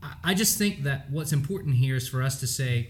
I, 0.03 0.13
I 0.23 0.33
just 0.35 0.59
think 0.59 0.83
that 0.83 1.09
what's 1.09 1.33
important 1.33 1.75
here 1.75 1.95
is 1.95 2.07
for 2.07 2.21
us 2.21 2.39
to 2.39 2.47
say, 2.47 2.89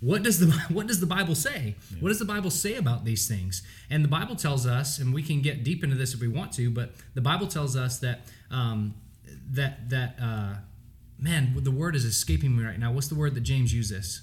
what 0.00 0.22
does 0.22 0.38
the 0.40 0.50
what 0.70 0.86
does 0.86 1.00
the 1.00 1.06
Bible 1.06 1.34
say? 1.34 1.76
Yeah. 1.90 1.98
What 2.00 2.08
does 2.08 2.18
the 2.18 2.24
Bible 2.24 2.50
say 2.50 2.76
about 2.76 3.04
these 3.04 3.28
things? 3.28 3.62
And 3.90 4.02
the 4.02 4.08
Bible 4.08 4.36
tells 4.36 4.66
us, 4.66 4.98
and 4.98 5.12
we 5.12 5.22
can 5.22 5.42
get 5.42 5.64
deep 5.64 5.84
into 5.84 5.96
this 5.96 6.14
if 6.14 6.20
we 6.20 6.28
want 6.28 6.52
to, 6.52 6.70
but 6.70 6.92
the 7.12 7.20
Bible 7.20 7.46
tells 7.46 7.76
us 7.76 7.98
that 7.98 8.22
um, 8.50 8.94
that 9.50 9.90
that 9.90 10.16
uh, 10.20 10.54
man, 11.18 11.54
the 11.54 11.70
word 11.70 11.94
is 11.94 12.06
escaping 12.06 12.56
me 12.56 12.64
right 12.64 12.78
now. 12.78 12.90
What's 12.90 13.08
the 13.08 13.16
word 13.16 13.34
that 13.34 13.42
James 13.42 13.72
uses? 13.74 14.22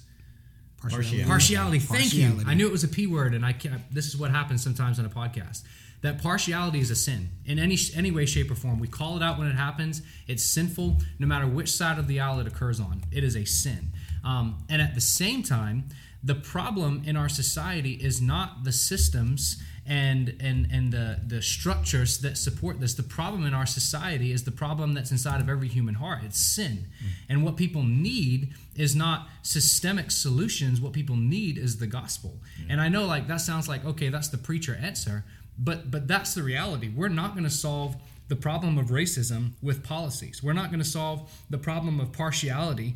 Partiality. 0.80 1.24
Partiality. 1.24 1.78
Thank 1.78 2.02
Partiality. 2.02 2.44
you. 2.44 2.50
I 2.50 2.54
knew 2.54 2.66
it 2.66 2.72
was 2.72 2.82
a 2.82 2.88
p 2.88 3.06
word, 3.06 3.34
and 3.34 3.46
I 3.46 3.52
can't, 3.52 3.80
this 3.94 4.06
is 4.06 4.16
what 4.16 4.32
happens 4.32 4.64
sometimes 4.64 4.98
on 4.98 5.04
a 5.04 5.08
podcast 5.08 5.62
that 6.02 6.20
partiality 6.20 6.80
is 6.80 6.90
a 6.90 6.96
sin. 6.96 7.30
In 7.44 7.58
any 7.58 7.78
any 7.96 8.10
way 8.10 8.26
shape 8.26 8.50
or 8.50 8.54
form 8.54 8.78
we 8.78 8.88
call 8.88 9.16
it 9.16 9.22
out 9.22 9.38
when 9.38 9.48
it 9.48 9.54
happens. 9.54 10.02
It's 10.26 10.44
sinful 10.44 10.98
no 11.18 11.26
matter 11.26 11.46
which 11.46 11.70
side 11.70 11.98
of 11.98 12.06
the 12.06 12.20
aisle 12.20 12.40
it 12.40 12.46
occurs 12.46 12.80
on. 12.80 13.02
It 13.10 13.24
is 13.24 13.36
a 13.36 13.44
sin. 13.44 13.92
Um, 14.24 14.58
and 14.68 14.82
at 14.82 14.94
the 14.94 15.00
same 15.00 15.42
time 15.42 15.88
the 16.24 16.34
problem 16.34 17.02
in 17.04 17.16
our 17.16 17.28
society 17.28 17.94
is 17.94 18.20
not 18.20 18.64
the 18.64 18.72
systems 18.72 19.60
and 19.84 20.36
and 20.40 20.68
and 20.70 20.92
the 20.92 21.18
the 21.26 21.42
structures 21.42 22.18
that 22.20 22.38
support 22.38 22.78
this. 22.80 22.94
The 22.94 23.02
problem 23.02 23.44
in 23.44 23.54
our 23.54 23.66
society 23.66 24.30
is 24.30 24.44
the 24.44 24.52
problem 24.52 24.92
that's 24.92 25.10
inside 25.10 25.40
of 25.40 25.48
every 25.48 25.66
human 25.66 25.94
heart. 25.94 26.20
It's 26.24 26.38
sin. 26.38 26.86
Mm. 27.02 27.06
and 27.28 27.44
what 27.44 27.56
people 27.56 27.82
need 27.82 28.54
is 28.76 28.94
not 28.94 29.28
systemic 29.42 30.10
solutions. 30.10 30.80
What 30.80 30.92
people 30.92 31.16
need 31.16 31.58
is 31.58 31.78
the 31.78 31.88
gospel. 31.88 32.38
And 32.68 32.80
i 32.80 32.88
know 32.88 33.04
like 33.06 33.26
that 33.26 33.40
sounds 33.40 33.68
like 33.68 33.84
okay 33.84 34.08
that's 34.08 34.28
the 34.28 34.38
preacher 34.38 34.78
answer 34.80 35.24
but 35.58 35.90
but 35.90 36.08
that's 36.08 36.34
the 36.34 36.42
reality. 36.42 36.88
We're 36.94 37.08
not 37.08 37.32
going 37.32 37.44
to 37.44 37.50
solve 37.50 37.96
the 38.28 38.36
problem 38.36 38.78
of 38.78 38.86
racism 38.86 39.50
with 39.62 39.82
policies. 39.82 40.42
We're 40.42 40.52
not 40.52 40.70
going 40.70 40.82
to 40.82 40.88
solve 40.88 41.30
the 41.50 41.58
problem 41.58 42.00
of 42.00 42.12
partiality 42.12 42.94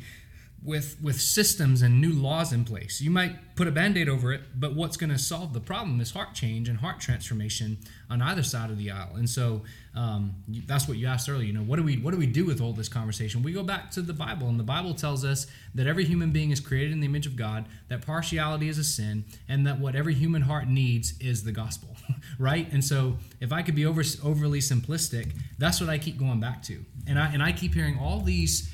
with 0.63 0.97
with 1.01 1.21
systems 1.21 1.81
and 1.81 2.01
new 2.01 2.11
laws 2.11 2.51
in 2.51 2.65
place. 2.65 2.99
You 2.99 3.11
might 3.11 3.55
put 3.55 3.67
a 3.67 3.71
band-aid 3.71 4.09
over 4.09 4.33
it, 4.33 4.41
but 4.55 4.75
what's 4.75 4.97
going 4.97 5.09
to 5.09 5.17
solve 5.17 5.53
the 5.53 5.59
problem 5.59 6.01
is 6.01 6.11
heart 6.11 6.33
change 6.33 6.67
and 6.67 6.79
heart 6.79 6.99
transformation 6.99 7.77
on 8.09 8.21
either 8.21 8.43
side 8.43 8.69
of 8.69 8.77
the 8.77 8.91
aisle. 8.91 9.15
And 9.15 9.29
so 9.29 9.63
um, 9.95 10.35
that's 10.65 10.87
what 10.87 10.97
you 10.97 11.07
asked 11.07 11.29
earlier. 11.29 11.45
You 11.45 11.53
know, 11.53 11.61
what 11.61 11.77
do 11.77 11.83
we 11.83 11.97
what 11.97 12.11
do 12.11 12.17
we 12.17 12.27
do 12.27 12.45
with 12.45 12.59
all 12.59 12.73
this 12.73 12.89
conversation? 12.89 13.43
We 13.43 13.51
go 13.51 13.63
back 13.63 13.91
to 13.91 14.01
the 14.01 14.13
Bible, 14.13 14.47
and 14.47 14.59
the 14.59 14.63
Bible 14.63 14.93
tells 14.93 15.23
us 15.23 15.47
that 15.75 15.87
every 15.87 16.05
human 16.05 16.31
being 16.31 16.51
is 16.51 16.59
created 16.59 16.91
in 16.91 16.99
the 16.99 17.07
image 17.07 17.27
of 17.27 17.35
God, 17.35 17.65
that 17.89 18.05
partiality 18.05 18.67
is 18.67 18.77
a 18.77 18.83
sin, 18.83 19.25
and 19.47 19.65
that 19.67 19.79
what 19.79 19.95
every 19.95 20.13
human 20.15 20.41
heart 20.41 20.67
needs 20.67 21.13
is 21.19 21.43
the 21.43 21.51
gospel, 21.51 21.95
right? 22.39 22.71
And 22.71 22.83
so 22.83 23.17
if 23.39 23.51
I 23.51 23.61
could 23.61 23.75
be 23.75 23.85
over, 23.85 24.03
overly 24.23 24.59
simplistic, 24.59 25.33
that's 25.57 25.79
what 25.79 25.89
I 25.89 25.97
keep 25.97 26.17
going 26.17 26.39
back 26.39 26.61
to, 26.63 26.83
and 27.07 27.19
I 27.19 27.27
and 27.27 27.43
I 27.43 27.51
keep 27.51 27.73
hearing 27.73 27.97
all 27.99 28.21
these 28.21 28.71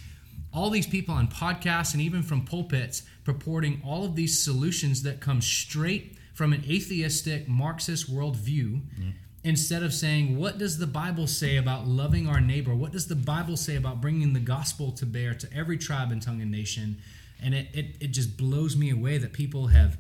all 0.54 0.70
these 0.70 0.88
people 0.88 1.16
on 1.16 1.28
podcasts 1.28 1.94
and 1.94 2.02
even 2.02 2.22
from 2.22 2.46
pulpits 2.46 3.04
purporting 3.24 3.82
all 3.86 4.06
of 4.06 4.16
these 4.16 4.40
solutions 4.40 5.04
that 5.04 5.20
come 5.20 5.42
straight 5.42 6.18
from 6.34 6.54
an 6.54 6.64
atheistic 6.70 7.48
Marxist 7.48 8.12
worldview. 8.14 8.82
Mm. 9.00 9.14
Instead 9.46 9.84
of 9.84 9.94
saying, 9.94 10.38
what 10.38 10.58
does 10.58 10.78
the 10.78 10.88
Bible 10.88 11.28
say 11.28 11.58
about 11.58 11.86
loving 11.86 12.28
our 12.28 12.40
neighbor? 12.40 12.74
What 12.74 12.94
does 12.94 13.08
the 13.08 13.16
Bible 13.16 13.58
say 13.58 13.76
about 13.76 14.00
bringing 14.00 14.32
the 14.32 14.40
gospel 14.40 14.92
to 14.94 15.06
bear 15.06 15.34
to 15.34 15.54
every 15.54 15.78
tribe 15.78 16.12
and 16.12 16.22
tongue 16.22 16.42
and 16.42 16.50
nation? 16.50 16.98
And 17.42 17.54
it, 17.54 17.68
it, 17.74 17.86
it 18.00 18.08
just 18.12 18.38
blows 18.38 18.78
me 18.78 18.90
away 18.90 19.18
that 19.18 19.34
people 19.34 19.68
have, 19.68 19.98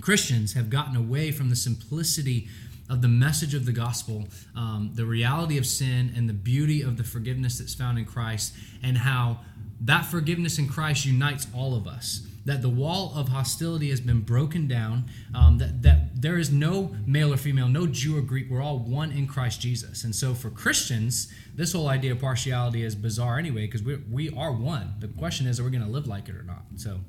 Christians 0.00 0.54
have 0.54 0.70
gotten 0.70 0.96
away 0.96 1.30
from 1.30 1.50
the 1.50 1.56
simplicity 1.56 2.48
of 2.90 3.00
the 3.00 3.08
message 3.08 3.54
of 3.54 3.64
the 3.64 3.72
gospel, 3.72 4.26
um, 4.56 4.90
the 4.94 5.06
reality 5.06 5.56
of 5.56 5.66
sin, 5.66 6.12
and 6.16 6.28
the 6.28 6.34
beauty 6.34 6.82
of 6.82 6.96
the 6.96 7.04
forgiveness 7.04 7.58
that's 7.58 7.74
found 7.74 7.98
in 7.98 8.04
Christ, 8.04 8.54
and 8.82 8.98
how 8.98 9.38
that 9.84 10.06
forgiveness 10.06 10.58
in 10.58 10.68
Christ 10.68 11.04
unites 11.06 11.46
all 11.54 11.74
of 11.76 11.86
us. 11.86 12.26
that 12.46 12.60
the 12.60 12.68
wall 12.68 13.10
of 13.16 13.28
hostility 13.28 13.88
has 13.88 14.02
been 14.02 14.20
broken 14.20 14.68
down, 14.68 15.06
um, 15.34 15.56
that, 15.56 15.80
that 15.80 16.20
there 16.20 16.36
is 16.36 16.52
no 16.52 16.94
male 17.06 17.32
or 17.32 17.38
female, 17.38 17.68
no 17.68 17.86
Jew 17.86 18.18
or 18.18 18.20
Greek. 18.20 18.50
We're 18.50 18.60
all 18.60 18.78
one 18.78 19.10
in 19.12 19.26
Christ 19.26 19.62
Jesus. 19.62 20.04
And 20.04 20.14
so 20.14 20.34
for 20.34 20.50
Christians, 20.50 21.32
this 21.54 21.72
whole 21.72 21.88
idea 21.88 22.12
of 22.12 22.20
partiality 22.20 22.82
is 22.82 22.94
bizarre 22.94 23.38
anyway 23.38 23.64
because 23.64 23.82
we, 23.82 23.96
we 24.10 24.28
are 24.36 24.52
one. 24.52 24.92
The 24.98 25.08
question 25.08 25.46
is, 25.46 25.58
are 25.58 25.64
we 25.64 25.70
going 25.70 25.84
to 25.84 25.88
live 25.90 26.06
like 26.06 26.28
it 26.28 26.34
or 26.36 26.42
not? 26.42 26.64
So, 26.76 27.00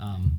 um, 0.00 0.38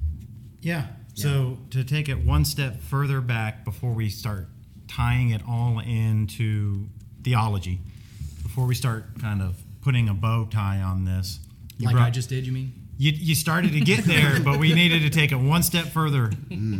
Yeah. 0.62 0.88
So 1.14 1.60
to 1.70 1.84
take 1.84 2.10
it 2.10 2.18
one 2.26 2.44
step 2.44 2.82
further 2.82 3.22
back 3.22 3.64
before 3.66 3.92
we 3.92 4.10
start 4.10 4.48
tying 4.88 5.30
it 5.30 5.42
all 5.48 5.78
into 5.80 6.88
theology, 7.24 7.82
before 8.42 8.66
we 8.66 8.74
start 8.74 9.20
kind 9.22 9.44
of 9.44 9.58
putting 9.82 10.10
a 10.10 10.14
bow 10.16 10.46
tie 10.50 10.80
on 10.82 11.06
this, 11.06 11.40
you 11.80 11.86
like 11.88 11.96
brought- 11.96 12.08
I 12.08 12.12
just 12.12 12.30
did, 12.30 12.46
you 12.46 12.52
mean? 12.52 12.74
you, 12.98 13.12
you 13.16 13.34
started 13.34 13.72
to 13.72 13.80
get 13.80 14.04
there, 14.04 14.40
but 14.44 14.60
we 14.60 14.74
needed 14.74 15.02
to 15.04 15.10
take 15.10 15.32
it 15.32 15.38
one 15.38 15.64
step 15.64 15.86
further, 15.86 16.28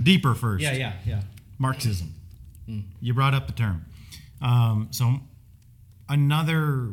deeper 0.04 0.36
first. 0.36 0.62
Yeah, 0.62 0.74
yeah, 0.74 0.93
yeah. 1.06 1.22
Marxism. 1.58 2.14
You 3.02 3.14
brought 3.16 3.34
up 3.34 3.47
the 3.47 3.54
term. 3.54 3.86
Um, 4.41 4.89
so 4.91 5.16
another 6.08 6.88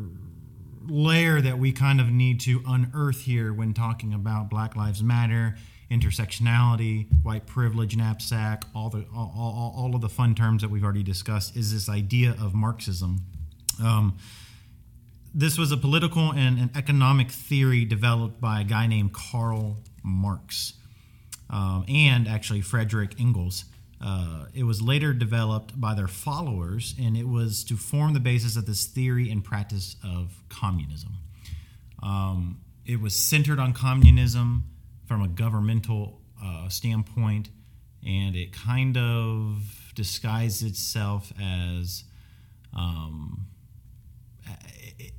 layer 0.89 1.41
that 1.41 1.59
we 1.59 1.73
kind 1.73 2.01
of 2.01 2.09
need 2.11 2.41
to 2.41 2.63
unearth 2.67 3.23
here 3.23 3.53
when 3.53 3.75
talking 3.75 4.15
about 4.15 4.49
Black 4.49 4.77
Lives 4.77 5.03
Matter, 5.03 5.57
intersectionality, 5.91 7.07
white 7.23 7.47
privilege, 7.47 7.97
knapsack, 7.97 8.65
all 8.75 8.89
the 8.91 9.05
all, 9.15 9.33
all, 9.37 9.75
all 9.77 9.95
of 9.95 10.01
the 10.01 10.09
fun 10.09 10.35
terms 10.35 10.63
that 10.63 10.71
we've 10.71 10.85
already 10.85 11.03
discussed 11.03 11.57
is 11.57 11.73
this 11.73 11.89
idea 11.89 12.31
of 12.41 12.55
Marxism. 12.55 13.21
Um, 13.83 14.17
this 15.37 15.59
was 15.59 15.71
a 15.71 15.77
political 15.77 16.33
and 16.33 16.59
an 16.59 16.71
economic 16.75 17.31
theory 17.31 17.85
developed 17.85 18.41
by 18.41 18.63
a 18.63 18.65
guy 18.65 18.87
named 18.87 19.13
Karl 19.13 19.77
Marx 20.03 20.73
um, 21.51 21.85
and 21.87 22.27
actually 22.27 22.63
Frederick 22.63 23.21
Engels. 23.21 23.67
Uh, 24.01 24.47
it 24.55 24.63
was 24.63 24.81
later 24.81 25.13
developed 25.13 25.79
by 25.79 25.95
their 25.95 26.09
followers, 26.09 26.95
and 26.99 27.19
it 27.19 27.29
was 27.29 27.65
to 27.65 27.77
form 27.77 28.15
the 28.15 28.21
basis 28.21 28.57
of 28.57 28.65
this 28.65 28.87
theory 28.87 29.31
and 29.31 29.45
practice 29.45 29.97
of 30.03 30.43
communism. 30.49 31.19
Um, 32.03 32.61
it 32.87 32.99
was 32.99 33.15
centered 33.15 33.59
on 33.59 33.75
communism 33.75 34.65
from 35.05 35.23
a 35.23 35.29
governmental 35.29 36.19
uh, 36.43 36.71
standpoint, 36.71 37.51
and 38.07 38.35
it 38.35 38.55
kind 38.55 38.97
of 38.97 39.93
disguised 39.95 40.65
itself 40.65 41.31
as 41.39 42.05
um, 42.75 43.49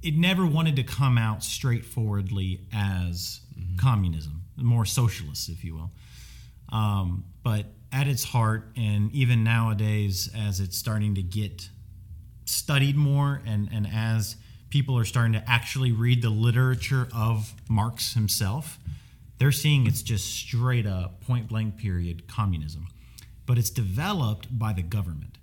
it- 0.08 0.16
never 0.16 0.46
wanted 0.46 0.76
to 0.78 0.84
come 0.84 1.18
out 1.18 1.44
straightforwardly 1.44 2.68
as 2.74 3.42
communism, 3.78 4.44
more 4.56 4.86
socialist, 4.86 5.50
if 5.50 5.64
you 5.64 5.76
will. 5.76 5.92
Um, 6.70 7.26
but 7.44 7.66
at 7.92 8.08
its 8.08 8.24
heart, 8.24 8.72
and 8.76 9.12
even 9.14 9.44
nowadays, 9.44 10.30
as 10.36 10.60
it's 10.60 10.78
starting 10.78 11.16
to 11.16 11.22
get 11.22 11.70
studied 12.46 12.96
more, 12.96 13.42
and, 13.46 13.70
and 13.72 13.88
as 13.88 14.36
people 14.70 14.98
are 14.98 15.06
starting 15.06 15.34
to 15.34 15.44
actually 15.50 15.92
read 15.92 16.22
the 16.22 16.30
literature 16.30 17.08
of 17.16 17.54
Marx 17.70 18.14
himself, 18.14 18.78
they're 19.38 19.52
seeing 19.52 19.88
it's 19.88 20.02
just 20.02 20.26
straight 20.26 20.86
up, 20.86 21.22
point 21.22 21.48
blank 21.48 21.78
period, 21.78 22.28
communism. 22.28 22.88
But 23.46 23.58
it's 23.58 23.70
developed 23.70 24.48
by 24.58 24.74
the 24.74 24.82
government. 24.82 25.37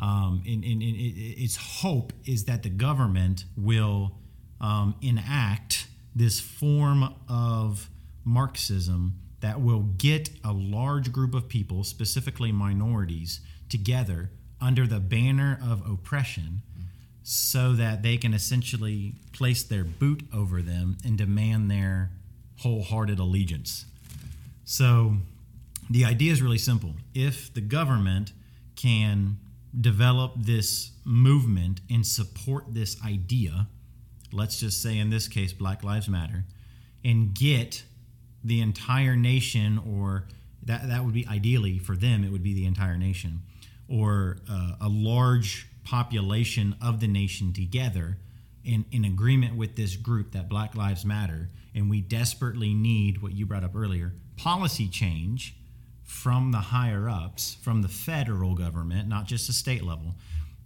Um, 0.00 0.42
and, 0.46 0.64
and, 0.64 0.82
and 0.82 0.96
its 0.96 1.56
hope 1.56 2.12
is 2.24 2.46
that 2.46 2.62
the 2.62 2.70
government 2.70 3.44
will 3.56 4.12
um, 4.60 4.94
enact 5.02 5.86
this 6.16 6.40
form 6.40 7.14
of 7.28 7.88
Marxism 8.24 9.18
that 9.40 9.60
will 9.60 9.82
get 9.98 10.30
a 10.42 10.52
large 10.52 11.12
group 11.12 11.34
of 11.34 11.48
people, 11.48 11.84
specifically 11.84 12.50
minorities, 12.50 13.40
together 13.68 14.30
under 14.60 14.86
the 14.86 15.00
banner 15.00 15.58
of 15.62 15.88
oppression 15.90 16.62
so 17.22 17.72
that 17.74 18.02
they 18.02 18.16
can 18.16 18.34
essentially 18.34 19.14
place 19.32 19.62
their 19.62 19.84
boot 19.84 20.22
over 20.34 20.62
them 20.62 20.96
and 21.04 21.16
demand 21.16 21.70
their 21.70 22.10
wholehearted 22.58 23.18
allegiance. 23.18 23.86
So 24.64 25.16
the 25.88 26.04
idea 26.04 26.32
is 26.32 26.42
really 26.42 26.58
simple. 26.58 26.94
If 27.14 27.52
the 27.52 27.60
government 27.60 28.32
can 28.76 29.38
develop 29.78 30.32
this 30.36 30.92
movement 31.04 31.80
and 31.90 32.06
support 32.06 32.64
this 32.74 32.96
idea, 33.04 33.68
let's 34.32 34.60
just 34.60 34.82
say 34.82 34.98
in 34.98 35.10
this 35.10 35.28
case, 35.28 35.52
Black 35.52 35.84
Lives 35.84 36.08
Matter, 36.08 36.44
and 37.04 37.34
get 37.34 37.84
the 38.42 38.60
entire 38.60 39.16
nation, 39.16 39.78
or 39.78 40.26
that, 40.64 40.88
that 40.88 41.04
would 41.04 41.14
be 41.14 41.26
ideally 41.26 41.78
for 41.78 41.96
them, 41.96 42.24
it 42.24 42.32
would 42.32 42.42
be 42.42 42.54
the 42.54 42.66
entire 42.66 42.96
nation, 42.96 43.42
or 43.88 44.38
uh, 44.50 44.72
a 44.80 44.88
large 44.88 45.68
population 45.84 46.76
of 46.82 47.00
the 47.00 47.08
nation 47.08 47.52
together 47.52 48.18
in, 48.64 48.84
in 48.92 49.04
agreement 49.04 49.56
with 49.56 49.76
this 49.76 49.96
group 49.96 50.32
that 50.32 50.48
Black 50.48 50.74
Lives 50.74 51.04
Matter, 51.04 51.48
and 51.74 51.88
we 51.88 52.00
desperately 52.00 52.74
need 52.74 53.22
what 53.22 53.32
you 53.32 53.46
brought 53.46 53.64
up 53.64 53.74
earlier 53.74 54.12
policy 54.36 54.88
change 54.88 55.54
from 56.10 56.50
the 56.50 56.58
higher 56.58 57.08
ups, 57.08 57.56
from 57.62 57.82
the 57.82 57.88
federal 57.88 58.56
government, 58.56 59.08
not 59.08 59.26
just 59.26 59.46
the 59.46 59.52
state 59.52 59.84
level. 59.84 60.16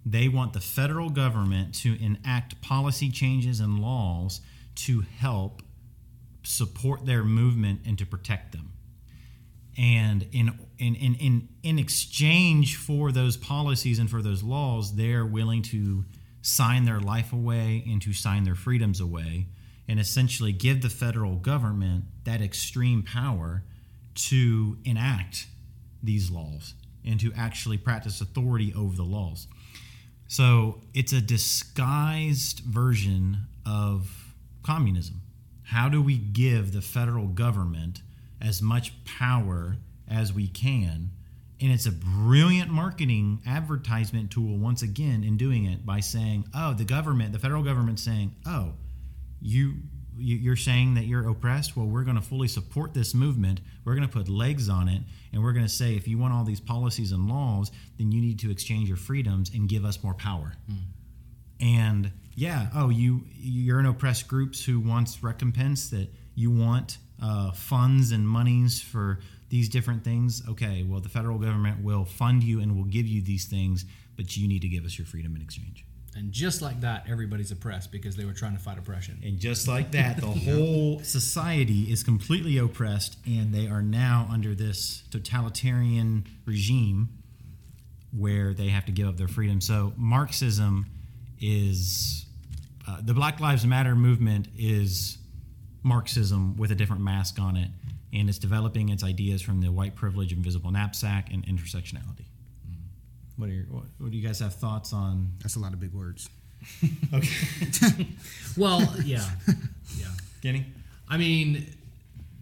They 0.04 0.26
want 0.26 0.54
the 0.54 0.60
federal 0.60 1.10
government 1.10 1.74
to 1.82 2.02
enact 2.02 2.60
policy 2.62 3.10
changes 3.10 3.60
and 3.60 3.78
laws 3.78 4.40
to 4.76 5.02
help 5.02 5.62
support 6.44 7.04
their 7.04 7.22
movement 7.22 7.82
and 7.86 7.98
to 7.98 8.06
protect 8.06 8.52
them. 8.52 8.72
And 9.76 10.26
in, 10.32 10.58
in, 10.78 10.94
in, 10.94 11.14
in, 11.16 11.48
in 11.62 11.78
exchange 11.78 12.76
for 12.76 13.12
those 13.12 13.36
policies 13.36 13.98
and 13.98 14.08
for 14.08 14.22
those 14.22 14.42
laws, 14.42 14.96
they're 14.96 15.26
willing 15.26 15.60
to 15.64 16.06
sign 16.40 16.86
their 16.86 17.00
life 17.00 17.34
away 17.34 17.84
and 17.86 18.00
to 18.02 18.14
sign 18.14 18.44
their 18.44 18.54
freedoms 18.54 18.98
away 18.98 19.46
and 19.86 20.00
essentially 20.00 20.52
give 20.52 20.80
the 20.80 20.90
federal 20.90 21.36
government 21.36 22.04
that 22.24 22.40
extreme 22.40 23.02
power 23.02 23.62
to 24.14 24.78
enact 24.84 25.46
these 26.02 26.30
laws 26.30 26.74
and 27.04 27.18
to 27.20 27.32
actually 27.36 27.78
practice 27.78 28.20
authority 28.20 28.72
over 28.74 28.94
the 28.96 29.02
laws. 29.02 29.46
So 30.28 30.80
it's 30.94 31.12
a 31.12 31.20
disguised 31.20 32.60
version 32.60 33.46
of 33.66 34.34
communism. 34.62 35.22
How 35.64 35.88
do 35.88 36.02
we 36.02 36.16
give 36.18 36.72
the 36.72 36.82
federal 36.82 37.26
government 37.26 38.02
as 38.40 38.60
much 38.60 38.92
power 39.04 39.76
as 40.08 40.32
we 40.32 40.46
can? 40.46 41.10
And 41.60 41.72
it's 41.72 41.86
a 41.86 41.92
brilliant 41.92 42.70
marketing 42.70 43.40
advertisement 43.46 44.30
tool, 44.30 44.58
once 44.58 44.82
again, 44.82 45.24
in 45.24 45.36
doing 45.36 45.64
it 45.64 45.86
by 45.86 46.00
saying, 46.00 46.46
oh, 46.54 46.74
the 46.74 46.84
government, 46.84 47.32
the 47.32 47.38
federal 47.38 47.62
government 47.62 48.00
saying, 48.00 48.34
oh, 48.44 48.72
you 49.40 49.74
you're 50.18 50.56
saying 50.56 50.94
that 50.94 51.04
you're 51.04 51.28
oppressed? 51.28 51.76
Well 51.76 51.86
we're 51.86 52.04
going 52.04 52.16
to 52.16 52.22
fully 52.22 52.48
support 52.48 52.94
this 52.94 53.14
movement. 53.14 53.60
We're 53.84 53.94
going 53.94 54.06
to 54.06 54.12
put 54.12 54.28
legs 54.28 54.68
on 54.68 54.88
it 54.88 55.02
and 55.32 55.42
we're 55.42 55.52
going 55.52 55.64
to 55.64 55.72
say 55.72 55.94
if 55.96 56.06
you 56.08 56.18
want 56.18 56.34
all 56.34 56.44
these 56.44 56.60
policies 56.60 57.12
and 57.12 57.28
laws 57.28 57.70
then 57.98 58.12
you 58.12 58.20
need 58.20 58.38
to 58.40 58.50
exchange 58.50 58.88
your 58.88 58.96
freedoms 58.96 59.50
and 59.54 59.68
give 59.68 59.84
us 59.84 60.02
more 60.02 60.14
power. 60.14 60.54
And 61.60 62.12
yeah 62.36 62.68
oh 62.74 62.88
you 62.90 63.22
you're 63.34 63.78
in 63.80 63.86
oppressed 63.86 64.26
groups 64.28 64.64
who 64.64 64.80
wants 64.80 65.22
recompense 65.22 65.90
that 65.90 66.08
you 66.34 66.50
want 66.50 66.98
uh, 67.22 67.52
funds 67.52 68.10
and 68.10 68.28
monies 68.28 68.80
for 68.82 69.20
these 69.48 69.68
different 69.68 70.02
things? 70.04 70.42
Okay 70.48 70.82
well 70.82 71.00
the 71.00 71.08
federal 71.08 71.38
government 71.38 71.82
will 71.84 72.04
fund 72.04 72.42
you 72.42 72.60
and 72.60 72.76
will 72.76 72.84
give 72.84 73.06
you 73.06 73.22
these 73.22 73.44
things 73.46 73.84
but 74.16 74.36
you 74.36 74.46
need 74.48 74.62
to 74.62 74.68
give 74.68 74.84
us 74.84 74.98
your 74.98 75.06
freedom 75.06 75.34
in 75.36 75.42
exchange 75.42 75.84
And 76.16 76.30
just 76.32 76.62
like 76.62 76.80
that, 76.82 77.04
everybody's 77.08 77.50
oppressed 77.50 77.90
because 77.90 78.16
they 78.16 78.24
were 78.24 78.32
trying 78.32 78.56
to 78.56 78.62
fight 78.62 78.78
oppression. 78.78 79.20
and 79.24 79.38
just 79.38 79.66
like 79.66 79.90
that, 79.92 80.16
the 80.16 80.26
whole 80.26 81.00
society 81.00 81.90
is 81.92 82.02
completely 82.02 82.58
oppressed, 82.58 83.16
and 83.26 83.52
they 83.52 83.66
are 83.66 83.82
now 83.82 84.28
under 84.30 84.54
this 84.54 85.02
totalitarian 85.10 86.26
regime 86.46 87.08
where 88.16 88.54
they 88.54 88.68
have 88.68 88.84
to 88.86 88.92
give 88.92 89.08
up 89.08 89.16
their 89.16 89.28
freedom. 89.28 89.60
So, 89.60 89.92
Marxism 89.96 90.86
is 91.40 92.26
uh, 92.86 92.98
the 93.02 93.14
Black 93.14 93.40
Lives 93.40 93.66
Matter 93.66 93.94
movement 93.94 94.48
is 94.56 95.18
Marxism 95.82 96.56
with 96.56 96.70
a 96.70 96.74
different 96.74 97.02
mask 97.02 97.40
on 97.40 97.56
it, 97.56 97.70
and 98.12 98.28
it's 98.28 98.38
developing 98.38 98.88
its 98.90 99.02
ideas 99.02 99.42
from 99.42 99.60
the 99.60 99.70
white 99.72 99.96
privilege, 99.96 100.32
invisible 100.32 100.70
knapsack, 100.70 101.32
and 101.32 101.44
intersectionality. 101.46 102.26
What, 103.36 103.48
are 103.48 103.52
your, 103.52 103.64
what, 103.64 103.84
what 103.98 104.10
do 104.10 104.16
you 104.16 104.26
guys 104.26 104.38
have 104.40 104.54
thoughts 104.54 104.92
on? 104.92 105.32
That's 105.40 105.56
a 105.56 105.60
lot 105.60 105.72
of 105.72 105.80
big 105.80 105.92
words. 105.92 106.28
Okay. 107.12 108.06
well, 108.56 108.80
yeah, 109.04 109.22
yeah. 109.98 110.06
Kenny? 110.42 110.64
I 111.08 111.18
mean, 111.18 111.66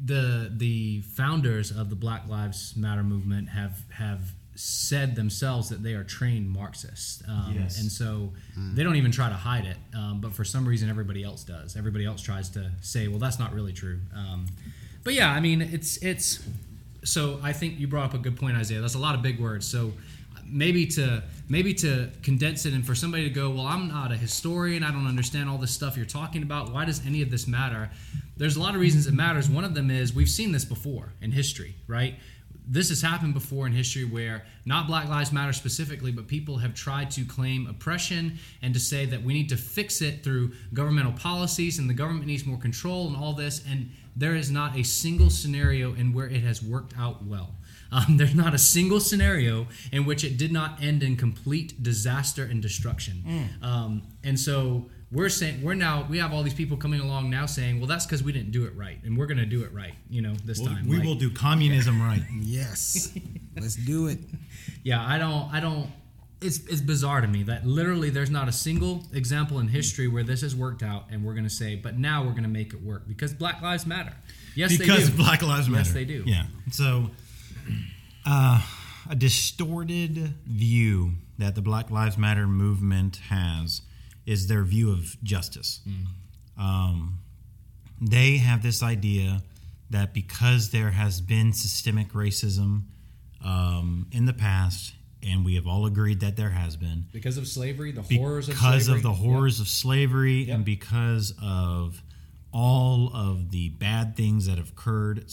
the 0.04 0.50
the 0.54 1.00
founders 1.02 1.70
of 1.72 1.90
the 1.90 1.96
Black 1.96 2.28
Lives 2.28 2.74
Matter 2.76 3.02
movement 3.02 3.48
have 3.48 3.80
have 3.90 4.20
said 4.54 5.16
themselves 5.16 5.70
that 5.70 5.82
they 5.82 5.94
are 5.94 6.04
trained 6.04 6.48
Marxists, 6.50 7.22
um, 7.28 7.56
Yes. 7.58 7.80
and 7.80 7.90
so 7.90 8.32
they 8.74 8.82
don't 8.84 8.96
even 8.96 9.10
try 9.10 9.28
to 9.28 9.34
hide 9.34 9.64
it. 9.64 9.76
Um, 9.96 10.20
but 10.20 10.32
for 10.34 10.44
some 10.44 10.66
reason, 10.68 10.88
everybody 10.88 11.24
else 11.24 11.42
does. 11.42 11.76
Everybody 11.76 12.04
else 12.04 12.20
tries 12.22 12.48
to 12.50 12.70
say, 12.80 13.08
"Well, 13.08 13.18
that's 13.18 13.38
not 13.40 13.52
really 13.52 13.72
true." 13.72 13.98
Um, 14.14 14.46
but 15.04 15.14
yeah, 15.14 15.32
I 15.32 15.40
mean, 15.40 15.62
it's 15.62 15.96
it's. 15.98 16.46
So 17.04 17.40
I 17.42 17.52
think 17.52 17.80
you 17.80 17.88
brought 17.88 18.04
up 18.10 18.14
a 18.14 18.18
good 18.18 18.36
point, 18.36 18.56
Isaiah. 18.56 18.80
That's 18.80 18.94
a 18.94 18.98
lot 19.00 19.16
of 19.16 19.22
big 19.22 19.40
words. 19.40 19.66
So 19.66 19.92
maybe 20.46 20.86
to 20.86 21.22
maybe 21.48 21.74
to 21.74 22.10
condense 22.22 22.66
it 22.66 22.72
and 22.72 22.86
for 22.86 22.94
somebody 22.94 23.24
to 23.24 23.34
go, 23.34 23.50
well, 23.50 23.66
I'm 23.66 23.88
not 23.88 24.12
a 24.12 24.16
historian. 24.16 24.82
I 24.82 24.90
don't 24.90 25.06
understand 25.06 25.48
all 25.50 25.58
this 25.58 25.70
stuff 25.72 25.96
you're 25.96 26.06
talking 26.06 26.42
about. 26.42 26.72
Why 26.72 26.84
does 26.84 27.04
any 27.06 27.22
of 27.22 27.30
this 27.30 27.46
matter? 27.46 27.90
There's 28.36 28.56
a 28.56 28.60
lot 28.60 28.74
of 28.74 28.80
reasons 28.80 29.06
it 29.06 29.14
matters. 29.14 29.48
One 29.48 29.64
of 29.64 29.74
them 29.74 29.90
is 29.90 30.14
we've 30.14 30.28
seen 30.28 30.52
this 30.52 30.64
before 30.64 31.12
in 31.20 31.32
history, 31.32 31.74
right? 31.86 32.14
this 32.66 32.88
has 32.90 33.02
happened 33.02 33.34
before 33.34 33.66
in 33.66 33.72
history 33.72 34.04
where 34.04 34.44
not 34.64 34.86
Black 34.86 35.08
Lives 35.08 35.32
Matter 35.32 35.52
specifically, 35.52 36.12
but 36.12 36.28
people 36.28 36.58
have 36.58 36.74
tried 36.74 37.10
to 37.12 37.24
claim 37.24 37.66
oppression 37.66 38.38
and 38.62 38.72
to 38.74 38.80
say 38.80 39.04
that 39.06 39.22
we 39.22 39.32
need 39.32 39.48
to 39.48 39.56
fix 39.56 40.00
it 40.00 40.22
through 40.22 40.52
governmental 40.72 41.12
policies 41.12 41.78
and 41.78 41.90
the 41.90 41.94
government 41.94 42.26
needs 42.26 42.46
more 42.46 42.58
control 42.58 43.08
and 43.08 43.16
all 43.16 43.32
this. 43.32 43.64
And 43.68 43.90
there 44.14 44.36
is 44.36 44.50
not 44.50 44.76
a 44.78 44.84
single 44.84 45.30
scenario 45.30 45.94
in 45.94 46.12
where 46.12 46.26
it 46.26 46.42
has 46.42 46.62
worked 46.62 46.94
out 46.98 47.24
well. 47.24 47.50
Um, 47.92 48.16
there's 48.16 48.34
not 48.34 48.54
a 48.54 48.58
single 48.58 48.98
scenario 48.98 49.66
in 49.92 50.04
which 50.04 50.24
it 50.24 50.36
did 50.36 50.50
not 50.50 50.82
end 50.82 51.02
in 51.02 51.16
complete 51.16 51.82
disaster 51.82 52.44
and 52.44 52.60
destruction. 52.60 53.22
Mm. 53.62 53.66
Um, 53.66 54.02
and 54.24 54.38
so 54.38 54.86
we're 55.12 55.28
saying 55.28 55.62
we're 55.62 55.74
now 55.74 56.06
we 56.08 56.18
have 56.18 56.32
all 56.32 56.42
these 56.42 56.54
people 56.54 56.76
coming 56.76 57.00
along 57.00 57.30
now 57.30 57.46
saying, 57.46 57.78
well, 57.78 57.86
that's 57.86 58.06
because 58.06 58.22
we 58.22 58.32
didn't 58.32 58.50
do 58.50 58.64
it 58.64 58.74
right, 58.74 58.98
and 59.04 59.16
we're 59.16 59.26
going 59.26 59.38
to 59.38 59.46
do 59.46 59.62
it 59.62 59.72
right, 59.72 59.94
you 60.08 60.22
know, 60.22 60.34
this 60.44 60.58
well, 60.58 60.68
time. 60.68 60.88
We 60.88 60.96
like, 60.96 61.06
will 61.06 61.14
do 61.14 61.30
communism 61.30 62.00
right. 62.00 62.22
Yes, 62.40 63.16
let's 63.56 63.76
do 63.76 64.08
it. 64.08 64.18
Yeah, 64.84 65.04
I 65.04 65.16
don't, 65.16 65.52
I 65.52 65.60
don't. 65.60 65.88
It's 66.40 66.58
it's 66.66 66.80
bizarre 66.80 67.20
to 67.20 67.28
me 67.28 67.44
that 67.44 67.64
literally 67.64 68.10
there's 68.10 68.30
not 68.30 68.48
a 68.48 68.52
single 68.52 69.04
example 69.12 69.60
in 69.60 69.68
history 69.68 70.08
where 70.08 70.24
this 70.24 70.40
has 70.40 70.56
worked 70.56 70.82
out, 70.82 71.04
and 71.10 71.24
we're 71.24 71.34
going 71.34 71.44
to 71.44 71.50
say, 71.50 71.76
but 71.76 71.96
now 71.96 72.24
we're 72.24 72.32
going 72.32 72.42
to 72.42 72.48
make 72.48 72.74
it 72.74 72.82
work 72.82 73.06
because 73.06 73.32
Black 73.32 73.62
Lives 73.62 73.86
Matter. 73.86 74.12
Yes, 74.56 74.76
because 74.76 75.06
they 75.08 75.16
do. 75.16 75.22
Black 75.22 75.42
Lives 75.42 75.68
Matter. 75.68 75.84
Yes, 75.84 75.92
they 75.92 76.04
do. 76.04 76.24
Yeah. 76.26 76.46
So, 76.72 77.10
uh, 78.26 78.62
a 79.10 79.14
distorted 79.14 80.34
view 80.46 81.12
that 81.38 81.54
the 81.54 81.62
Black 81.62 81.90
Lives 81.90 82.16
Matter 82.16 82.46
movement 82.46 83.16
has 83.28 83.82
is 84.26 84.46
their 84.46 84.62
view 84.62 84.92
of 84.92 85.16
justice. 85.22 85.80
Mm. 85.88 86.62
Um, 86.62 87.18
they 88.00 88.36
have 88.38 88.62
this 88.62 88.82
idea 88.82 89.42
that 89.90 90.14
because 90.14 90.70
there 90.70 90.90
has 90.90 91.20
been 91.20 91.52
systemic 91.52 92.12
racism 92.12 92.82
um, 93.44 94.06
in 94.12 94.26
the 94.26 94.32
past, 94.32 94.94
and 95.22 95.44
we 95.44 95.54
have 95.56 95.66
all 95.66 95.86
agreed 95.86 96.20
that 96.20 96.36
there 96.36 96.50
has 96.50 96.76
been 96.76 97.06
because 97.12 97.36
of 97.36 97.46
slavery, 97.46 97.92
the 97.92 98.02
horrors 98.02 98.48
of 98.48 98.56
slavery. 98.56 98.78
because 98.78 98.88
of 98.88 99.02
the 99.02 99.12
horrors 99.12 99.58
yep. 99.58 99.66
of 99.66 99.68
slavery, 99.68 100.42
yep. 100.44 100.56
and 100.56 100.64
because 100.64 101.34
of 101.42 102.02
all 102.52 103.10
of 103.14 103.50
the 103.50 103.70
bad 103.70 104.16
things 104.16 104.46
that 104.46 104.58
have 104.58 104.70
occurred, 104.70 105.24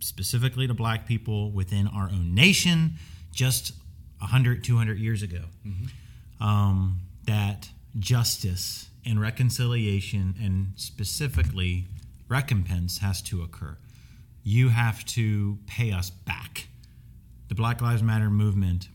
specifically 0.00 0.66
to 0.66 0.74
black 0.74 1.06
people 1.06 1.50
within 1.50 1.86
our 1.86 2.10
own 2.10 2.34
nation, 2.34 2.94
just 3.32 3.72
100, 4.18 4.64
200 4.64 4.98
years 4.98 5.22
ago. 5.22 5.44
Mm-hmm. 5.66 6.44
Um, 6.44 7.00
that 7.26 7.68
justice 7.98 8.88
and 9.04 9.20
reconciliation 9.20 10.34
and 10.42 10.72
specifically 10.76 11.86
recompense 12.28 12.98
has 12.98 13.22
to 13.22 13.42
occur. 13.42 13.76
You 14.42 14.70
have 14.70 15.04
to 15.06 15.58
pay 15.66 15.92
us 15.92 16.10
back. 16.10 16.68
The 17.48 17.54
Black 17.54 17.80
Lives 17.80 18.02
Matter 18.02 18.30
movement 18.30 18.88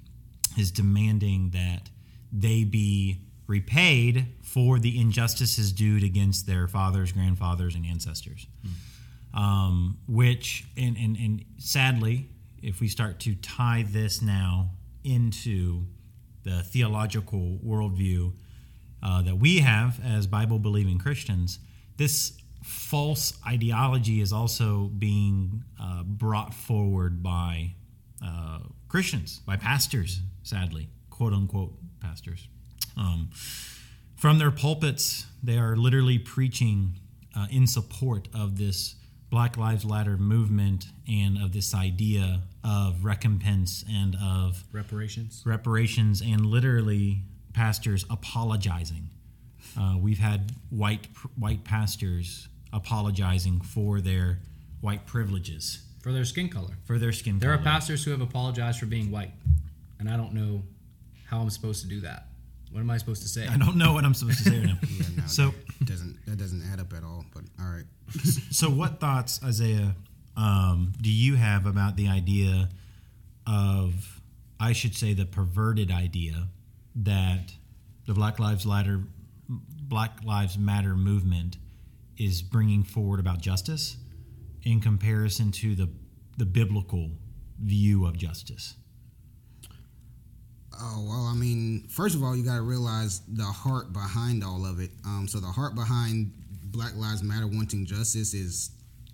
is 0.58 0.72
demanding 0.72 1.52
that 1.52 1.90
they 2.32 2.64
be 2.64 3.20
repaid 3.48 4.28
for 4.42 4.80
the 4.80 5.00
injustices 5.00 5.72
due 5.72 5.98
against 5.98 6.48
their 6.48 6.68
fathers, 6.68 7.12
grandfathers, 7.12 7.76
and 7.76 7.86
ancestors. 7.86 8.48
Mm. 8.66 8.72
Um, 9.36 9.98
which, 10.08 10.66
and, 10.78 10.96
and, 10.96 11.18
and 11.18 11.46
sadly, 11.58 12.30
if 12.62 12.80
we 12.80 12.88
start 12.88 13.20
to 13.22 13.36
tie 13.36 13.84
this 13.88 14.22
now 14.22 14.72
into 15.04 15.84
the 16.44 16.64
theological 16.64 17.60
worldview 17.66 18.34
uh, 19.04 19.22
that 19.24 19.38
we 19.38 19.60
have 19.60 20.00
as 20.04 20.26
Bible 20.26 20.58
believing 20.58 20.98
Christians, 20.98 21.60
this 21.98 22.34
false 22.64 23.34
ideology 23.46 24.22
is 24.22 24.34
also 24.34 24.90
being 24.98 25.64
uh, 25.80 26.04
brought 26.04 26.54
forward 26.54 27.22
by 27.22 27.76
uh, 28.26 28.60
Christians, 28.88 29.42
by 29.46 29.58
pastors, 29.58 30.22
sadly, 30.44 30.90
quote 31.10 31.34
unquote 31.34 31.74
pastors. 32.00 32.48
Um, 32.98 33.30
from 34.16 34.40
their 34.40 34.52
pulpits, 34.52 35.26
they 35.44 35.58
are 35.58 35.76
literally 35.76 36.18
preaching 36.18 36.96
uh, 37.36 37.48
in 37.52 37.68
support 37.68 38.28
of 38.34 38.58
this 38.58 38.96
Black 39.30 39.58
Lives 39.58 39.86
Matter 39.86 40.18
movement 40.18 40.86
and 41.08 41.38
of 41.38 41.52
this 41.52 41.74
idea 41.74 42.42
of 42.64 43.04
recompense 43.04 43.84
and 43.92 44.16
of 44.22 44.64
reparations, 44.72 45.42
reparations, 45.46 46.22
and 46.22 46.46
literally 46.46 47.22
pastors 47.54 48.06
apologizing. 48.10 49.10
Uh, 49.78 49.96
we've 50.00 50.20
had 50.20 50.52
white 50.70 51.08
white 51.38 51.64
pastors 51.64 52.48
apologizing 52.72 53.62
for 53.62 54.00
their 54.00 54.40
white 54.82 55.06
privileges, 55.06 55.84
for 56.02 56.12
their 56.12 56.26
skin 56.26 56.50
color, 56.50 56.78
for 56.86 56.98
their 56.98 57.12
skin. 57.12 57.34
Color. 57.34 57.40
There 57.40 57.58
color. 57.58 57.62
are 57.62 57.74
pastors 57.74 58.04
who 58.04 58.12
have 58.12 58.22
apologized 58.22 58.80
for 58.80 58.86
being 58.86 59.12
white, 59.12 59.32
and 60.00 60.10
I 60.10 60.18
don't 60.18 60.34
know 60.34 60.64
how 61.26 61.40
I'm 61.40 61.50
supposed 61.50 61.82
to 61.82 61.88
do 61.88 62.02
that. 62.02 62.28
What 62.72 62.82
am 62.82 62.90
I 62.90 62.98
supposed 62.98 63.22
to 63.24 63.30
say? 63.30 63.48
I 63.48 63.58
don't 63.58 63.78
know 63.78 63.94
what 63.94 64.06
I'm 64.06 64.14
supposed 64.14 64.44
to 64.44 64.50
say 64.50 64.60
right 64.60 64.68
now. 64.68 64.78
yeah, 64.90 65.06
no, 65.18 65.28
so 65.28 65.46
that 65.46 65.65
doesn't 65.84 66.26
that 66.26 66.38
doesn't 66.38 66.64
add 66.72 66.80
up 66.80 66.94
at 66.94 67.04
all. 67.04 67.26
But 67.34 67.44
all 67.60 67.68
right. 67.68 67.86
so, 68.52 68.70
what 68.70 69.00
thoughts, 69.00 69.40
Isaiah, 69.44 69.96
um, 70.38 70.94
do 71.02 71.12
you 71.12 71.36
have 71.36 71.66
about 71.66 71.96
the 71.96 72.08
idea 72.08 72.70
of, 73.48 74.22
I 74.60 74.74
should 74.74 74.96
say, 74.96 75.14
the 75.14 75.26
perverted 75.26 75.92
idea 75.92 76.48
that 76.96 77.54
the 78.06 78.14
Black 78.14 78.40
Lives 78.40 78.66
Matter 78.66 79.04
Black 79.50 80.24
Lives 80.24 80.58
Matter 80.58 80.96
movement 80.96 81.58
is 82.18 82.42
bringing 82.42 82.84
forward 82.84 83.20
about 83.20 83.42
justice 83.42 83.98
in 84.64 84.80
comparison 84.80 85.52
to 85.52 85.76
the 85.76 85.90
the 86.38 86.46
biblical 86.46 87.12
view 87.60 88.06
of 88.06 88.18
justice? 88.18 88.76
Oh 90.80 91.06
well, 91.08 91.26
I 91.26 91.34
mean, 91.34 91.88
first 91.90 92.16
of 92.16 92.24
all, 92.24 92.36
you 92.36 92.44
got 92.44 92.56
to 92.56 92.62
realize 92.62 93.22
the 93.28 93.44
heart 93.44 93.94
behind 93.94 94.44
all 94.44 94.66
of 94.66 94.80
it. 94.80 94.92
Um, 95.06 95.28
so 95.28 95.40
the 95.40 95.48
heart 95.48 95.76
behind 95.76 96.32
Black 96.66 96.96
Lives 96.96 97.24
Matter 97.24 97.48
wanting 97.48 97.86
justice 97.86 98.34
is, 98.34 98.72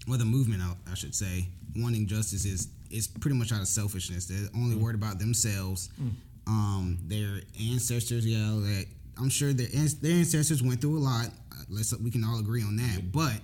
well, 0.07 0.18
the 0.18 0.26
movement, 0.26 0.64
I, 0.89 0.93
should 0.95 1.14
say, 1.14 1.47
wanting 1.76 2.07
justice 2.07 2.45
is 2.45 2.70
is 2.89 3.07
pretty 3.07 3.38
much 3.38 3.51
out 3.51 3.62
of 3.62 3.68
selfishness. 3.68 4.26
They're 4.26 4.49
only 4.55 4.76
mm. 4.76 4.82
worried 4.82 4.95
about 4.95 5.20
themselves. 5.20 5.89
Mm 6.01 6.12
um, 6.47 6.97
their 7.07 7.41
ancestors, 7.72 8.26
yeah, 8.26 8.49
like, 8.51 8.88
I'm 9.20 9.30
sure 9.30 9.53
their 9.53 9.68
their 9.68 10.14
ancestors 10.14 10.64
went 10.64 10.82
through 10.82 10.97
a 10.97 10.99
lot. 10.99 11.30
Let's 11.70 11.95
we 11.97 12.12
can 12.12 12.24
all 12.24 12.39
agree 12.39 12.64
on 12.64 12.76
that. 12.78 13.12
But 13.12 13.39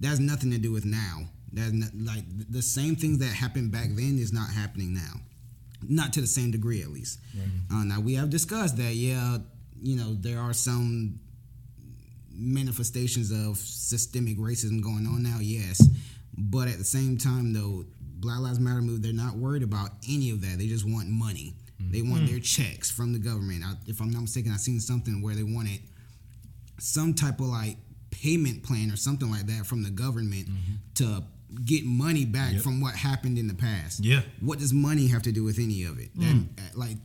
that's 0.00 0.18
nothing 0.18 0.50
to 0.52 0.58
do 0.58 0.72
with 0.72 0.84
now. 0.84 1.28
That's 1.52 1.72
not, 1.72 1.90
like 1.94 2.24
the 2.50 2.62
same 2.62 2.96
things 2.96 3.18
that 3.18 3.32
happened 3.32 3.72
back 3.72 3.88
then 3.90 4.18
is 4.18 4.32
not 4.32 4.50
happening 4.50 4.94
now, 4.94 5.20
not 5.86 6.12
to 6.14 6.20
the 6.20 6.26
same 6.26 6.50
degree 6.50 6.82
at 6.82 6.88
least. 6.88 7.20
Right. 7.36 7.80
Uh, 7.80 7.84
now 7.84 8.00
we 8.00 8.14
have 8.14 8.30
discussed 8.30 8.76
that. 8.78 8.94
Yeah, 8.94 9.38
you 9.82 9.96
know 9.96 10.14
there 10.14 10.40
are 10.40 10.52
some 10.52 11.20
manifestations 12.32 13.30
of 13.30 13.56
systemic 13.56 14.38
racism 14.38 14.82
going 14.82 15.06
on 15.06 15.22
now. 15.22 15.38
Yes, 15.40 15.86
but 16.36 16.68
at 16.68 16.78
the 16.78 16.84
same 16.84 17.18
time 17.18 17.52
though, 17.52 17.84
Black 18.00 18.40
Lives 18.40 18.60
Matter 18.60 18.80
move 18.80 19.02
they're 19.02 19.12
not 19.12 19.36
worried 19.36 19.62
about 19.62 19.90
any 20.08 20.30
of 20.30 20.40
that. 20.42 20.58
They 20.58 20.66
just 20.66 20.84
want 20.84 21.08
money. 21.08 21.54
They 21.80 22.02
want 22.02 22.24
mm. 22.24 22.30
their 22.30 22.40
checks 22.40 22.90
from 22.90 23.12
the 23.12 23.18
government. 23.18 23.62
I, 23.64 23.74
if 23.86 24.00
I'm 24.00 24.10
not 24.10 24.22
mistaken, 24.22 24.52
I've 24.52 24.60
seen 24.60 24.80
something 24.80 25.22
where 25.22 25.34
they 25.34 25.44
wanted 25.44 25.80
some 26.78 27.14
type 27.14 27.40
of 27.40 27.46
like 27.46 27.76
payment 28.10 28.62
plan 28.62 28.90
or 28.90 28.96
something 28.96 29.30
like 29.30 29.46
that 29.46 29.66
from 29.66 29.82
the 29.82 29.90
government 29.90 30.48
mm-hmm. 30.48 30.74
to 30.94 31.22
get 31.64 31.84
money 31.84 32.24
back 32.24 32.54
yep. 32.54 32.62
from 32.62 32.80
what 32.80 32.94
happened 32.94 33.38
in 33.38 33.48
the 33.48 33.54
past. 33.54 34.04
Yeah. 34.04 34.20
What 34.40 34.58
does 34.58 34.72
money 34.72 35.08
have 35.08 35.22
to 35.22 35.32
do 35.32 35.44
with 35.44 35.58
any 35.58 35.84
of 35.84 35.98
it? 35.98 36.16
Mm. 36.16 36.56
That, 36.56 36.76
like, 36.76 36.96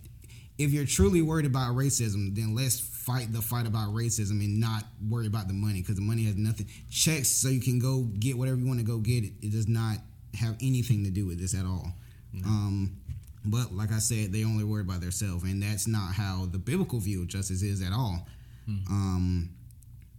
if 0.58 0.72
you're 0.72 0.86
truly 0.86 1.22
worried 1.22 1.46
about 1.46 1.76
racism, 1.76 2.36
then 2.36 2.56
let's 2.56 2.80
fight 2.80 3.34
the 3.34 3.42
fight 3.42 3.68
about 3.68 3.94
racism 3.94 4.40
and 4.44 4.60
not 4.60 4.84
worry 5.10 5.28
about 5.28 5.48
the 5.48 5.54
money 5.54 5.82
because 5.82 5.96
the 5.96 6.02
money 6.02 6.26
has 6.26 6.36
nothing. 6.36 6.68
Checks 6.90 7.30
so 7.30 7.50
you 7.50 7.62
can 7.62 7.80
go 7.80 8.04
get 8.20 8.38
whatever 8.38 8.58
you 8.58 8.68
want 8.68 8.80
to 8.80 8.86
go 8.86 8.98
get. 8.98 9.24
It, 9.24 9.34
it 9.42 9.52
does 9.52 9.68
not 9.68 9.98
have 10.36 10.56
anything 10.62 11.04
to 11.04 11.10
do 11.10 11.26
with 11.26 11.40
this 11.40 11.56
at 11.56 11.66
all. 11.66 11.94
Mm. 12.36 12.46
Um, 12.46 12.98
but 13.46 13.74
like 13.74 13.92
I 13.92 14.00
said, 14.00 14.32
they 14.32 14.44
only 14.46 14.64
worry 14.64 14.82
about 14.82 15.02
themselves, 15.02 15.44
and 15.44 15.62
that's 15.62 15.88
not 15.88 16.14
how 16.14 16.48
the 16.52 16.58
biblical 16.58 17.00
view 17.00 17.22
of 17.22 17.28
justice 17.28 17.62
is 17.62 17.82
at 17.82 17.92
all. 17.92 18.26
Hmm. 18.66 18.78
Um, 18.90 19.50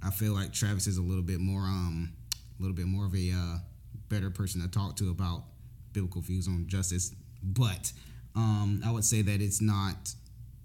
I 0.03 0.11
feel 0.11 0.35
like 0.35 0.53
Travis 0.53 0.87
is 0.87 0.99
a 0.99 1.03
little 1.03 1.23
bit 1.23 1.41
more, 1.41 1.63
um, 1.63 2.13
a 2.59 2.63
little 2.63 2.77
bit 2.77 2.87
more 2.87 3.07
of 3.07 3.15
a 3.15 3.31
uh, 3.31 3.57
better 4.15 4.31
person 4.31 4.61
to 4.63 4.69
talk 4.69 4.97
to 4.97 5.11
about 5.11 5.43
biblical 5.93 6.21
views 6.21 6.47
on 6.47 6.67
justice. 6.69 7.15
But 7.43 7.93
um, 8.37 8.81
I 8.87 8.91
would 8.91 9.05
say 9.05 9.23
that 9.23 9.41
it's 9.41 9.61
not 9.61 10.15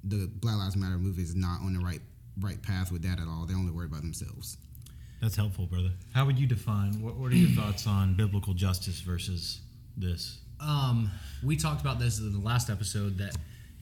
the 0.03 0.29
Black 0.35 0.57
Lives 0.57 0.75
Matter 0.75 0.97
movement 0.97 1.27
is 1.27 1.35
not 1.35 1.61
on 1.61 1.73
the 1.73 1.79
right 1.79 2.01
right 2.39 2.61
path 2.61 2.91
with 2.91 3.01
that 3.01 3.19
at 3.19 3.27
all. 3.27 3.45
They 3.45 3.53
only 3.53 3.71
worry 3.71 3.87
about 3.87 4.01
themselves. 4.01 4.57
That's 5.21 5.35
helpful, 5.35 5.65
brother. 5.65 5.91
How 6.13 6.25
would 6.25 6.39
you 6.39 6.47
define? 6.47 7.01
What, 7.01 7.15
what 7.15 7.31
are 7.31 7.35
your 7.35 7.49
thoughts 7.49 7.85
on 7.85 8.13
biblical 8.13 8.53
justice 8.53 9.01
versus 9.01 9.59
this? 9.97 10.39
Um, 10.61 11.11
we 11.43 11.57
talked 11.57 11.81
about 11.81 11.99
this 11.99 12.19
in 12.19 12.31
the 12.31 12.39
last 12.39 12.69
episode 12.69 13.17
that 13.17 13.35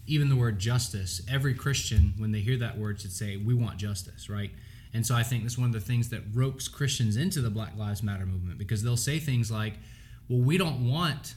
even 0.07 0.29
the 0.29 0.35
word 0.35 0.57
justice, 0.57 1.21
every 1.29 1.53
Christian, 1.53 2.13
when 2.17 2.31
they 2.31 2.39
hear 2.39 2.57
that 2.57 2.77
word, 2.77 3.01
should 3.01 3.11
say, 3.11 3.37
We 3.37 3.53
want 3.53 3.77
justice, 3.77 4.29
right? 4.29 4.49
And 4.97 5.05
so 5.05 5.13
I 5.13 5.21
think 5.21 5.43
that's 5.43 5.59
one 5.59 5.67
of 5.67 5.73
the 5.73 5.79
things 5.79 6.09
that 6.09 6.23
ropes 6.33 6.67
Christians 6.67 7.17
into 7.17 7.39
the 7.39 7.51
Black 7.51 7.77
Lives 7.77 8.01
Matter 8.01 8.25
movement 8.25 8.57
because 8.57 8.81
they'll 8.81 8.97
say 8.97 9.19
things 9.19 9.51
like, 9.51 9.75
Well, 10.27 10.41
we 10.41 10.57
don't 10.57 10.89
want 10.89 11.35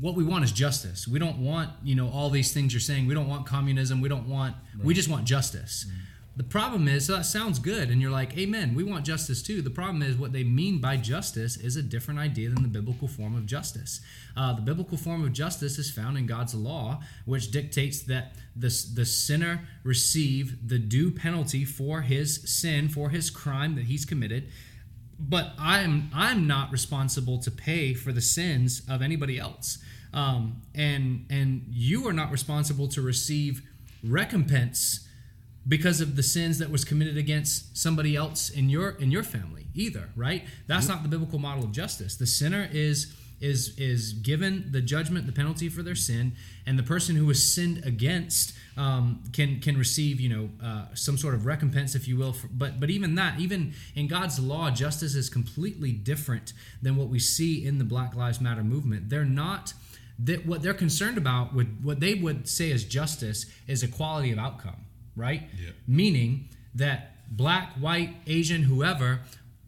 what 0.00 0.16
we 0.16 0.24
want 0.24 0.44
is 0.44 0.50
justice. 0.50 1.06
We 1.06 1.20
don't 1.20 1.38
want, 1.38 1.70
you 1.82 1.94
know, 1.94 2.10
all 2.10 2.28
these 2.28 2.52
things 2.52 2.74
you're 2.74 2.80
saying. 2.80 3.06
We 3.06 3.14
don't 3.14 3.28
want 3.28 3.46
communism. 3.46 4.00
We 4.00 4.08
don't 4.08 4.28
want, 4.28 4.56
right. 4.76 4.84
we 4.84 4.94
just 4.94 5.08
want 5.08 5.24
justice. 5.24 5.86
Mm. 5.88 5.94
The 6.34 6.42
problem 6.42 6.88
is 6.88 7.06
so 7.06 7.16
that 7.16 7.26
sounds 7.26 7.58
good, 7.58 7.90
and 7.90 8.00
you're 8.00 8.10
like, 8.10 8.36
Amen. 8.38 8.74
We 8.74 8.84
want 8.84 9.04
justice 9.04 9.42
too. 9.42 9.60
The 9.60 9.68
problem 9.68 10.02
is 10.02 10.16
what 10.16 10.32
they 10.32 10.44
mean 10.44 10.78
by 10.78 10.96
justice 10.96 11.58
is 11.58 11.76
a 11.76 11.82
different 11.82 12.20
idea 12.20 12.48
than 12.48 12.62
the 12.62 12.68
biblical 12.68 13.06
form 13.06 13.36
of 13.36 13.44
justice. 13.44 14.00
Uh, 14.34 14.54
the 14.54 14.62
biblical 14.62 14.96
form 14.96 15.22
of 15.24 15.34
justice 15.34 15.78
is 15.78 15.90
found 15.90 16.16
in 16.16 16.24
God's 16.24 16.54
law, 16.54 17.02
which 17.26 17.50
dictates 17.50 18.00
that 18.04 18.32
the 18.56 18.68
the 18.94 19.04
sinner 19.04 19.68
receive 19.84 20.66
the 20.66 20.78
due 20.78 21.10
penalty 21.10 21.66
for 21.66 22.00
his 22.00 22.40
sin, 22.50 22.88
for 22.88 23.10
his 23.10 23.28
crime 23.28 23.74
that 23.74 23.84
he's 23.84 24.06
committed. 24.06 24.48
But 25.18 25.52
I'm 25.58 26.10
I'm 26.14 26.46
not 26.46 26.72
responsible 26.72 27.38
to 27.40 27.50
pay 27.50 27.92
for 27.92 28.10
the 28.10 28.22
sins 28.22 28.80
of 28.88 29.02
anybody 29.02 29.38
else, 29.38 29.78
um, 30.14 30.62
and 30.74 31.26
and 31.28 31.66
you 31.68 32.08
are 32.08 32.14
not 32.14 32.30
responsible 32.30 32.88
to 32.88 33.02
receive 33.02 33.60
recompense 34.02 35.06
because 35.66 36.00
of 36.00 36.16
the 36.16 36.22
sins 36.22 36.58
that 36.58 36.70
was 36.70 36.84
committed 36.84 37.16
against 37.16 37.76
somebody 37.76 38.16
else 38.16 38.50
in 38.50 38.68
your 38.68 38.90
in 38.90 39.10
your 39.10 39.22
family 39.22 39.66
either 39.74 40.10
right? 40.16 40.44
That's 40.66 40.88
not 40.88 41.02
the 41.02 41.08
biblical 41.08 41.38
model 41.38 41.64
of 41.64 41.72
justice. 41.72 42.16
The 42.16 42.26
sinner 42.26 42.68
is 42.72 43.14
is 43.40 43.76
is 43.76 44.12
given 44.12 44.68
the 44.70 44.80
judgment 44.80 45.26
the 45.26 45.32
penalty 45.32 45.68
for 45.68 45.82
their 45.82 45.96
sin 45.96 46.32
and 46.64 46.78
the 46.78 46.82
person 46.82 47.16
who 47.16 47.26
was 47.26 47.52
sinned 47.52 47.84
against 47.84 48.54
um, 48.76 49.22
can 49.32 49.60
can 49.60 49.76
receive 49.76 50.20
you 50.20 50.28
know 50.28 50.48
uh, 50.64 50.86
some 50.94 51.18
sort 51.18 51.34
of 51.34 51.44
recompense 51.44 51.94
if 51.94 52.06
you 52.06 52.16
will 52.16 52.32
for, 52.32 52.48
but 52.52 52.78
but 52.78 52.88
even 52.88 53.16
that 53.16 53.38
even 53.40 53.74
in 53.94 54.06
God's 54.06 54.38
law 54.38 54.70
justice 54.70 55.14
is 55.14 55.28
completely 55.28 55.92
different 55.92 56.52
than 56.80 56.96
what 56.96 57.08
we 57.08 57.18
see 57.18 57.66
in 57.66 57.78
the 57.78 57.84
Black 57.84 58.14
Lives 58.14 58.40
Matter 58.40 58.62
movement. 58.64 59.10
They're 59.10 59.24
not 59.24 59.74
that 60.20 60.46
what 60.46 60.62
they're 60.62 60.72
concerned 60.72 61.18
about 61.18 61.52
would 61.52 61.84
what 61.84 61.98
they 61.98 62.14
would 62.14 62.48
say 62.48 62.70
is 62.70 62.84
justice 62.84 63.46
is 63.66 63.82
equality 63.82 64.30
of 64.30 64.38
outcome 64.38 64.84
right? 65.16 65.42
Yeah. 65.60 65.70
Meaning 65.86 66.48
that 66.74 67.12
black, 67.30 67.72
white, 67.74 68.16
Asian, 68.26 68.64
whoever, 68.64 69.20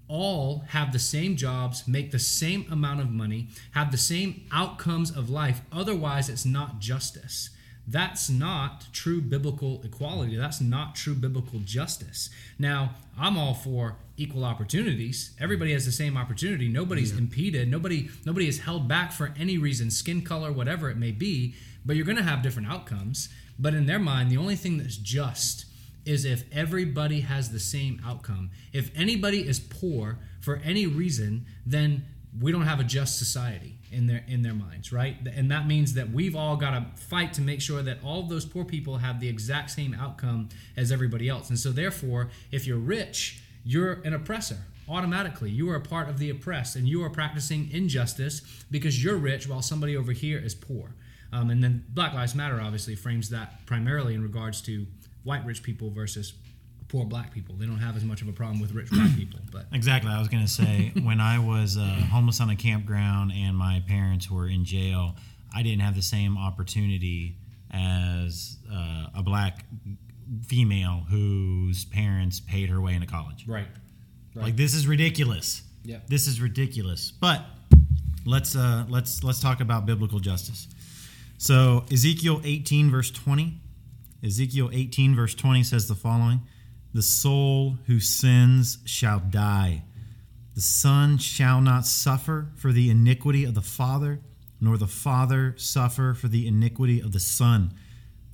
all 0.08 0.64
have 0.68 0.92
the 0.92 0.98
same 0.98 1.36
jobs, 1.36 1.88
make 1.88 2.10
the 2.10 2.18
same 2.18 2.66
amount 2.70 3.00
of 3.00 3.10
money, 3.10 3.48
have 3.72 3.90
the 3.90 3.98
same 3.98 4.46
outcomes 4.52 5.10
of 5.10 5.30
life. 5.30 5.62
Otherwise, 5.72 6.28
it's 6.28 6.44
not 6.44 6.78
justice. 6.78 7.50
That's 7.86 8.30
not 8.30 8.86
true 8.92 9.20
biblical 9.20 9.82
equality. 9.84 10.36
That's 10.36 10.60
not 10.60 10.94
true 10.94 11.14
biblical 11.14 11.60
justice. 11.60 12.30
Now, 12.58 12.94
I'm 13.18 13.36
all 13.36 13.52
for 13.52 13.96
equal 14.16 14.44
opportunities. 14.44 15.32
Everybody 15.38 15.72
has 15.72 15.84
the 15.84 15.92
same 15.92 16.16
opportunity. 16.16 16.68
Nobody's 16.68 17.12
yeah. 17.12 17.18
impeded. 17.18 17.70
Nobody 17.70 18.08
nobody 18.24 18.48
is 18.48 18.60
held 18.60 18.88
back 18.88 19.12
for 19.12 19.34
any 19.38 19.58
reason, 19.58 19.90
skin 19.90 20.22
color, 20.22 20.50
whatever 20.50 20.88
it 20.88 20.96
may 20.96 21.10
be, 21.12 21.54
but 21.84 21.96
you're 21.96 22.06
going 22.06 22.16
to 22.16 22.22
have 22.22 22.42
different 22.42 22.68
outcomes. 22.68 23.28
But 23.58 23.74
in 23.74 23.86
their 23.86 23.98
mind, 23.98 24.30
the 24.30 24.36
only 24.36 24.56
thing 24.56 24.78
that's 24.78 24.96
just 24.96 25.66
is 26.04 26.24
if 26.24 26.44
everybody 26.52 27.20
has 27.20 27.50
the 27.50 27.60
same 27.60 28.00
outcome. 28.04 28.50
If 28.72 28.90
anybody 28.94 29.46
is 29.46 29.58
poor 29.58 30.18
for 30.40 30.56
any 30.64 30.86
reason, 30.86 31.46
then 31.64 32.04
we 32.40 32.52
don't 32.52 32.62
have 32.62 32.80
a 32.80 32.84
just 32.84 33.18
society 33.18 33.78
in 33.92 34.06
their 34.06 34.24
in 34.26 34.42
their 34.42 34.54
minds, 34.54 34.92
right? 34.92 35.16
And 35.34 35.50
that 35.50 35.66
means 35.66 35.94
that 35.94 36.10
we've 36.10 36.34
all 36.34 36.56
got 36.56 36.70
to 36.70 37.00
fight 37.00 37.32
to 37.34 37.40
make 37.42 37.60
sure 37.60 37.82
that 37.82 37.98
all 38.04 38.24
those 38.24 38.44
poor 38.44 38.64
people 38.64 38.98
have 38.98 39.20
the 39.20 39.28
exact 39.28 39.70
same 39.70 39.94
outcome 39.94 40.48
as 40.76 40.90
everybody 40.90 41.28
else. 41.28 41.48
And 41.48 41.58
so 41.58 41.70
therefore, 41.70 42.30
if 42.50 42.66
you're 42.66 42.78
rich, 42.78 43.42
you're 43.64 43.94
an 44.04 44.12
oppressor. 44.12 44.58
Automatically, 44.88 45.50
you 45.50 45.70
are 45.70 45.76
a 45.76 45.80
part 45.80 46.10
of 46.10 46.18
the 46.18 46.28
oppressed 46.28 46.76
and 46.76 46.86
you 46.86 47.02
are 47.02 47.08
practicing 47.08 47.70
injustice 47.70 48.42
because 48.70 49.02
you're 49.02 49.16
rich 49.16 49.48
while 49.48 49.62
somebody 49.62 49.96
over 49.96 50.12
here 50.12 50.38
is 50.38 50.54
poor. 50.54 50.90
Um, 51.34 51.50
and 51.50 51.62
then 51.62 51.84
Black 51.88 52.14
Lives 52.14 52.34
Matter 52.34 52.60
obviously 52.60 52.94
frames 52.94 53.30
that 53.30 53.66
primarily 53.66 54.14
in 54.14 54.22
regards 54.22 54.62
to 54.62 54.86
white 55.24 55.44
rich 55.44 55.62
people 55.62 55.90
versus 55.90 56.34
poor 56.88 57.04
black 57.04 57.32
people. 57.32 57.56
They 57.56 57.66
don't 57.66 57.78
have 57.78 57.96
as 57.96 58.04
much 58.04 58.22
of 58.22 58.28
a 58.28 58.32
problem 58.32 58.60
with 58.60 58.72
rich 58.72 58.90
black 58.90 59.14
people. 59.16 59.40
But 59.50 59.66
exactly, 59.72 60.12
I 60.12 60.18
was 60.20 60.28
going 60.28 60.44
to 60.44 60.50
say 60.50 60.92
when 61.02 61.20
I 61.20 61.40
was 61.40 61.76
uh, 61.76 61.80
homeless 62.12 62.40
on 62.40 62.50
a 62.50 62.56
campground 62.56 63.32
and 63.34 63.56
my 63.56 63.82
parents 63.88 64.30
were 64.30 64.48
in 64.48 64.64
jail, 64.64 65.16
I 65.52 65.64
didn't 65.64 65.80
have 65.80 65.96
the 65.96 66.02
same 66.02 66.38
opportunity 66.38 67.36
as 67.72 68.56
uh, 68.72 69.06
a 69.16 69.22
black 69.24 69.64
female 70.46 71.04
whose 71.10 71.84
parents 71.86 72.38
paid 72.38 72.68
her 72.68 72.80
way 72.80 72.94
into 72.94 73.08
college. 73.08 73.44
Right. 73.48 73.66
right. 74.36 74.44
Like 74.44 74.56
this 74.56 74.74
is 74.74 74.86
ridiculous. 74.86 75.62
Yeah. 75.82 75.98
This 76.06 76.28
is 76.28 76.40
ridiculous. 76.40 77.10
But 77.10 77.44
let's 78.24 78.54
uh, 78.54 78.84
let's 78.88 79.24
let's 79.24 79.40
talk 79.40 79.60
about 79.60 79.84
biblical 79.84 80.20
justice. 80.20 80.68
So, 81.38 81.84
Ezekiel 81.90 82.40
18, 82.44 82.90
verse 82.90 83.10
20. 83.10 83.60
Ezekiel 84.24 84.70
18, 84.72 85.14
verse 85.14 85.34
20 85.34 85.62
says 85.62 85.88
the 85.88 85.94
following 85.94 86.40
The 86.92 87.02
soul 87.02 87.78
who 87.86 88.00
sins 88.00 88.78
shall 88.84 89.20
die. 89.20 89.82
The 90.54 90.60
son 90.60 91.18
shall 91.18 91.60
not 91.60 91.84
suffer 91.84 92.48
for 92.54 92.72
the 92.72 92.88
iniquity 92.88 93.44
of 93.44 93.54
the 93.54 93.60
father, 93.60 94.20
nor 94.60 94.78
the 94.78 94.86
father 94.86 95.54
suffer 95.58 96.14
for 96.14 96.28
the 96.28 96.46
iniquity 96.46 97.00
of 97.00 97.12
the 97.12 97.20
son. 97.20 97.74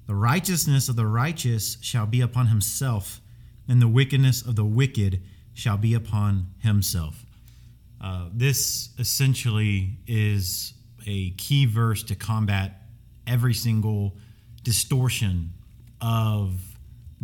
The 0.07 0.15
righteousness 0.15 0.89
of 0.89 0.97
the 0.97 1.07
righteous 1.07 1.79
shall 1.81 2.07
be 2.07 2.21
upon 2.21 2.49
himself, 2.49 3.21
and 3.67 3.81
the 3.81 3.89
wickedness 3.89 4.43
of 4.43 4.55
the 4.55 4.65
wicked 4.65 5.23
shall 5.55 5.77
be 5.77 5.95
upon 5.95 6.49
himself. 6.59 7.25
Uh, 8.01 8.29
this 8.33 8.91
essentially 8.99 9.99
is 10.07 10.75
a 11.07 11.31
key 11.31 11.67
verse 11.67 12.03
to 12.05 12.15
combat 12.15 12.80
every 13.27 13.55
single 13.55 14.17
distortion 14.63 15.53
of 16.01 16.61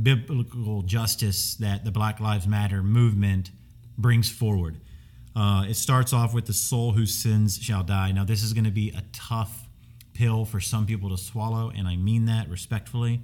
biblical 0.01 0.83
justice 0.83 1.55
that 1.57 1.85
the 1.85 1.91
Black 1.91 2.21
Lives 2.21 2.47
Matter 2.47 2.83
movement 2.83 3.51
brings 3.97 4.31
forward. 4.31 4.81
Uh, 5.35 5.67
it 5.69 5.75
starts 5.75 6.13
off 6.13 6.33
with 6.33 6.47
the 6.47 6.53
soul 6.53 6.93
whose 6.93 7.15
sins 7.15 7.59
shall 7.59 7.83
die. 7.83 8.13
Now, 8.13 8.25
this 8.25 8.43
is 8.43 8.53
going 8.53 8.65
to 8.65 8.71
be 8.71 8.91
a 8.91 9.03
tough 9.13 9.69
pill 10.15 10.45
for 10.45 10.61
some 10.61 10.87
people 10.87 11.11
to 11.11 11.17
swallow, 11.17 11.71
and 11.75 11.87
I 11.87 11.97
mean 11.97 12.25
that 12.27 12.49
respectfully. 12.49 13.23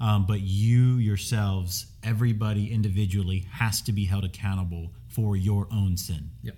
Um, 0.00 0.26
but 0.26 0.40
you 0.40 0.96
yourselves, 0.96 1.86
everybody 2.02 2.72
individually, 2.72 3.46
has 3.52 3.80
to 3.82 3.92
be 3.92 4.06
held 4.06 4.24
accountable 4.24 4.92
for 5.06 5.36
your 5.36 5.68
own 5.70 5.96
sin. 5.96 6.30
Yep. 6.42 6.56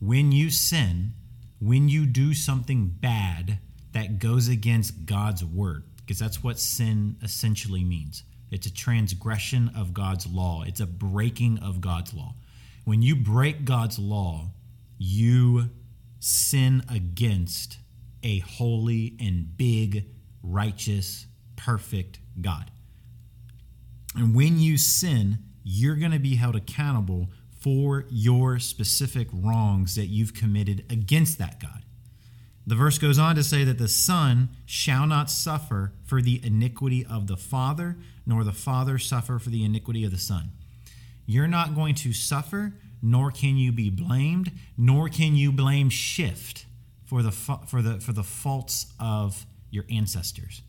When 0.00 0.32
you 0.32 0.50
sin, 0.50 1.12
when 1.60 1.88
you 1.88 2.06
do 2.06 2.34
something 2.34 2.88
bad, 2.88 3.58
that 3.92 4.18
goes 4.18 4.48
against 4.48 5.06
God's 5.06 5.44
word, 5.44 5.84
because 5.96 6.18
that's 6.18 6.42
what 6.42 6.58
sin 6.58 7.16
essentially 7.22 7.84
means. 7.84 8.24
It's 8.50 8.66
a 8.66 8.72
transgression 8.72 9.70
of 9.76 9.94
God's 9.94 10.26
law, 10.26 10.62
it's 10.66 10.80
a 10.80 10.86
breaking 10.86 11.58
of 11.58 11.80
God's 11.80 12.12
law. 12.12 12.34
When 12.84 13.02
you 13.02 13.14
break 13.14 13.64
God's 13.64 13.98
law, 13.98 14.50
you 14.98 15.70
sin 16.20 16.82
against 16.88 17.78
a 18.22 18.38
holy 18.40 19.16
and 19.20 19.56
big, 19.56 20.06
righteous, 20.42 21.26
perfect 21.56 22.18
God. 22.40 22.70
And 24.14 24.34
when 24.34 24.58
you 24.58 24.76
sin, 24.78 25.38
you're 25.64 25.96
going 25.96 26.12
to 26.12 26.18
be 26.18 26.36
held 26.36 26.56
accountable 26.56 27.30
for 27.60 28.04
your 28.10 28.58
specific 28.58 29.28
wrongs 29.32 29.94
that 29.94 30.06
you've 30.06 30.34
committed 30.34 30.84
against 30.90 31.38
that 31.38 31.60
God. 31.60 31.81
The 32.66 32.76
verse 32.76 32.98
goes 32.98 33.18
on 33.18 33.34
to 33.36 33.42
say 33.42 33.64
that 33.64 33.78
the 33.78 33.88
Son 33.88 34.50
shall 34.64 35.06
not 35.06 35.30
suffer 35.30 35.92
for 36.04 36.22
the 36.22 36.40
iniquity 36.44 37.04
of 37.04 37.26
the 37.26 37.36
Father, 37.36 37.96
nor 38.24 38.44
the 38.44 38.52
Father 38.52 38.98
suffer 38.98 39.38
for 39.38 39.50
the 39.50 39.64
iniquity 39.64 40.04
of 40.04 40.12
the 40.12 40.18
Son. 40.18 40.52
You're 41.26 41.48
not 41.48 41.74
going 41.74 41.94
to 41.96 42.12
suffer, 42.12 42.74
nor 43.00 43.30
can 43.30 43.56
you 43.56 43.72
be 43.72 43.90
blamed, 43.90 44.52
nor 44.76 45.08
can 45.08 45.34
you 45.34 45.50
blame 45.50 45.90
shift 45.90 46.66
for 47.04 47.22
the 47.22 47.32
for 47.32 47.82
the 47.82 48.00
for 48.00 48.12
the 48.12 48.22
faults 48.22 48.92
of 49.00 49.44
your 49.70 49.84
ancestors, 49.90 50.62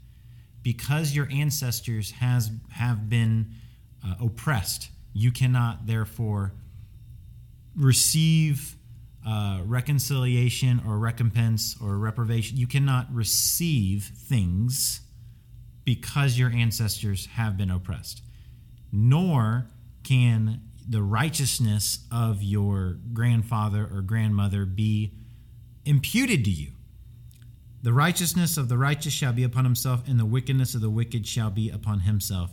because 0.64 1.16
your 1.16 1.28
ancestors 1.32 2.12
has 2.12 2.52
have 2.72 3.08
been 3.08 3.54
uh, 4.06 4.16
oppressed. 4.20 4.90
You 5.14 5.32
cannot 5.32 5.86
therefore 5.86 6.54
receive 7.76 8.76
uh, 9.28 9.62
reconciliation 9.66 10.82
or 10.86 10.98
recompense 10.98 11.76
or 11.82 11.98
reprobation. 11.98 12.58
You 12.58 12.68
cannot 12.68 13.14
receive 13.14 14.12
things 14.16 15.02
because 15.86 16.38
your 16.38 16.50
ancestors 16.50 17.28
have 17.28 17.58
been 17.58 17.72
oppressed, 17.72 18.22
nor 18.92 19.68
can 20.04 20.62
the 20.88 21.02
righteousness 21.02 22.00
of 22.12 22.44
your 22.44 22.98
grandfather 23.14 23.90
or 23.92 24.02
grandmother 24.02 24.66
be 24.66 25.14
imputed 25.86 26.44
to 26.46 26.52
you. 26.52 26.72
The 27.82 27.94
righteousness 27.94 28.58
of 28.58 28.70
the 28.70 28.78
righteous 28.78 29.12
shall 29.14 29.34
be 29.34 29.44
upon 29.44 29.66
himself, 29.66 30.08
and 30.08 30.20
the 30.20 30.26
wickedness 30.26 30.74
of 30.74 30.82
the 30.82 30.90
wicked 30.90 31.28
shall 31.28 31.50
be 31.50 31.70
upon 31.70 32.02
himself. 32.02 32.52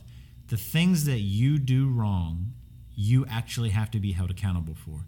The 0.49 0.57
things 0.57 1.05
that 1.05 1.21
you 1.21 1.59
do 1.59 1.89
wrong, 1.89 2.53
you 2.97 3.25
actually 3.27 3.71
have 3.71 3.91
to 3.93 4.01
be 4.01 4.12
held 4.12 4.31
accountable 4.31 4.75
for. 4.75 5.07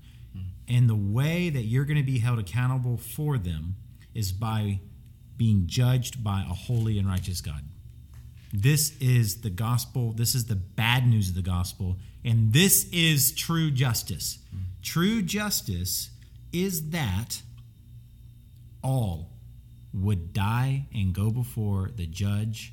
And 0.73 0.89
the 0.89 0.97
way 0.97 1.51
that 1.51 1.65
you're 1.65 1.85
going 1.85 1.99
to 1.99 2.03
be 2.03 2.19
held 2.19 2.39
accountable 2.39 2.97
for 2.97 3.37
them 3.37 3.77
is 4.15 4.33
by 4.33 4.81
being 5.37 5.65
judged 5.67 6.25
by 6.25 6.41
a 6.41 6.55
holy 6.55 6.99
and 6.99 7.07
righteous 7.07 7.43
God. 7.43 7.63
This 8.55 8.97
is 8.99 9.43
the 9.43 9.51
gospel. 9.51 10.13
This 10.13 10.35
is 10.35 10.47
the 10.47 10.57
bad 10.57 11.07
news 11.07 11.29
of 11.29 11.35
the 11.35 11.43
gospel. 11.43 11.99
And 12.25 12.55
this 12.55 12.89
is 12.91 13.33
true 13.33 13.71
justice. 13.71 14.39
True 14.83 15.21
justice 15.21 16.11
is 16.55 16.89
that 16.91 17.43
all 18.83 19.31
would 19.93 20.33
die 20.33 20.87
and 20.95 21.15
go 21.15 21.31
before 21.31 21.91
the 21.95 22.07
judge 22.07 22.73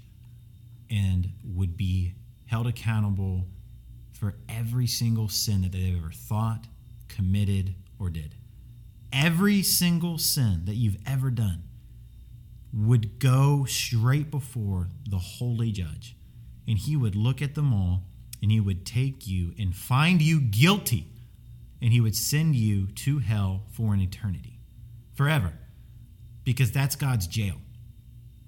and 0.89 1.33
would 1.43 1.75
be 1.75 2.13
held 2.45 2.65
accountable 2.65 3.45
for 4.13 4.35
every 4.47 4.87
single 4.87 5.27
sin 5.27 5.63
that 5.63 5.73
they've 5.73 5.97
ever 5.97 6.11
thought, 6.11 6.65
committed, 7.09 7.75
or 7.99 8.09
did. 8.09 8.35
Every 9.11 9.61
single 9.61 10.17
sin 10.17 10.61
that 10.65 10.75
you've 10.75 10.97
ever 11.05 11.29
done 11.29 11.63
would 12.73 13.19
go 13.19 13.65
straight 13.65 14.29
before 14.29 14.89
the 15.09 15.17
holy 15.17 15.71
judge. 15.71 16.15
And 16.67 16.77
he 16.77 16.95
would 16.95 17.15
look 17.15 17.41
at 17.41 17.55
them 17.55 17.73
all 17.73 18.03
and 18.41 18.51
he 18.51 18.59
would 18.59 18.85
take 18.85 19.27
you 19.27 19.53
and 19.59 19.75
find 19.75 20.21
you 20.21 20.39
guilty. 20.39 21.07
And 21.81 21.91
he 21.91 22.01
would 22.01 22.15
send 22.15 22.55
you 22.55 22.87
to 22.87 23.19
hell 23.19 23.63
for 23.71 23.93
an 23.93 24.01
eternity, 24.01 24.59
forever. 25.13 25.53
Because 26.43 26.71
that's 26.71 26.95
God's 26.95 27.25
jail. 27.25 27.55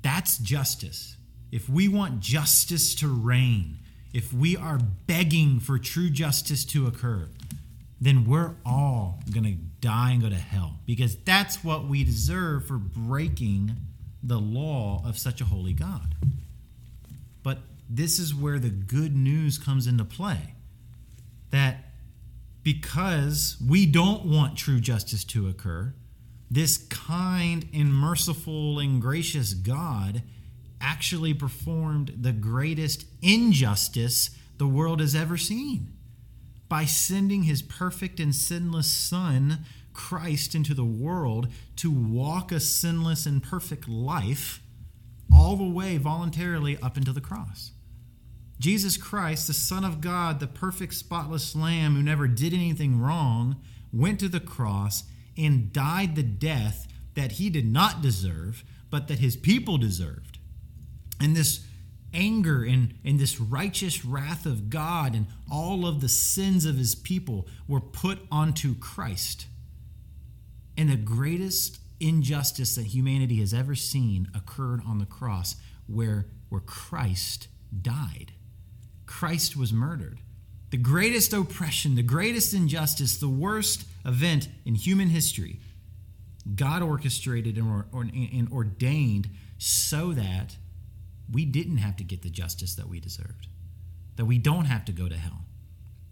That's 0.02 0.38
justice. 0.38 1.18
If 1.52 1.70
we 1.70 1.88
want 1.88 2.20
justice 2.20 2.96
to 2.96 3.08
reign, 3.08 3.80
if 4.14 4.34
we 4.34 4.58
are 4.58 4.78
begging 4.78 5.60
for 5.60 5.78
true 5.80 6.10
justice 6.10 6.66
to 6.66 6.88
occur, 6.88 7.30
then 8.02 8.26
we're 8.26 8.56
all 8.66 9.20
going 9.32 9.44
to 9.44 9.54
die 9.80 10.12
and 10.12 10.24
go 10.24 10.30
to 10.30 10.36
hell 10.36 10.80
because 10.88 11.16
that's 11.18 11.64
what 11.64 11.86
we 11.86 12.04
deserve 12.04 12.66
for 12.66 12.80
breaking 12.80 13.76
the 14.24 14.40
law 14.40 15.04
of 15.06 15.20
such 15.20 15.40
a 15.40 15.46
holy 15.46 15.74
God. 15.74 16.16
But 17.44 17.60
this 17.88 18.18
is 18.18 18.34
where 18.34 18.58
the 18.58 18.70
good 18.70 19.16
news 19.16 19.60
comes 19.60 19.86
into 19.86 20.04
play 20.04 20.56
that 21.52 21.92
because 22.64 23.58
we 23.66 23.86
don't 23.86 24.26
want 24.26 24.58
true 24.58 24.80
justice 24.80 25.24
to 25.26 25.48
occur, 25.48 25.94
this 26.50 26.78
kind 26.78 27.68
and 27.74 27.94
merciful 27.94 28.80
and 28.80 29.00
gracious 29.02 29.54
God 29.54 30.24
actually 30.80 31.34
performed 31.36 32.18
the 32.20 32.32
greatest 32.32 33.06
injustice 33.22 34.32
the 34.58 34.68
world 34.68 35.00
has 35.00 35.16
ever 35.16 35.38
seen 35.38 35.94
by 36.72 36.86
sending 36.86 37.44
his 37.44 37.62
perfect 37.62 38.18
and 38.18 38.34
sinless 38.34 38.90
Son, 38.90 39.66
Christ, 39.92 40.56
into 40.56 40.74
the 40.74 40.86
world 40.86 41.50
to 41.76 41.92
walk 41.92 42.54
a 42.54 42.62
sinless 42.62 43.26
and 43.26 43.44
perfect 43.44 43.90
life 43.90 44.62
all 45.34 45.58
the 45.58 45.68
way 45.68 45.98
voluntarily 45.98 46.78
up 46.82 46.96
into 46.96 47.12
the 47.12 47.20
cross. 47.20 47.74
Jesus 48.58 48.96
Christ, 48.96 49.48
the 49.48 49.54
Son 49.54 49.84
of 49.84 50.00
God, 50.00 50.40
the 50.40 50.48
perfect, 50.48 50.94
spotless 50.94 51.58
Lamb 51.58 51.98
who 51.98 52.02
never 52.02 52.26
did 52.26 52.54
anything 52.54 53.02
wrong, 53.02 53.58
went 53.92 54.22
to 54.22 54.30
the 54.30 54.40
cross 54.40 55.04
and 55.38 55.74
died 55.74 56.16
the 56.16 56.24
death 56.24 56.88
that 57.16 57.34
he 57.34 57.50
did 57.50 57.70
not 57.70 58.02
deserve, 58.02 58.64
but 58.90 59.10
that 59.10 59.20
his 59.20 59.36
people 59.36 59.78
deserved. 59.78 60.40
And 61.20 61.36
this 61.36 61.66
anger 62.14 62.64
and, 62.64 62.94
and 63.04 63.20
this 63.20 63.40
righteous 63.40 64.04
wrath 64.04 64.46
of 64.46 64.70
God 64.70 65.16
and 65.16 65.28
all 65.52 65.86
of 65.86 66.02
the 66.02 66.10
sins 66.10 66.66
of 66.66 66.78
his 66.78 66.96
people 66.96 67.48
were 67.68 67.80
put 67.80 68.20
onto 68.32 68.76
Christ. 68.76 69.48
And 70.78 70.90
the 70.90 70.98
greatest 70.98 71.80
injustice 72.00 72.76
that 72.76 72.88
humanity 72.88 73.38
has 73.38 73.54
ever 73.54 73.76
seen 73.76 74.30
occurred 74.36 74.82
on 74.86 74.98
the 74.98 75.06
cross 75.06 75.56
where, 75.88 76.26
where 76.50 76.62
Christ 76.62 77.48
died. 77.82 78.34
Christ 79.06 79.56
was 79.56 79.72
murdered. 79.72 80.20
The 80.72 80.78
greatest 80.78 81.34
oppression, 81.34 81.96
the 81.96 82.02
greatest 82.02 82.54
injustice, 82.54 83.18
the 83.18 83.30
worst 83.30 83.84
event 84.06 84.48
in 84.66 84.76
human 84.76 85.10
history, 85.10 85.60
God 86.56 86.82
orchestrated 86.82 87.58
and, 87.58 87.70
or, 87.70 87.86
or, 87.92 88.02
and 88.04 88.50
ordained 88.52 89.30
so 89.58 90.14
that 90.14 90.56
we 91.32 91.46
didn't 91.46 91.78
have 91.78 91.96
to 91.98 92.04
get 92.04 92.22
the 92.22 92.30
justice 92.30 92.76
that 92.76 92.90
we 92.90 93.00
deserved, 93.00 93.48
that 94.16 94.26
we 94.26 94.38
don't 94.38 94.66
have 94.66 94.86
to 94.86 94.92
go 94.92 95.08
to 95.08 95.18
hell. 95.18 95.46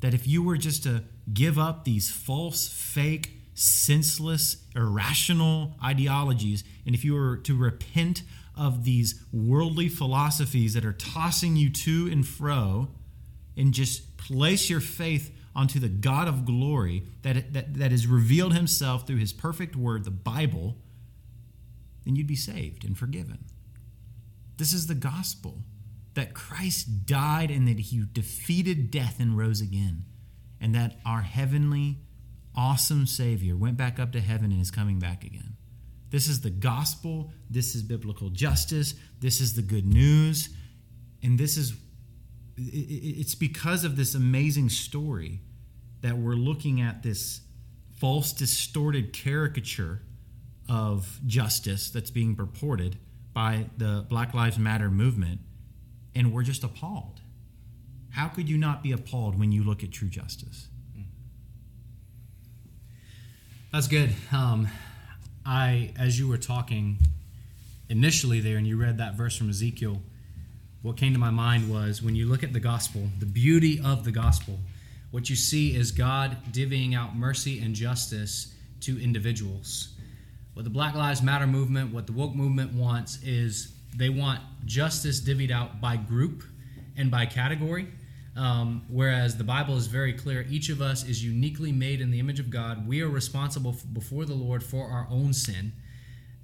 That 0.02 0.14
if 0.14 0.28
you 0.28 0.42
were 0.42 0.58
just 0.58 0.84
to 0.84 1.04
give 1.34 1.60
up 1.60 1.84
these 1.84 2.10
false, 2.10 2.70
fake, 2.70 3.32
senseless, 3.54 4.64
irrational 4.76 5.76
ideologies, 5.84 6.64
and 6.86 6.96
if 6.96 7.04
you 7.04 7.14
were 7.14 7.38
to 7.38 7.56
repent 7.56 8.24
of 8.56 8.86
these 8.86 9.24
worldly 9.32 9.90
philosophies 9.90 10.74
that 10.74 10.86
are 10.86 10.94
tossing 10.94 11.56
you 11.56 11.70
to 11.70 12.10
and 12.12 12.26
fro, 12.26 12.90
and 13.58 13.74
just 13.74 14.18
place 14.18 14.70
your 14.70 14.80
faith 14.80 15.36
onto 15.54 15.80
the 15.80 15.90
God 15.90 16.28
of 16.30 16.46
glory 16.46 17.04
that, 17.24 17.52
that, 17.54 17.74
that 17.76 17.92
has 17.92 18.08
revealed 18.08 18.54
himself 18.54 19.06
through 19.06 19.18
his 19.18 19.34
perfect 19.34 19.76
word, 19.76 20.06
the 20.06 20.12
Bible, 20.12 20.78
then 22.06 22.16
you'd 22.16 22.28
be 22.28 22.36
saved 22.36 22.86
and 22.86 22.98
forgiven. 22.98 23.46
This 24.60 24.74
is 24.74 24.88
the 24.88 24.96
gospel 24.96 25.64
that 26.16 26.34
Christ 26.34 27.06
died 27.06 27.50
and 27.50 27.66
that 27.70 27.80
he 27.80 28.04
defeated 28.12 28.92
death 28.92 29.16
and 29.18 29.38
rose 29.38 29.62
again, 29.62 30.04
and 30.60 30.76
that 30.76 31.00
our 31.06 31.22
heavenly, 31.22 32.00
awesome 32.54 33.08
Savior 33.08 33.56
went 33.56 33.78
back 33.78 34.00
up 34.00 34.12
to 34.12 34.20
heaven 34.20 34.52
and 34.52 34.62
is 34.62 34.70
coming 34.70 35.00
back 35.00 35.24
again. 35.24 35.56
This 36.10 36.28
is 36.28 36.42
the 36.42 36.50
gospel. 36.50 37.32
This 37.50 37.74
is 37.74 37.84
biblical 37.84 38.30
justice. 38.30 38.96
This 39.22 39.40
is 39.40 39.56
the 39.56 39.62
good 39.62 39.86
news. 39.86 40.50
And 41.24 41.40
this 41.40 41.56
is, 41.56 41.74
it's 42.58 43.36
because 43.36 43.86
of 43.86 43.96
this 43.96 44.14
amazing 44.14 44.70
story 44.70 45.40
that 46.02 46.18
we're 46.18 46.34
looking 46.34 46.82
at 46.82 47.02
this 47.02 47.42
false, 47.96 48.34
distorted 48.34 49.14
caricature 49.14 50.02
of 50.68 51.22
justice 51.26 51.90
that's 51.90 52.12
being 52.12 52.36
purported 52.36 52.98
by 53.40 53.64
the 53.78 54.06
Black 54.10 54.34
Lives 54.34 54.60
Matter 54.60 54.90
movement, 54.90 55.40
and 56.14 56.34
we're 56.34 56.44
just 56.44 56.62
appalled. 56.62 57.22
How 58.10 58.28
could 58.28 58.50
you 58.50 58.58
not 58.58 58.84
be 58.84 58.92
appalled 58.92 59.40
when 59.40 59.54
you 59.54 59.64
look 59.64 59.82
at 59.82 59.94
true 59.94 60.10
justice? 60.10 60.68
That's 63.72 63.88
good. 63.88 64.14
Um, 64.34 64.68
I, 65.46 65.94
as 65.98 66.20
you 66.20 66.28
were 66.28 66.38
talking 66.38 66.98
initially 67.88 68.42
there, 68.42 68.58
and 68.58 68.68
you 68.68 68.76
read 68.76 68.98
that 68.98 69.16
verse 69.16 69.38
from 69.38 69.50
Ezekiel, 69.50 70.02
what 70.82 70.98
came 70.98 71.14
to 71.14 71.20
my 71.20 71.32
mind 71.32 71.72
was 71.72 72.02
when 72.02 72.18
you 72.18 72.28
look 72.28 72.44
at 72.44 72.52
the 72.52 72.60
gospel, 72.60 73.08
the 73.20 73.26
beauty 73.26 73.80
of 73.80 74.04
the 74.04 74.12
gospel, 74.12 74.60
what 75.12 75.30
you 75.30 75.38
see 75.38 75.78
is 75.78 75.94
God 75.94 76.36
divvying 76.52 76.94
out 76.94 77.16
mercy 77.16 77.62
and 77.62 77.74
justice 77.74 78.54
to 78.82 79.02
individuals. 79.02 79.96
What 80.60 80.66
the 80.66 80.72
Black 80.72 80.94
Lives 80.94 81.22
Matter 81.22 81.48
movement, 81.48 81.94
what 81.94 82.06
the 82.06 82.12
woke 82.12 82.36
movement 82.36 82.74
wants 82.74 83.24
is 83.24 83.72
they 83.96 84.10
want 84.10 84.42
justice 84.66 85.22
divvied 85.22 85.52
out 85.52 85.80
by 85.80 85.96
group 85.96 86.44
and 86.98 87.10
by 87.10 87.28
category. 87.28 87.88
Um, 88.36 88.84
whereas 88.90 89.38
the 89.38 89.46
Bible 89.46 89.78
is 89.78 89.88
very 89.88 90.12
clear, 90.12 90.46
each 90.50 90.68
of 90.68 90.82
us 90.82 91.06
is 91.06 91.24
uniquely 91.24 91.72
made 91.72 92.02
in 92.02 92.12
the 92.12 92.20
image 92.20 92.42
of 92.42 92.50
God. 92.50 92.86
We 92.86 93.02
are 93.02 93.08
responsible 93.08 93.78
before 93.94 94.26
the 94.26 94.34
Lord 94.34 94.62
for 94.62 94.84
our 94.84 95.08
own 95.10 95.32
sin. 95.32 95.72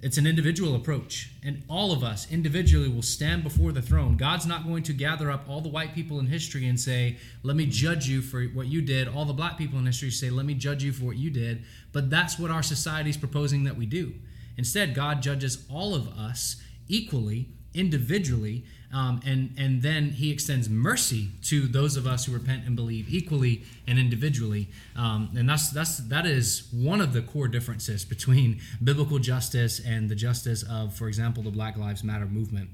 It's 0.02 0.18
an 0.18 0.26
individual 0.26 0.74
approach, 0.74 1.30
and 1.42 1.62
all 1.68 1.90
of 1.90 2.04
us 2.04 2.30
individually 2.30 2.88
will 2.88 3.00
stand 3.00 3.42
before 3.42 3.72
the 3.72 3.80
throne. 3.80 4.18
God's 4.18 4.44
not 4.44 4.66
going 4.66 4.82
to 4.84 4.92
gather 4.92 5.30
up 5.30 5.48
all 5.48 5.62
the 5.62 5.70
white 5.70 5.94
people 5.94 6.20
in 6.20 6.26
history 6.26 6.68
and 6.68 6.78
say, 6.78 7.16
Let 7.42 7.56
me 7.56 7.64
judge 7.64 8.06
you 8.06 8.20
for 8.20 8.42
what 8.44 8.66
you 8.66 8.82
did. 8.82 9.08
All 9.08 9.24
the 9.24 9.32
black 9.32 9.56
people 9.56 9.78
in 9.78 9.86
history 9.86 10.10
say, 10.10 10.28
Let 10.28 10.44
me 10.44 10.52
judge 10.52 10.84
you 10.84 10.92
for 10.92 11.06
what 11.06 11.16
you 11.16 11.30
did. 11.30 11.64
But 11.92 12.10
that's 12.10 12.38
what 12.38 12.50
our 12.50 12.62
society 12.62 13.08
is 13.08 13.16
proposing 13.16 13.64
that 13.64 13.76
we 13.78 13.86
do. 13.86 14.12
Instead, 14.58 14.94
God 14.94 15.22
judges 15.22 15.64
all 15.70 15.94
of 15.94 16.08
us 16.08 16.62
equally, 16.88 17.48
individually, 17.72 18.64
um, 18.92 19.20
and 19.26 19.54
and 19.58 19.82
then 19.82 20.10
He 20.10 20.30
extends 20.30 20.68
mercy 20.68 21.30
to 21.44 21.66
those 21.66 21.96
of 21.96 22.06
us 22.06 22.24
who 22.24 22.32
repent 22.32 22.64
and 22.66 22.76
believe 22.76 23.12
equally 23.12 23.64
and 23.86 23.98
individually. 23.98 24.68
Um, 24.96 25.30
and 25.36 25.48
that's 25.48 25.70
that's 25.70 25.98
that 25.98 26.26
is 26.26 26.68
one 26.72 27.00
of 27.00 27.12
the 27.12 27.22
core 27.22 27.48
differences 27.48 28.04
between 28.04 28.60
biblical 28.82 29.18
justice 29.18 29.80
and 29.84 30.08
the 30.08 30.14
justice 30.14 30.62
of, 30.62 30.94
for 30.94 31.08
example, 31.08 31.42
the 31.42 31.50
Black 31.50 31.76
Lives 31.76 32.04
Matter 32.04 32.26
movement. 32.26 32.70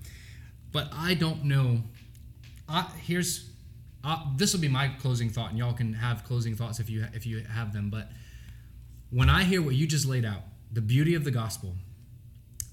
But 0.72 0.88
I 0.92 1.14
don't 1.14 1.44
know. 1.44 1.82
I, 2.68 2.86
here's 3.02 3.50
uh, 4.04 4.24
this 4.36 4.52
will 4.52 4.60
be 4.60 4.68
my 4.68 4.88
closing 4.88 5.30
thought, 5.30 5.50
and 5.50 5.58
y'all 5.58 5.72
can 5.72 5.92
have 5.94 6.24
closing 6.24 6.54
thoughts 6.54 6.80
if 6.80 6.90
you 6.90 7.06
if 7.14 7.26
you 7.26 7.40
have 7.44 7.72
them. 7.72 7.90
But 7.90 8.10
when 9.10 9.30
I 9.30 9.44
hear 9.44 9.62
what 9.62 9.74
you 9.74 9.86
just 9.86 10.06
laid 10.06 10.24
out, 10.24 10.42
the 10.72 10.80
beauty 10.80 11.14
of 11.14 11.24
the 11.24 11.30
gospel, 11.30 11.76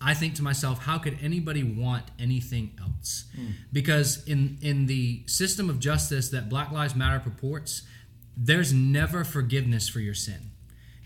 I 0.02 0.14
think 0.14 0.36
to 0.36 0.44
myself, 0.44 0.84
how 0.84 0.98
could 0.98 1.18
anybody 1.22 1.64
want 1.64 2.06
anything 2.18 2.72
else? 2.80 3.26
Hmm. 3.36 3.52
Because 3.74 4.26
in 4.26 4.58
in 4.62 4.86
the 4.86 5.24
system 5.26 5.70
of 5.70 5.80
justice 5.80 6.30
that 6.30 6.50
Black 6.50 6.72
Lives 6.72 6.96
Matter 6.96 7.20
purports, 7.20 7.84
there's 8.38 8.72
never 8.72 9.24
forgiveness 9.24 9.90
for 9.90 10.00
your 10.00 10.14
sin. 10.14 10.52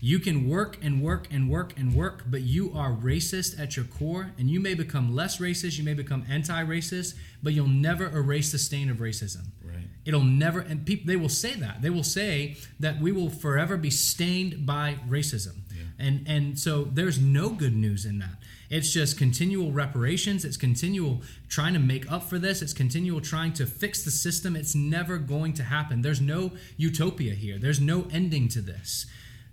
You 0.00 0.18
can 0.18 0.48
work 0.48 0.76
and 0.82 1.02
work 1.02 1.28
and 1.30 1.48
work 1.48 1.72
and 1.78 1.94
work, 1.94 2.24
but 2.26 2.42
you 2.42 2.72
are 2.74 2.92
racist 2.92 3.58
at 3.58 3.74
your 3.74 3.86
core, 3.86 4.32
and 4.36 4.50
you 4.50 4.60
may 4.60 4.74
become 4.74 5.14
less 5.14 5.38
racist, 5.38 5.78
you 5.78 5.84
may 5.84 5.94
become 5.94 6.26
anti-racist, 6.28 7.14
but 7.42 7.54
you'll 7.54 7.68
never 7.68 8.14
erase 8.14 8.52
the 8.52 8.58
stain 8.58 8.90
of 8.90 8.98
racism. 8.98 9.46
Right. 9.64 9.88
It'll 10.04 10.22
never, 10.22 10.60
and 10.60 10.84
people 10.84 11.06
they 11.06 11.16
will 11.16 11.30
say 11.30 11.54
that 11.54 11.80
they 11.80 11.88
will 11.88 12.04
say 12.04 12.58
that 12.78 13.00
we 13.00 13.12
will 13.12 13.30
forever 13.30 13.78
be 13.78 13.90
stained 13.90 14.66
by 14.66 14.98
racism, 15.08 15.60
yeah. 15.74 16.06
and 16.06 16.28
and 16.28 16.58
so 16.58 16.84
there's 16.84 17.18
no 17.18 17.48
good 17.48 17.74
news 17.74 18.04
in 18.04 18.18
that. 18.18 18.36
It's 18.74 18.92
just 18.92 19.16
continual 19.16 19.70
reparations. 19.70 20.44
It's 20.44 20.56
continual 20.56 21.22
trying 21.46 21.74
to 21.74 21.78
make 21.78 22.10
up 22.10 22.24
for 22.24 22.40
this. 22.40 22.60
It's 22.60 22.72
continual 22.72 23.20
trying 23.20 23.52
to 23.52 23.66
fix 23.66 24.02
the 24.02 24.10
system. 24.10 24.56
It's 24.56 24.74
never 24.74 25.16
going 25.16 25.52
to 25.52 25.62
happen. 25.62 26.02
There's 26.02 26.20
no 26.20 26.50
utopia 26.76 27.34
here. 27.34 27.56
There's 27.56 27.80
no 27.80 28.08
ending 28.10 28.48
to 28.48 28.60
this. 28.60 29.06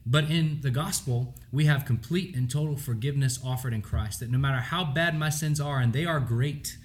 But 0.08 0.32
in 0.32 0.62
the 0.62 0.72
gospel, 0.72 1.36
we 1.52 1.66
have 1.66 1.86
complete 1.86 2.36
and 2.36 2.50
total 2.50 2.76
forgiveness 2.76 3.40
offered 3.46 3.74
in 3.74 3.84
Christ. 3.84 4.22
That 4.22 4.32
no 4.32 4.40
matter 4.40 4.60
how 4.60 4.86
bad 4.86 5.16
my 5.16 5.30
sins 5.30 5.62
are, 5.62 5.80
and 5.80 5.94
they 5.94 6.06
are 6.06 6.20
great, 6.20 6.80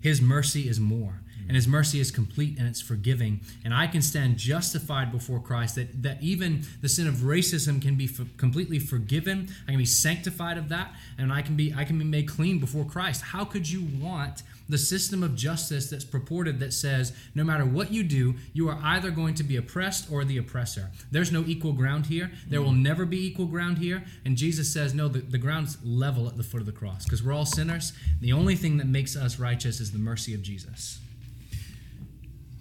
his 0.00 0.20
mercy 0.20 0.68
is 0.68 0.80
more. 0.80 1.20
And 1.50 1.56
his 1.56 1.66
mercy 1.66 1.98
is 1.98 2.12
complete 2.12 2.60
and 2.60 2.68
it's 2.68 2.80
forgiving. 2.80 3.40
And 3.64 3.74
I 3.74 3.88
can 3.88 4.02
stand 4.02 4.36
justified 4.36 5.10
before 5.10 5.40
Christ. 5.40 5.74
That, 5.74 6.00
that 6.04 6.22
even 6.22 6.62
the 6.80 6.88
sin 6.88 7.08
of 7.08 7.14
racism 7.14 7.82
can 7.82 7.96
be 7.96 8.04
f- 8.04 8.24
completely 8.36 8.78
forgiven. 8.78 9.48
I 9.66 9.72
can 9.72 9.78
be 9.78 9.84
sanctified 9.84 10.58
of 10.58 10.68
that. 10.68 10.94
And 11.18 11.32
I 11.32 11.42
can 11.42 11.56
be 11.56 11.74
I 11.76 11.82
can 11.82 11.98
be 11.98 12.04
made 12.04 12.28
clean 12.28 12.60
before 12.60 12.84
Christ. 12.84 13.22
How 13.22 13.44
could 13.44 13.68
you 13.68 13.84
want 14.00 14.44
the 14.68 14.78
system 14.78 15.24
of 15.24 15.34
justice 15.34 15.90
that's 15.90 16.04
purported 16.04 16.60
that 16.60 16.72
says 16.72 17.12
no 17.34 17.42
matter 17.42 17.64
what 17.64 17.90
you 17.90 18.04
do, 18.04 18.36
you 18.52 18.68
are 18.68 18.78
either 18.84 19.10
going 19.10 19.34
to 19.34 19.42
be 19.42 19.56
oppressed 19.56 20.08
or 20.08 20.24
the 20.24 20.38
oppressor? 20.38 20.92
There's 21.10 21.32
no 21.32 21.42
equal 21.48 21.72
ground 21.72 22.06
here. 22.06 22.30
There 22.46 22.62
will 22.62 22.70
never 22.70 23.04
be 23.04 23.26
equal 23.26 23.46
ground 23.46 23.78
here. 23.78 24.04
And 24.24 24.36
Jesus 24.36 24.72
says, 24.72 24.94
no, 24.94 25.08
the, 25.08 25.18
the 25.18 25.36
ground's 25.36 25.78
level 25.84 26.28
at 26.28 26.36
the 26.36 26.44
foot 26.44 26.60
of 26.60 26.66
the 26.66 26.70
cross 26.70 27.02
because 27.06 27.24
we're 27.24 27.32
all 27.32 27.44
sinners. 27.44 27.92
The 28.20 28.32
only 28.32 28.54
thing 28.54 28.76
that 28.76 28.86
makes 28.86 29.16
us 29.16 29.40
righteous 29.40 29.80
is 29.80 29.90
the 29.90 29.98
mercy 29.98 30.32
of 30.32 30.42
Jesus. 30.42 31.00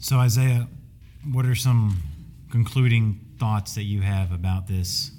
So, 0.01 0.17
Isaiah, 0.17 0.65
what 1.33 1.45
are 1.45 1.55
some 1.55 2.01
concluding 2.49 3.19
thoughts 3.37 3.75
that 3.75 3.83
you 3.83 4.01
have 4.01 4.31
about 4.31 4.65
this 4.65 5.11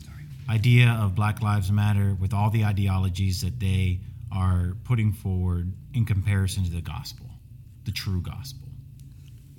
idea 0.48 0.98
of 1.02 1.14
Black 1.14 1.42
Lives 1.42 1.70
Matter 1.70 2.16
with 2.18 2.32
all 2.32 2.48
the 2.48 2.64
ideologies 2.64 3.42
that 3.42 3.60
they 3.60 4.00
are 4.32 4.72
putting 4.84 5.12
forward 5.12 5.70
in 5.92 6.06
comparison 6.06 6.64
to 6.64 6.70
the 6.70 6.80
gospel, 6.80 7.26
the 7.84 7.92
true 7.92 8.22
gospel? 8.22 8.68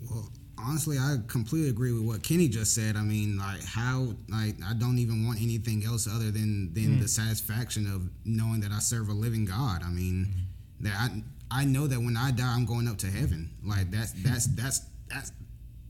Well, 0.09 0.27
honestly, 0.57 0.97
I 0.97 1.17
completely 1.27 1.69
agree 1.69 1.93
with 1.93 2.01
what 2.01 2.23
Kenny 2.23 2.47
just 2.47 2.73
said. 2.73 2.95
I 2.95 3.03
mean, 3.03 3.37
like 3.37 3.63
how 3.63 4.15
like 4.27 4.55
I 4.67 4.73
don't 4.73 4.97
even 4.97 5.27
want 5.27 5.39
anything 5.39 5.85
else 5.85 6.07
other 6.07 6.31
than 6.31 6.73
than 6.73 6.97
mm. 6.97 6.99
the 6.99 7.07
satisfaction 7.07 7.85
of 7.85 8.09
knowing 8.25 8.59
that 8.61 8.71
I 8.71 8.79
serve 8.79 9.09
a 9.09 9.13
living 9.13 9.45
God. 9.45 9.83
I 9.83 9.89
mean, 9.89 10.33
that 10.79 10.93
I 10.97 11.21
I 11.51 11.65
know 11.65 11.85
that 11.85 11.99
when 11.99 12.17
I 12.17 12.31
die, 12.31 12.51
I'm 12.55 12.65
going 12.65 12.87
up 12.87 12.97
to 12.99 13.07
heaven. 13.07 13.51
Like 13.63 13.91
that's 13.91 14.13
that's 14.23 14.47
that's 14.47 14.81
that's 15.13 15.31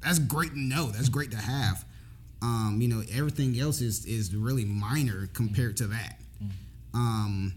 that's 0.01 0.19
great 0.19 0.51
to 0.51 0.59
know. 0.59 0.87
That's 0.87 1.09
great 1.09 1.31
to 1.31 1.37
have. 1.37 1.85
Um, 2.41 2.79
you 2.81 2.87
know, 2.87 3.03
everything 3.13 3.59
else 3.59 3.81
is 3.81 4.05
is 4.05 4.35
really 4.35 4.65
minor 4.65 5.27
compared 5.33 5.77
to 5.77 5.87
that. 5.87 6.19
Um, 6.93 7.53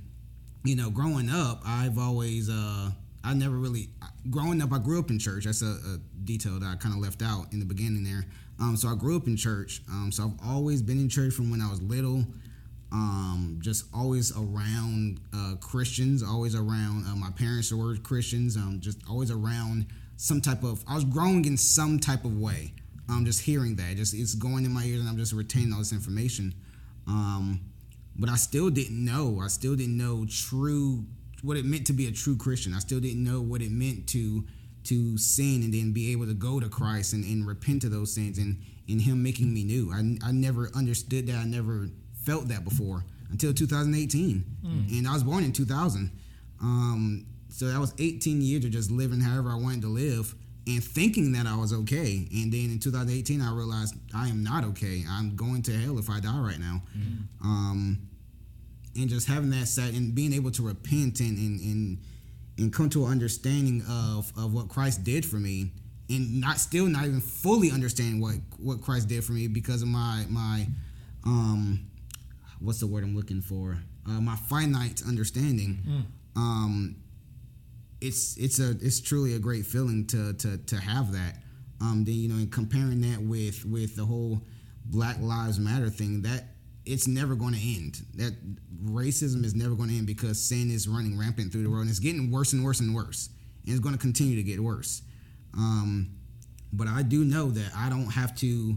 you 0.64 0.76
know, 0.76 0.90
growing 0.90 1.28
up, 1.28 1.62
I've 1.66 1.98
always, 1.98 2.48
uh, 2.48 2.90
I 3.22 3.34
never 3.34 3.56
really, 3.56 3.88
growing 4.30 4.62
up, 4.62 4.72
I 4.72 4.78
grew 4.78 4.98
up 4.98 5.10
in 5.10 5.18
church. 5.18 5.44
That's 5.44 5.62
a, 5.62 5.66
a 5.66 5.98
detail 6.24 6.58
that 6.58 6.66
I 6.66 6.76
kind 6.76 6.94
of 6.94 7.00
left 7.00 7.22
out 7.22 7.52
in 7.52 7.60
the 7.60 7.66
beginning 7.66 8.04
there. 8.04 8.24
Um, 8.60 8.76
so 8.76 8.88
I 8.88 8.94
grew 8.94 9.16
up 9.16 9.26
in 9.26 9.36
church. 9.36 9.82
Um, 9.90 10.10
so 10.12 10.24
I've 10.24 10.48
always 10.48 10.80
been 10.80 10.98
in 10.98 11.08
church 11.08 11.34
from 11.34 11.50
when 11.50 11.60
I 11.60 11.68
was 11.68 11.82
little. 11.82 12.24
Um, 12.92 13.58
just 13.60 13.86
always 13.92 14.32
around 14.36 15.20
uh, 15.34 15.56
Christians, 15.60 16.22
always 16.22 16.54
around 16.54 17.06
uh, 17.06 17.16
my 17.16 17.30
parents 17.32 17.72
were 17.72 17.96
Christians. 17.96 18.56
Um, 18.56 18.78
just 18.80 19.00
always 19.10 19.30
around 19.30 19.86
some 20.16 20.40
type 20.40 20.62
of. 20.62 20.84
I 20.88 20.94
was 20.94 21.04
growing 21.04 21.44
in 21.44 21.56
some 21.56 21.98
type 21.98 22.24
of 22.24 22.38
way. 22.38 22.72
Um, 23.08 23.26
just 23.26 23.42
hearing 23.42 23.76
that, 23.76 23.96
just 23.96 24.14
it's 24.14 24.34
going 24.34 24.64
in 24.64 24.72
my 24.72 24.82
ears, 24.84 25.00
and 25.00 25.08
I'm 25.08 25.18
just 25.18 25.32
retaining 25.32 25.72
all 25.72 25.80
this 25.80 25.92
information. 25.92 26.54
Um, 27.06 27.60
but 28.16 28.30
I 28.30 28.36
still 28.36 28.70
didn't 28.70 29.04
know. 29.04 29.40
I 29.42 29.48
still 29.48 29.76
didn't 29.76 29.98
know 29.98 30.26
true 30.28 31.04
what 31.42 31.58
it 31.58 31.66
meant 31.66 31.86
to 31.88 31.92
be 31.92 32.06
a 32.06 32.12
true 32.12 32.36
Christian. 32.36 32.72
I 32.72 32.78
still 32.78 33.00
didn't 33.00 33.22
know 33.22 33.42
what 33.42 33.60
it 33.60 33.70
meant 33.70 34.06
to 34.08 34.44
to 34.84 35.16
sin 35.16 35.62
and 35.62 35.72
then 35.72 35.92
be 35.92 36.12
able 36.12 36.26
to 36.26 36.34
go 36.34 36.60
to 36.60 36.68
Christ 36.68 37.14
and, 37.14 37.24
and 37.24 37.46
repent 37.46 37.84
of 37.84 37.90
those 37.90 38.14
sins 38.14 38.38
and 38.38 38.60
in 38.86 38.98
Him 38.98 39.22
making 39.22 39.52
me 39.52 39.64
new. 39.64 39.90
I, 39.92 40.28
I 40.28 40.32
never 40.32 40.70
understood 40.74 41.26
that. 41.26 41.36
I 41.36 41.44
never 41.44 41.88
felt 42.22 42.48
that 42.48 42.64
before 42.64 43.04
until 43.30 43.52
2018, 43.52 44.44
and 44.98 45.08
I 45.08 45.12
was 45.12 45.24
born 45.24 45.44
in 45.44 45.52
2000. 45.52 46.10
Um, 46.60 47.26
so 47.54 47.66
that 47.66 47.78
was 47.78 47.94
18 48.00 48.42
years 48.42 48.64
of 48.64 48.72
just 48.72 48.90
living 48.90 49.20
however 49.20 49.50
I 49.50 49.54
wanted 49.54 49.82
to 49.82 49.88
live 49.88 50.34
and 50.66 50.82
thinking 50.82 51.30
that 51.32 51.46
I 51.46 51.54
was 51.56 51.72
okay. 51.72 52.26
And 52.32 52.52
then 52.52 52.64
in 52.72 52.80
2018, 52.80 53.40
I 53.40 53.54
realized 53.54 53.94
I 54.12 54.26
am 54.26 54.42
not 54.42 54.64
okay. 54.64 55.04
I'm 55.08 55.36
going 55.36 55.62
to 55.62 55.72
hell 55.72 55.96
if 56.00 56.10
I 56.10 56.18
die 56.18 56.36
right 56.40 56.58
now. 56.58 56.82
Um, 57.42 58.08
and 58.96 59.08
just 59.08 59.28
having 59.28 59.50
that 59.50 59.68
set 59.68 59.92
and 59.94 60.16
being 60.16 60.32
able 60.32 60.50
to 60.50 60.62
repent 60.62 61.20
and 61.20 61.38
and, 61.38 61.60
and 61.60 61.98
and 62.58 62.72
come 62.72 62.90
to 62.90 63.04
an 63.06 63.12
understanding 63.12 63.82
of 63.88 64.32
of 64.36 64.52
what 64.52 64.68
Christ 64.68 65.04
did 65.04 65.24
for 65.24 65.36
me 65.36 65.70
and 66.10 66.40
not 66.40 66.58
still 66.58 66.86
not 66.86 67.04
even 67.04 67.20
fully 67.20 67.70
understanding 67.70 68.20
what 68.20 68.34
what 68.58 68.80
Christ 68.82 69.06
did 69.08 69.22
for 69.22 69.32
me 69.32 69.46
because 69.46 69.80
of 69.82 69.88
my 69.88 70.24
my 70.28 70.66
um 71.24 71.86
what's 72.58 72.80
the 72.80 72.86
word 72.88 73.04
I'm 73.04 73.14
looking 73.14 73.40
for 73.42 73.78
uh, 74.08 74.20
my 74.20 74.34
finite 74.36 75.02
understanding 75.06 75.78
um 76.36 76.96
it's 78.06 78.36
it's 78.36 78.58
a 78.58 78.70
it's 78.80 79.00
truly 79.00 79.34
a 79.34 79.38
great 79.38 79.66
feeling 79.66 80.06
to 80.06 80.32
to 80.34 80.58
to 80.58 80.76
have 80.76 81.12
that 81.12 81.36
um 81.80 82.04
then 82.04 82.14
you 82.14 82.28
know 82.28 82.36
and 82.36 82.52
comparing 82.52 83.00
that 83.00 83.20
with 83.20 83.64
with 83.64 83.96
the 83.96 84.04
whole 84.04 84.42
Black 84.86 85.16
Lives 85.20 85.58
Matter 85.58 85.88
thing 85.88 86.22
that 86.22 86.44
it's 86.86 87.08
never 87.08 87.34
going 87.34 87.54
to 87.54 87.60
end. 87.60 88.02
That 88.16 88.34
racism 88.84 89.44
is 89.44 89.54
never 89.54 89.74
going 89.74 89.88
to 89.88 89.96
end 89.96 90.06
because 90.06 90.42
sin 90.42 90.70
is 90.70 90.86
running 90.86 91.18
rampant 91.18 91.52
through 91.52 91.62
the 91.62 91.70
world 91.70 91.82
and 91.82 91.90
it's 91.90 91.98
getting 91.98 92.30
worse 92.30 92.52
and 92.52 92.62
worse 92.64 92.80
and 92.80 92.94
worse. 92.94 93.30
And 93.64 93.72
it's 93.72 93.80
going 93.80 93.94
to 93.94 94.00
continue 94.00 94.36
to 94.36 94.42
get 94.42 94.60
worse. 94.60 95.02
Um, 95.54 96.10
but 96.72 96.88
I 96.88 97.02
do 97.02 97.24
know 97.24 97.50
that 97.50 97.70
I 97.74 97.88
don't 97.88 98.12
have 98.12 98.36
to 98.36 98.76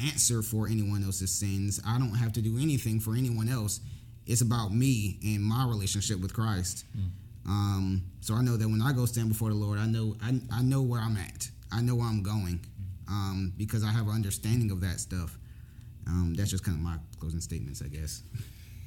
answer 0.00 0.42
for 0.42 0.68
anyone 0.68 1.02
else's 1.02 1.32
sins. 1.34 1.80
I 1.84 1.98
don't 1.98 2.14
have 2.14 2.32
to 2.34 2.42
do 2.42 2.58
anything 2.58 3.00
for 3.00 3.16
anyone 3.16 3.48
else. 3.48 3.80
It's 4.26 4.42
about 4.42 4.72
me 4.72 5.18
and 5.24 5.42
my 5.42 5.66
relationship 5.66 6.20
with 6.20 6.34
Christ. 6.34 6.84
Um, 7.48 8.02
so 8.20 8.34
I 8.34 8.42
know 8.42 8.56
that 8.58 8.68
when 8.68 8.82
I 8.82 8.92
go 8.92 9.06
stand 9.06 9.30
before 9.30 9.48
the 9.48 9.54
Lord, 9.54 9.78
I 9.78 9.86
know 9.86 10.16
I, 10.22 10.38
I 10.52 10.62
know 10.62 10.82
where 10.82 11.00
I'm 11.00 11.16
at. 11.16 11.48
I 11.72 11.80
know 11.80 11.94
where 11.96 12.06
I'm 12.06 12.22
going 12.22 12.60
um, 13.08 13.52
because 13.56 13.82
I 13.82 13.90
have 13.90 14.06
an 14.06 14.14
understanding 14.14 14.70
of 14.70 14.80
that 14.82 15.00
stuff. 15.00 15.38
Um, 16.06 16.34
that's 16.36 16.50
just 16.50 16.64
kind 16.64 16.76
of 16.76 16.82
my 16.82 16.96
closing 17.18 17.40
statements, 17.40 17.82
I 17.82 17.88
guess. 17.88 18.22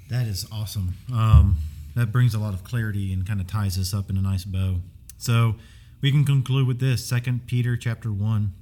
That 0.10 0.28
is 0.28 0.48
awesome. 0.52 0.94
Um, 1.14 1.58
that 1.96 2.12
brings 2.12 2.34
a 2.34 2.40
lot 2.40 2.54
of 2.54 2.64
clarity 2.64 3.14
and 3.14 3.28
kind 3.28 3.42
of 3.42 3.48
ties 3.48 3.78
us 3.80 3.94
up 3.94 4.10
in 4.10 4.18
a 4.18 4.22
nice 4.22 4.46
bow. 4.46 4.78
So 5.18 5.56
we 6.02 6.12
can 6.12 6.24
conclude 6.24 6.68
with 6.68 6.80
this: 6.80 7.06
Second 7.06 7.48
Peter 7.48 7.76
chapter 7.76 8.12
one. 8.12 8.54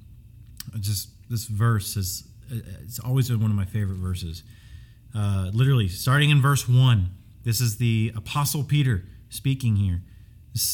Just 0.80 1.10
this 1.30 1.46
verse 1.46 1.98
is 1.98 2.24
it's 2.50 3.00
always 3.00 3.30
been 3.30 3.42
one 3.42 3.52
of 3.52 3.58
my 3.58 3.66
favorite 3.66 3.98
verses. 3.98 4.44
Uh, 5.14 5.50
literally, 5.54 5.90
starting 5.90 6.30
in 6.30 6.42
verse 6.42 6.70
one. 6.70 7.10
This 7.44 7.62
is 7.62 7.78
the 7.78 8.12
Apostle 8.16 8.64
Peter 8.64 9.06
speaking 9.30 9.76
here. 9.76 10.02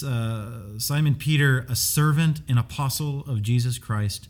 Uh, 0.06 0.80
Simon 0.80 1.16
Peter, 1.16 1.66
a 1.70 1.76
servant 1.76 2.42
and 2.48 2.58
apostle 2.58 3.22
of 3.28 3.42
Jesus 3.42 3.78
Christ, 3.78 4.30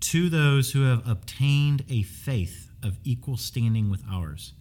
to 0.00 0.28
those 0.28 0.72
who 0.72 0.82
have 0.82 1.06
obtained 1.08 1.84
a 1.88 2.02
faith 2.02 2.70
of 2.82 2.98
equal 3.04 3.36
standing 3.36 3.90
with 3.90 4.02
ours 4.10 4.54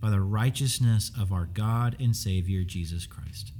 by 0.00 0.10
the 0.10 0.20
righteousness 0.20 1.10
of 1.18 1.32
our 1.32 1.46
God 1.46 1.96
and 2.00 2.14
Savior 2.16 2.62
Jesus 2.62 3.06
Christ. 3.06 3.52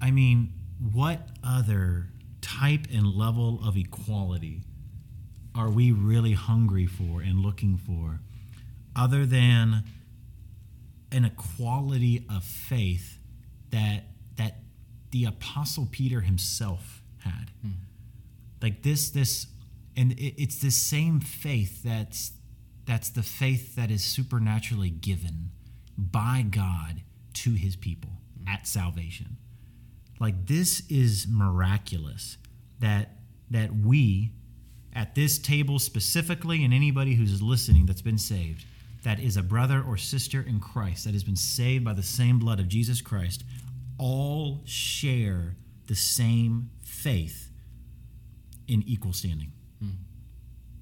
I 0.00 0.10
mean, 0.10 0.52
what 0.92 1.28
other 1.44 2.08
type 2.40 2.86
and 2.92 3.06
level 3.06 3.60
of 3.64 3.76
equality 3.76 4.62
are 5.54 5.68
we 5.68 5.92
really 5.92 6.32
hungry 6.32 6.86
for 6.86 7.20
and 7.20 7.40
looking 7.40 7.76
for 7.76 8.20
other 8.96 9.26
than 9.26 9.84
an 11.12 11.24
equality 11.24 12.24
of 12.30 12.44
faith 12.44 13.18
that 13.70 14.04
that 14.36 14.58
the 15.10 15.24
apostle 15.24 15.88
Peter 15.90 16.20
himself 16.20 17.02
had? 17.18 17.50
Hmm. 17.62 17.72
Like 18.62 18.82
this 18.82 19.10
this 19.10 19.46
and 19.96 20.12
it, 20.12 20.40
it's 20.40 20.58
the 20.58 20.70
same 20.70 21.20
faith 21.20 21.82
that's 21.82 22.32
that's 22.86 23.10
the 23.10 23.22
faith 23.22 23.76
that 23.76 23.90
is 23.90 24.02
supernaturally 24.04 24.90
given 24.90 25.50
by 25.96 26.44
God 26.48 27.02
to 27.34 27.52
His 27.52 27.76
people 27.76 28.10
hmm. 28.38 28.48
at 28.48 28.66
salvation. 28.66 29.36
Like 30.18 30.46
this 30.46 30.82
is 30.88 31.26
miraculous 31.28 32.36
that 32.80 33.16
that 33.50 33.74
we 33.74 34.32
at 34.92 35.14
this 35.14 35.38
table 35.38 35.78
specifically 35.78 36.64
and 36.64 36.74
anybody 36.74 37.14
who's 37.14 37.40
listening 37.40 37.86
that's 37.86 38.02
been 38.02 38.18
saved 38.18 38.64
that 39.02 39.18
is 39.18 39.36
a 39.36 39.42
brother 39.42 39.82
or 39.86 39.96
sister 39.96 40.42
in 40.42 40.60
Christ 40.60 41.04
that 41.04 41.14
has 41.14 41.24
been 41.24 41.36
saved 41.36 41.84
by 41.84 41.94
the 41.94 42.02
same 42.02 42.38
blood 42.38 42.60
of 42.60 42.68
Jesus 42.68 43.00
Christ 43.00 43.44
all 44.00 44.62
share 44.64 45.54
the 45.86 45.94
same 45.94 46.70
faith 46.82 47.50
in 48.66 48.82
equal 48.86 49.12
standing. 49.12 49.52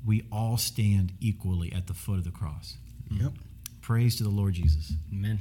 We 0.07 0.25
all 0.33 0.57
stand 0.57 1.13
equally 1.21 1.71
at 1.73 1.87
the 1.87 1.93
foot 1.93 2.19
of 2.19 2.25
the 2.25 2.31
cross. 2.31 2.79
Yep. 3.11 3.33
Praise 3.83 4.17
to 4.17 4.23
the 4.23 4.31
Lord 4.31 4.55
Jesus. 4.55 4.93
Amen. 5.13 5.41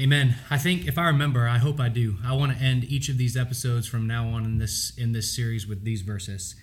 Amen. 0.00 0.36
I 0.48 0.56
think 0.56 0.86
if 0.86 0.96
I 0.96 1.08
remember, 1.08 1.46
I 1.46 1.58
hope 1.58 1.78
I 1.78 1.90
do. 1.90 2.16
I 2.24 2.32
want 2.34 2.56
to 2.56 2.62
end 2.62 2.84
each 2.84 3.10
of 3.10 3.18
these 3.18 3.36
episodes 3.36 3.86
from 3.86 4.06
now 4.06 4.28
on 4.28 4.44
in 4.46 4.58
this 4.58 4.92
in 4.96 5.12
this 5.12 5.34
series 5.34 5.66
with 5.66 5.84
these 5.84 6.00
verses. 6.00 6.54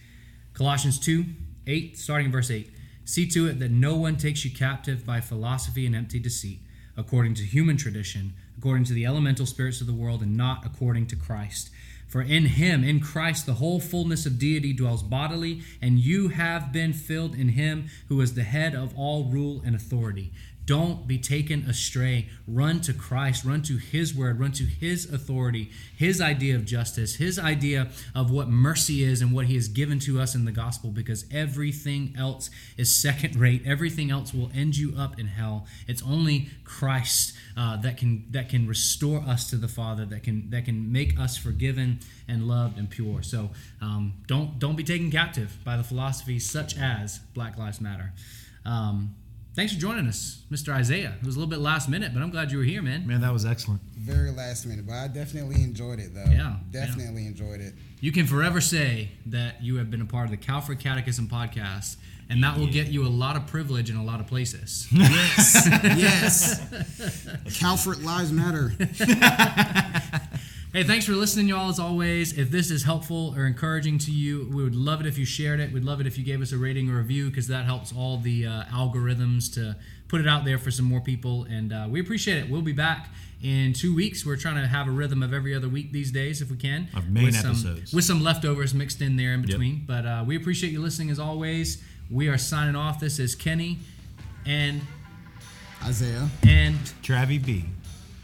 Colossians 0.53 0.99
2, 0.99 1.26
8, 1.68 1.97
starting 1.99 2.28
in 2.28 2.32
verse 2.32 2.49
8. 2.49 2.72
See 3.05 3.28
to 3.28 3.47
it 3.47 3.60
that 3.60 3.70
no 3.70 3.95
one 3.95 4.18
takes 4.18 4.43
you 4.43 4.49
captive 4.49 5.05
by 5.05 5.22
philosophy 5.22 5.86
and 5.86 5.95
empty 5.95 6.18
deceit, 6.18 6.62
according 6.97 7.35
to 7.35 7.43
human 7.43 7.77
tradition, 7.77 8.33
according 8.57 8.83
to 8.85 8.93
the 8.93 9.05
elemental 9.05 9.45
spirits 9.45 9.79
of 9.79 9.87
the 9.87 9.93
world, 9.93 10.21
and 10.21 10.35
not 10.35 10.65
according 10.65 11.05
to 11.07 11.15
Christ. 11.15 11.69
For 12.07 12.21
in 12.21 12.45
him, 12.45 12.83
in 12.83 13.01
Christ, 13.01 13.45
the 13.45 13.55
whole 13.55 13.79
fullness 13.79 14.25
of 14.25 14.39
deity 14.39 14.73
dwells 14.73 15.03
bodily, 15.03 15.61
and 15.81 15.99
you 15.99 16.29
have 16.29 16.71
been 16.71 16.93
filled 16.93 17.35
in 17.35 17.49
him 17.49 17.89
who 18.07 18.19
is 18.21 18.33
the 18.33 18.43
head 18.43 18.73
of 18.73 18.97
all 18.97 19.25
rule 19.25 19.61
and 19.65 19.75
authority. 19.75 20.31
Don't 20.68 21.07
be 21.07 21.18
taken 21.18 21.61
astray. 21.61 22.28
Run 22.45 22.82
to 22.82 22.93
Christ, 22.93 23.45
run 23.45 23.61
to 23.63 23.78
His 23.78 24.13
word, 24.13 24.38
run 24.38 24.51
to 24.51 24.65
His 24.65 25.05
authority, 25.11 25.72
His 25.95 26.20
idea 26.20 26.57
of 26.57 26.65
justice, 26.65 27.15
His 27.15 27.39
idea 27.39 27.88
of 28.13 28.30
what 28.32 28.49
mercy 28.49 29.01
is 29.01 29.22
and 29.22 29.32
what 29.32 29.45
He 29.45 29.55
has 29.55 29.70
given 29.70 29.97
to 29.99 30.20
us 30.20 30.36
in 30.36 30.43
the 30.43 30.51
gospel, 30.51 30.91
because 30.91 31.24
everything 31.32 32.13
else 32.18 32.49
is 32.76 32.93
second 32.93 33.38
rate. 33.38 33.61
Everything 33.65 34.11
else 34.11 34.34
will 34.34 34.51
end 34.53 34.76
you 34.76 34.93
up 34.97 35.18
in 35.18 35.28
hell. 35.28 35.65
It's 35.88 36.03
only 36.03 36.49
Christ 36.65 37.34
uh, 37.55 37.78
that 37.78 37.95
can 37.95 38.26
that 38.32 38.49
can 38.49 38.68
restore 38.68 39.22
us 39.22 39.49
to 39.51 39.55
the 39.55 39.70
Father, 39.70 40.03
that 40.07 40.24
can 40.24 40.49
that 40.49 40.65
can 40.65 40.91
make 40.91 41.18
us 41.18 41.38
forgiven 41.38 41.99
and 42.28 42.45
loved 42.45 42.78
and 42.78 42.89
pure. 42.89 43.24
So 43.24 43.51
um, 43.82 44.15
don't 44.28 44.59
don't 44.59 44.76
be 44.76 44.84
taken 44.84 45.09
captive 45.11 45.59
by 45.63 45.78
the 45.78 45.84
philosophies 45.84 46.49
such 46.49 46.78
as 46.78 47.20
Black 47.34 47.57
Lives 47.57 47.80
Matter. 47.80 48.11
Um, 48.65 49.15
Thanks 49.58 49.74
for 49.74 49.80
joining 49.80 50.05
us, 50.08 50.43
Mr. 50.51 50.72
Isaiah. 50.72 51.16
It 51.20 51.26
was 51.26 51.36
a 51.36 51.39
little 51.39 51.49
bit 51.49 51.58
last 51.58 51.89
minute, 51.89 52.14
but 52.14 52.22
I'm 52.22 52.30
glad 52.30 52.51
you 52.51 52.60
were 52.60 52.64
here, 52.64 52.84
man. 52.84 53.08
Man, 53.08 53.22
that 53.22 53.34
was 53.34 53.43
excellent. 53.43 53.82
Very 53.97 54.30
last 54.30 54.68
minute, 54.68 54.86
but 54.86 54.93
I 54.93 55.08
definitely 55.08 55.64
enjoyed 55.64 55.97
it 55.97 56.14
though. 56.14 56.30
Yeah, 56.30 56.58
Definitely 56.70 57.26
enjoyed 57.26 57.60
it. 57.62 57.74
You 57.99 58.12
can 58.12 58.28
forever 58.28 58.62
say 58.62 59.10
that 59.26 59.64
you 59.64 59.78
have 59.78 59.89
been 59.89 60.01
a 60.01 60.05
part 60.05 60.26
of 60.26 60.30
the 60.30 60.38
Calvary 60.38 60.76
Catechism 60.76 61.28
podcast, 61.28 61.95
and 62.30 62.43
that 62.43 62.60
will 62.60 62.68
get 62.68 62.89
you 62.89 63.03
a 63.08 63.10
lot 63.10 63.36
of 63.36 63.47
privilege 63.47 63.89
in 63.89 63.95
a 63.95 64.03
lot 64.03 64.20
of 64.20 64.28
places. 64.28 64.88
Yes. 64.93 65.68
yes. 65.82 67.58
Calford 67.58 68.03
Lives 68.03 68.32
Matter. 68.32 68.74
Hey, 70.78 70.84
thanks 70.84 71.07
for 71.07 71.13
listening, 71.13 71.47
y'all, 71.47 71.69
as 71.69 71.80
always. 71.80 72.38
If 72.38 72.51
this 72.51 72.69
is 72.69 72.84
helpful 72.84 73.34
or 73.36 73.47
encouraging 73.47 73.97
to 73.97 74.11
you, 74.11 74.47
we 74.53 74.61
would 74.61 74.75
love 74.75 75.01
it 75.01 75.07
if 75.07 75.17
you 75.17 75.25
shared 75.25 75.59
it. 75.59 75.71
We'd 75.71 75.84
love 75.84 75.99
it 76.01 76.05
if 76.05 76.19
you 76.19 76.23
gave 76.23 76.39
us 76.39 76.51
a 76.51 76.57
rating 76.59 76.88
or 76.91 76.97
review 76.97 77.32
because 77.32 77.47
that 77.47 77.65
helps 77.65 77.91
all 77.91 78.19
the 78.19 78.45
uh, 78.45 78.63
algorithms 78.65 79.51
to 79.55 79.75
put 80.07 80.21
it 80.21 80.28
out 80.28 80.45
there 80.45 80.59
for 80.59 80.69
some 80.69 80.86
more 80.86 81.01
people. 81.01 81.47
And 81.49 81.73
uh, 81.73 81.88
we 81.89 81.99
appreciate 81.99 82.38
it. 82.38 82.47
We'll 82.47 82.61
be 82.61 82.73
back 82.73 83.09
in 83.41 83.73
two 83.73 83.95
weeks. 83.95 84.23
We're 84.23 84.36
trying 84.36 84.61
to 84.61 84.67
have 84.67 84.88
a 84.88 84.91
rhythm 84.91 85.23
of 85.23 85.34
every 85.34 85.55
other 85.55 85.67
week 85.67 85.91
these 85.91 86.11
days 86.11 86.43
if 86.43 86.51
we 86.51 86.57
can. 86.57 86.89
Of 86.95 87.09
main 87.09 87.25
with 87.25 87.36
some, 87.38 87.49
episodes. 87.53 87.91
With 87.91 88.03
some 88.03 88.23
leftovers 88.23 88.75
mixed 88.75 89.01
in 89.01 89.15
there 89.15 89.34
in 89.34 89.41
between. 89.41 89.84
But 89.88 90.05
uh, 90.05 90.25
we 90.28 90.36
appreciate 90.36 90.73
you 90.73 90.80
listening 90.84 91.09
as 91.09 91.17
always. 91.17 91.82
We 92.11 92.28
are 92.28 92.38
signing 92.38 92.75
off. 92.75 92.99
This 92.99 93.17
is 93.17 93.34
Kenny 93.34 93.80
and 94.45 94.82
Isaiah. 95.84 96.30
and 96.43 96.78
Travie 97.01 97.43
B. 97.43 97.65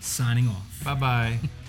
signing 0.01 0.47
off. 0.49 0.83
Bye 0.83 0.93
bye. 0.93 1.39